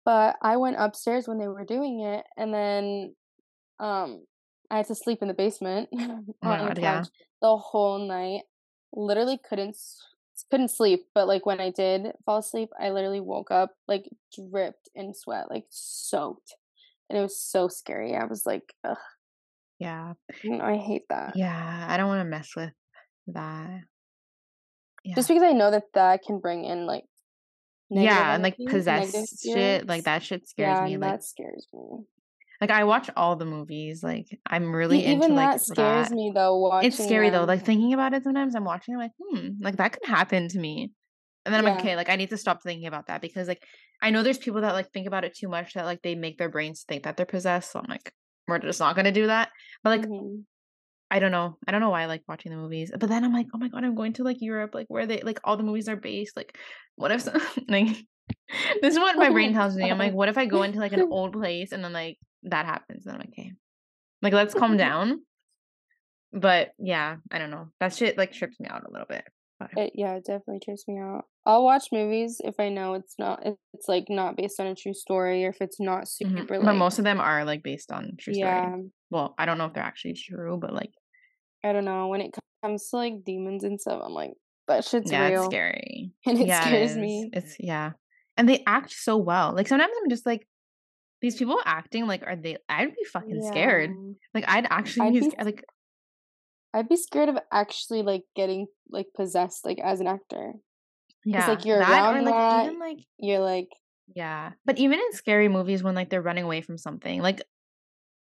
But 0.05 0.37
I 0.41 0.57
went 0.57 0.77
upstairs 0.79 1.27
when 1.27 1.37
they 1.37 1.47
were 1.47 1.65
doing 1.65 2.01
it, 2.01 2.25
and 2.37 2.53
then 2.53 3.15
um 3.79 4.25
I 4.69 4.77
had 4.77 4.87
to 4.87 4.95
sleep 4.95 5.19
in 5.21 5.27
the 5.27 5.33
basement 5.33 5.89
Oh 5.93 6.23
on 6.43 6.73
the 6.73 6.81
yeah. 6.81 6.99
couch 6.99 7.07
the 7.41 7.57
whole 7.57 7.99
night. 7.99 8.43
Literally 8.93 9.39
couldn't 9.47 9.75
couldn't 10.49 10.69
sleep, 10.69 11.07
but 11.13 11.27
like 11.27 11.45
when 11.45 11.59
I 11.59 11.71
did 11.71 12.07
fall 12.25 12.37
asleep, 12.37 12.69
I 12.79 12.89
literally 12.89 13.19
woke 13.19 13.51
up 13.51 13.71
like 13.87 14.09
dripped 14.33 14.89
in 14.95 15.13
sweat, 15.13 15.49
like 15.49 15.65
soaked. 15.69 16.55
And 17.09 17.17
it 17.17 17.21
was 17.21 17.39
so 17.39 17.67
scary. 17.67 18.15
I 18.15 18.25
was 18.25 18.45
like, 18.45 18.73
ugh. 18.83 18.97
Yeah. 19.79 20.13
I 20.61 20.75
hate 20.75 21.03
that. 21.09 21.33
Yeah. 21.35 21.85
I 21.89 21.97
don't 21.97 22.07
want 22.07 22.21
to 22.21 22.29
mess 22.29 22.49
with 22.55 22.71
that. 23.27 23.81
Yeah. 25.03 25.15
Just 25.15 25.27
because 25.27 25.43
I 25.43 25.53
know 25.53 25.71
that 25.71 25.83
that 25.93 26.23
can 26.23 26.39
bring 26.39 26.65
in 26.65 26.85
like 26.85 27.05
yeah, 27.89 28.33
and 28.33 28.43
like 28.43 28.57
possessed 28.67 29.43
shit, 29.43 29.87
like 29.87 30.03
that 30.03 30.23
shit 30.23 30.47
scares 30.47 30.79
yeah, 30.79 30.85
me. 30.85 30.97
Like 30.97 31.13
that 31.13 31.23
scares 31.23 31.67
me. 31.73 32.05
Like 32.59 32.71
I 32.71 32.83
watch 32.85 33.09
all 33.15 33.35
the 33.35 33.45
movies. 33.45 34.03
Like 34.03 34.39
I'm 34.45 34.75
really 34.75 35.01
Even 35.05 35.23
into 35.23 35.27
that 35.35 35.51
like 35.53 35.61
scares 35.61 36.09
that. 36.09 36.11
me 36.11 36.31
though. 36.33 36.57
Watching 36.57 36.87
It's 36.87 37.03
scary 37.03 37.29
though. 37.29 37.43
Like 37.43 37.63
thinking 37.63 37.93
about 37.93 38.13
it 38.13 38.23
sometimes 38.23 38.55
I'm 38.55 38.63
watching, 38.65 38.95
I'm 38.95 38.99
like, 38.99 39.11
hmm, 39.21 39.49
like 39.61 39.77
that 39.77 39.93
could 39.93 40.07
happen 40.07 40.47
to 40.49 40.59
me. 40.59 40.91
And 41.45 41.53
then 41.53 41.59
I'm 41.59 41.71
like, 41.71 41.79
okay, 41.79 41.95
like 41.95 42.09
I 42.09 42.17
need 42.17 42.29
to 42.31 42.37
stop 42.37 42.61
thinking 42.61 42.87
about 42.87 43.07
that 43.07 43.21
because 43.21 43.47
like 43.47 43.63
I 44.01 44.09
know 44.09 44.21
there's 44.21 44.37
people 44.37 44.61
that 44.61 44.73
like 44.73 44.91
think 44.91 45.07
about 45.07 45.23
it 45.23 45.35
too 45.35 45.47
much 45.47 45.73
that 45.75 45.85
like 45.85 46.01
they 46.01 46.15
make 46.15 46.37
their 46.37 46.49
brains 46.49 46.83
think 46.87 47.03
that 47.03 47.15
they're 47.15 47.25
possessed. 47.25 47.71
So 47.71 47.79
I'm 47.79 47.89
like, 47.89 48.11
we're 48.47 48.59
just 48.59 48.79
not 48.79 48.95
gonna 48.95 49.11
do 49.11 49.27
that. 49.27 49.49
But 49.83 49.89
like 50.01 50.09
Mhm. 50.09 50.43
I 51.09 51.19
don't 51.19 51.31
know. 51.31 51.57
I 51.67 51.71
don't 51.71 51.81
know 51.81 51.89
why 51.89 52.03
I 52.03 52.05
like 52.07 52.23
watching 52.27 52.51
the 52.51 52.57
movies. 52.57 52.91
But 52.97 53.09
then 53.09 53.23
I'm 53.23 53.33
like, 53.33 53.47
oh 53.53 53.57
my 53.57 53.69
god, 53.69 53.83
I'm 53.83 53.95
going 53.95 54.13
to 54.13 54.23
like 54.23 54.41
Europe, 54.41 54.71
like 54.73 54.87
where 54.89 55.05
they 55.05 55.21
like 55.21 55.39
all 55.43 55.57
the 55.57 55.63
movies 55.63 55.87
are 55.87 55.95
based. 55.95 56.35
Like, 56.35 56.57
what 56.95 57.11
if 57.11 57.21
some, 57.21 57.41
like 57.67 57.87
this 58.81 58.93
is 58.93 58.99
what 58.99 59.17
my 59.17 59.29
brain 59.29 59.53
tells 59.53 59.75
me. 59.75 59.89
I'm 59.89 59.97
like, 59.97 60.13
what 60.13 60.29
if 60.29 60.37
I 60.37 60.45
go 60.45 60.63
into 60.63 60.79
like 60.79 60.93
an 60.93 61.07
old 61.09 61.33
place 61.33 61.71
and 61.71 61.83
then 61.83 61.93
like 61.93 62.17
that 62.43 62.65
happens? 62.65 63.05
Then 63.05 63.15
I'm 63.15 63.19
like, 63.19 63.29
okay, 63.29 63.53
like 64.21 64.33
let's 64.33 64.53
calm 64.53 64.77
down. 64.77 65.21
But 66.33 66.71
yeah, 66.77 67.17
I 67.31 67.39
don't 67.39 67.51
know. 67.51 67.69
That 67.79 67.95
shit 67.95 68.17
like 68.17 68.33
trips 68.33 68.59
me 68.59 68.67
out 68.67 68.83
a 68.85 68.91
little 68.91 69.07
bit. 69.07 69.23
But 69.59 69.69
It, 69.75 69.91
yeah, 69.95 70.15
it 70.15 70.25
definitely 70.25 70.59
trips 70.63 70.83
me 70.87 70.99
out. 70.99 71.25
I'll 71.45 71.63
watch 71.63 71.85
movies 71.91 72.41
if 72.43 72.59
I 72.59 72.69
know 72.69 72.93
it's 72.93 73.15
not 73.17 73.41
it's 73.45 73.87
like 73.87 74.05
not 74.09 74.35
based 74.35 74.59
on 74.59 74.67
a 74.67 74.75
true 74.75 74.93
story 74.93 75.45
or 75.45 75.49
if 75.49 75.61
it's 75.61 75.79
not 75.79 76.03
mhm. 76.03 76.07
super 76.07 76.59
but 76.59 76.73
most 76.73 76.99
of 76.99 77.05
them 77.05 77.21
are 77.21 77.45
like 77.45 77.63
based 77.63 77.91
on 77.91 78.17
true 78.19 78.33
story. 78.33 78.91
Yeah. 79.11 79.17
Well, 79.17 79.35
I 79.37 79.45
don't 79.45 79.57
know 79.57 79.65
if 79.65 79.73
they're 79.73 79.83
actually 79.83 80.13
true, 80.13 80.57
but 80.57 80.73
like 80.73 80.91
I 81.63 81.73
don't 81.73 81.85
know. 81.85 82.07
When 82.07 82.21
it 82.21 82.35
comes 82.63 82.89
to 82.89 82.97
like 82.97 83.23
demons 83.23 83.63
and 83.63 83.79
stuff, 83.79 84.01
I'm 84.03 84.13
like 84.13 84.33
that 84.67 84.83
shit's 84.83 85.11
yeah, 85.11 85.27
it's 85.27 85.45
scary. 85.45 86.11
and 86.25 86.39
it 86.39 86.47
Yeah, 86.47 86.65
scares 86.65 86.91
is. 86.91 86.97
me. 86.97 87.29
It's 87.33 87.55
yeah, 87.59 87.91
and 88.35 88.47
they 88.47 88.63
act 88.65 88.91
so 88.91 89.17
well. 89.17 89.53
Like 89.53 89.67
sometimes 89.67 89.93
I'm 90.01 90.09
just 90.09 90.25
like, 90.25 90.47
these 91.21 91.35
people 91.35 91.59
acting 91.65 92.07
like, 92.07 92.23
are 92.25 92.35
they? 92.35 92.57
I'd 92.69 92.95
be 92.95 93.03
fucking 93.05 93.43
scared. 93.47 93.91
Like 94.33 94.45
I'd 94.47 94.67
actually 94.69 95.07
I'd 95.07 95.13
be 95.13 95.19
be 95.21 95.29
scared. 95.29 95.45
Like 95.45 95.63
I'd 96.73 96.89
be 96.89 96.95
scared 96.95 97.29
of 97.29 97.37
actually 97.51 98.03
like 98.03 98.23
getting 98.35 98.67
like 98.89 99.07
possessed 99.15 99.65
like 99.65 99.79
as 99.79 99.99
an 99.99 100.07
actor. 100.07 100.53
yeah, 101.25 101.47
like, 101.47 101.65
you're 101.65 101.79
that 101.79 101.89
or 101.89 102.13
around 102.15 102.25
like 102.25 102.35
that. 102.35 102.65
even 102.65 102.79
like 102.79 102.99
You're 103.17 103.39
like 103.39 103.69
yeah, 104.15 104.51
but 104.65 104.77
even 104.77 104.99
in 104.99 105.11
scary 105.13 105.49
movies 105.49 105.83
when 105.83 105.95
like 105.95 106.09
they're 106.09 106.21
running 106.21 106.43
away 106.43 106.61
from 106.61 106.77
something, 106.77 107.21
like 107.21 107.41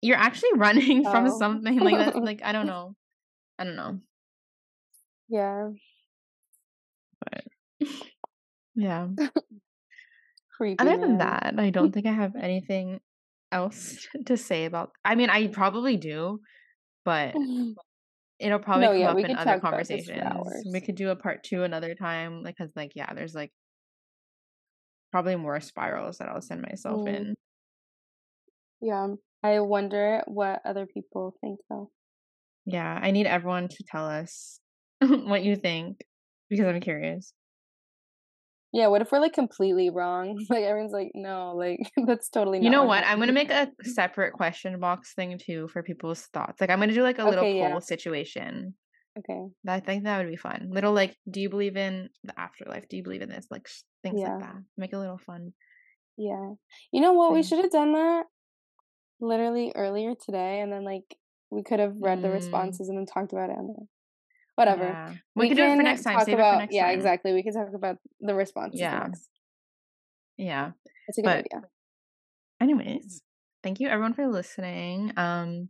you're 0.04 0.18
actually 0.18 0.51
running 0.56 1.04
from 1.12 1.28
oh 1.28 1.38
something. 1.39 1.80
Like 1.80 1.97
that. 1.97 2.22
like 2.24 2.41
I 2.43 2.51
don't 2.51 2.68
know, 2.68 2.95
I 3.60 3.64
don't 3.66 3.76
know, 3.76 3.99
yeah, 5.28 5.70
but 7.20 7.43
yeah. 8.76 9.08
Other 10.80 10.97
than 11.01 11.18
that, 11.18 11.56
I 11.58 11.70
don't 11.70 11.91
think 11.91 12.06
I 12.06 12.12
have 12.12 12.36
anything 12.36 12.99
else 13.51 14.08
to 14.26 14.38
say 14.38 14.66
about. 14.66 14.91
I 15.04 15.16
mean, 15.16 15.30
I 15.30 15.47
probably 15.47 15.97
do, 15.97 16.39
but 17.06 17.36
it'll 18.39 18.60
probably 18.60 18.88
no, 18.88 18.93
come 18.93 19.01
yeah, 19.01 19.12
up 19.12 19.20
in 19.20 19.36
other 19.38 19.60
talk 19.60 19.64
about 19.64 19.88
this 19.88 20.06
for 20.06 20.14
conversations. 20.14 20.66
We 20.74 20.82
could 20.82 20.95
do 20.95 21.10
a 21.10 21.16
part 21.16 21.43
two 21.43 21.64
another 21.64 21.95
time, 21.95 22.43
like, 22.43 22.58
cause 22.58 22.72
like, 22.76 22.93
yeah, 22.95 23.14
there's 23.14 23.36
like 23.36 23.51
probably 25.12 25.36
more 25.36 25.60
spirals 25.60 26.18
that 26.18 26.30
I'll 26.30 26.41
send 26.41 26.62
myself 26.62 27.06
Mm, 27.06 27.08
in. 27.08 27.36
yeah, 28.82 29.16
I 29.44 29.60
wonder 29.60 30.24
what 30.26 30.62
other 30.66 30.86
people 30.86 31.36
think 31.41 31.60
though. 31.70 31.91
Yeah, 32.66 33.00
I 33.02 33.12
need 33.12 33.28
everyone 33.28 33.68
to 33.68 33.84
tell 33.84 34.06
us 34.06 34.60
what 35.02 35.44
you 35.44 35.56
think 35.56 36.06
because 36.50 36.66
I'm 36.66 36.80
curious. 36.80 37.34
Yeah, 38.72 38.88
what 38.88 39.02
if 39.02 39.12
we're 39.12 39.20
like 39.20 39.34
completely 39.34 39.89
wrong? 39.89 40.44
Like 40.50 40.64
everyone's 40.64 40.94
like, 40.94 41.12
no, 41.14 41.56
like 41.56 41.80
that's 42.08 42.30
totally 42.30 42.62
You 42.62 42.70
know 42.70 42.84
what 42.84 43.04
what? 43.04 43.06
I'm 43.06 43.20
gonna 43.20 43.34
make 43.34 43.52
a 43.52 43.72
separate 43.84 44.34
question 44.34 44.80
box 44.80 45.14
thing 45.14 45.38
too 45.38 45.68
for 45.68 45.84
people's 45.84 46.26
thoughts. 46.28 46.60
Like, 46.62 46.70
I'm 46.70 46.80
gonna 46.80 46.94
do 46.94 47.04
like 47.04 47.20
a 47.20 47.26
little 47.26 47.44
Okay, 47.44 47.58
yeah, 47.60 47.70
poll 47.72 47.82
situation. 47.82 48.76
okay, 49.18 49.41
I 49.68 49.80
think 49.80 50.04
that 50.04 50.18
would 50.20 50.30
be 50.30 50.38
fun. 50.38 50.70
Little 50.72 50.94
like, 50.94 51.16
do 51.30 51.41
you 51.41 51.50
believe 51.50 51.78
in 51.78 52.10
the 52.24 52.39
afterlife? 52.39 52.88
Do 52.88 52.98
you 52.98 53.04
believe 53.04 53.22
in 53.22 53.30
this? 53.30 53.48
Like 53.52 53.68
things 54.02 54.22
like 54.24 54.39
that. 54.39 54.56
Make 54.78 54.94
a 54.94 54.98
little 54.98 55.20
fun 55.20 55.54
yeah. 56.18 56.54
You 56.91 57.02
know 57.02 57.14
what? 57.14 57.34
We 57.34 57.44
should 57.44 57.60
have 57.60 57.72
done 57.72 57.94
that 57.94 58.26
literally 59.24 59.74
earlier 59.76 60.15
today, 60.15 60.61
and 60.61 60.71
then 60.74 60.86
like 60.86 61.17
we 61.51 61.63
could 61.63 61.80
have 61.80 61.95
read 61.99 62.21
the 62.24 62.30
Mm, 62.30 62.32
responses 62.32 62.89
and 62.89 62.97
then 62.97 63.07
talked 63.07 63.34
about 63.34 63.51
it. 63.51 63.57
And 63.57 63.89
whatever. 64.55 64.97
yeah, 64.97 65.15
we 65.36 65.45
We 65.45 65.47
could 65.47 65.57
do 65.57 65.65
it 65.65 65.74
for 65.74 65.84
next 65.84 66.03
time. 66.03 66.19
talk 66.19 66.21
Save 66.21 66.39
about 66.39 66.65
yeah, 66.69 66.89
time. 66.89 66.91
exactly. 66.91 67.34
We 67.34 67.43
can 67.43 67.53
talk 67.53 67.74
about 67.76 67.97
the 68.21 68.36
responses 68.36 68.89
Yeah, 68.89 68.93
next. 68.93 69.30
yeah. 70.38 70.71
That's 71.07 71.17
a 71.17 71.21
good 71.21 71.32
But 71.32 71.45
idea. 71.45 71.69
anyways, 72.59 73.21
thank 73.63 73.80
you 73.80 73.88
everyone 73.89 74.13
for 74.13 74.28
listening. 74.28 75.11
Um, 75.17 75.69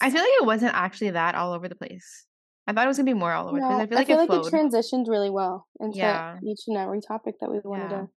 I 0.00 0.10
feel 0.10 0.20
like 0.20 0.32
it 0.40 0.46
wasn't 0.46 0.74
actually 0.74 1.10
that 1.10 1.34
all 1.34 1.52
over 1.52 1.68
the 1.68 1.76
place. 1.76 2.26
I 2.66 2.72
thought 2.72 2.84
it 2.84 2.88
was 2.88 2.96
gonna 2.96 3.06
be 3.06 3.14
more 3.18 3.32
all 3.32 3.48
over 3.48 3.60
the 3.60 3.66
place. 3.66 3.78
I 3.78 3.86
No, 3.86 3.86
feel 3.86 3.96
I 3.96 4.04
like 4.04 4.08
feel 4.08 4.16
it 4.16 4.18
like 4.18 4.32
it 4.32 4.42
transitioned 4.44 5.08
really 5.08 5.30
well 5.30 5.66
into 5.80 6.20
Yeah, 6.20 6.40
each 6.42 6.64
and 6.66 6.76
every 6.76 7.00
topic 7.00 7.36
that 7.40 7.50
we 7.50 7.60
wanted 7.60 7.88
yeah, 7.88 7.90
to 7.90 8.10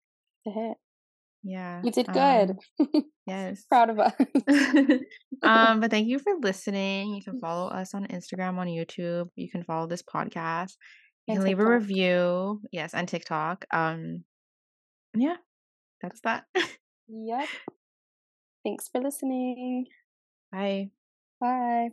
to 0.44 0.50
hit. 0.50 0.78
Yeah. 1.46 1.80
You 1.84 1.92
did 1.92 2.06
good. 2.12 2.56
Um, 2.80 3.04
yes. 3.26 3.64
Proud 3.68 3.90
of 3.90 4.00
us. 4.00 4.12
um, 5.42 5.80
but 5.80 5.90
thank 5.90 6.08
you 6.08 6.18
for 6.18 6.34
listening. 6.40 7.14
You 7.14 7.22
can 7.22 7.38
follow 7.38 7.68
us 7.68 7.94
on 7.94 8.06
Instagram, 8.08 8.58
on 8.58 8.66
YouTube. 8.66 9.28
You 9.36 9.48
can 9.48 9.62
follow 9.62 9.86
this 9.86 10.02
podcast. 10.02 10.72
You 11.26 11.34
and 11.34 11.38
can 11.38 11.44
leave 11.44 11.60
a 11.60 11.68
review. 11.68 12.60
Yes, 12.72 12.94
and 12.94 13.08
TikTok. 13.08 13.64
Um, 13.72 14.24
yeah, 15.16 15.36
that's 16.02 16.20
that. 16.22 16.44
Yep. 17.08 17.48
Thanks 18.64 18.88
for 18.88 19.00
listening. 19.00 19.86
Bye. 20.52 20.90
Bye. 21.40 21.90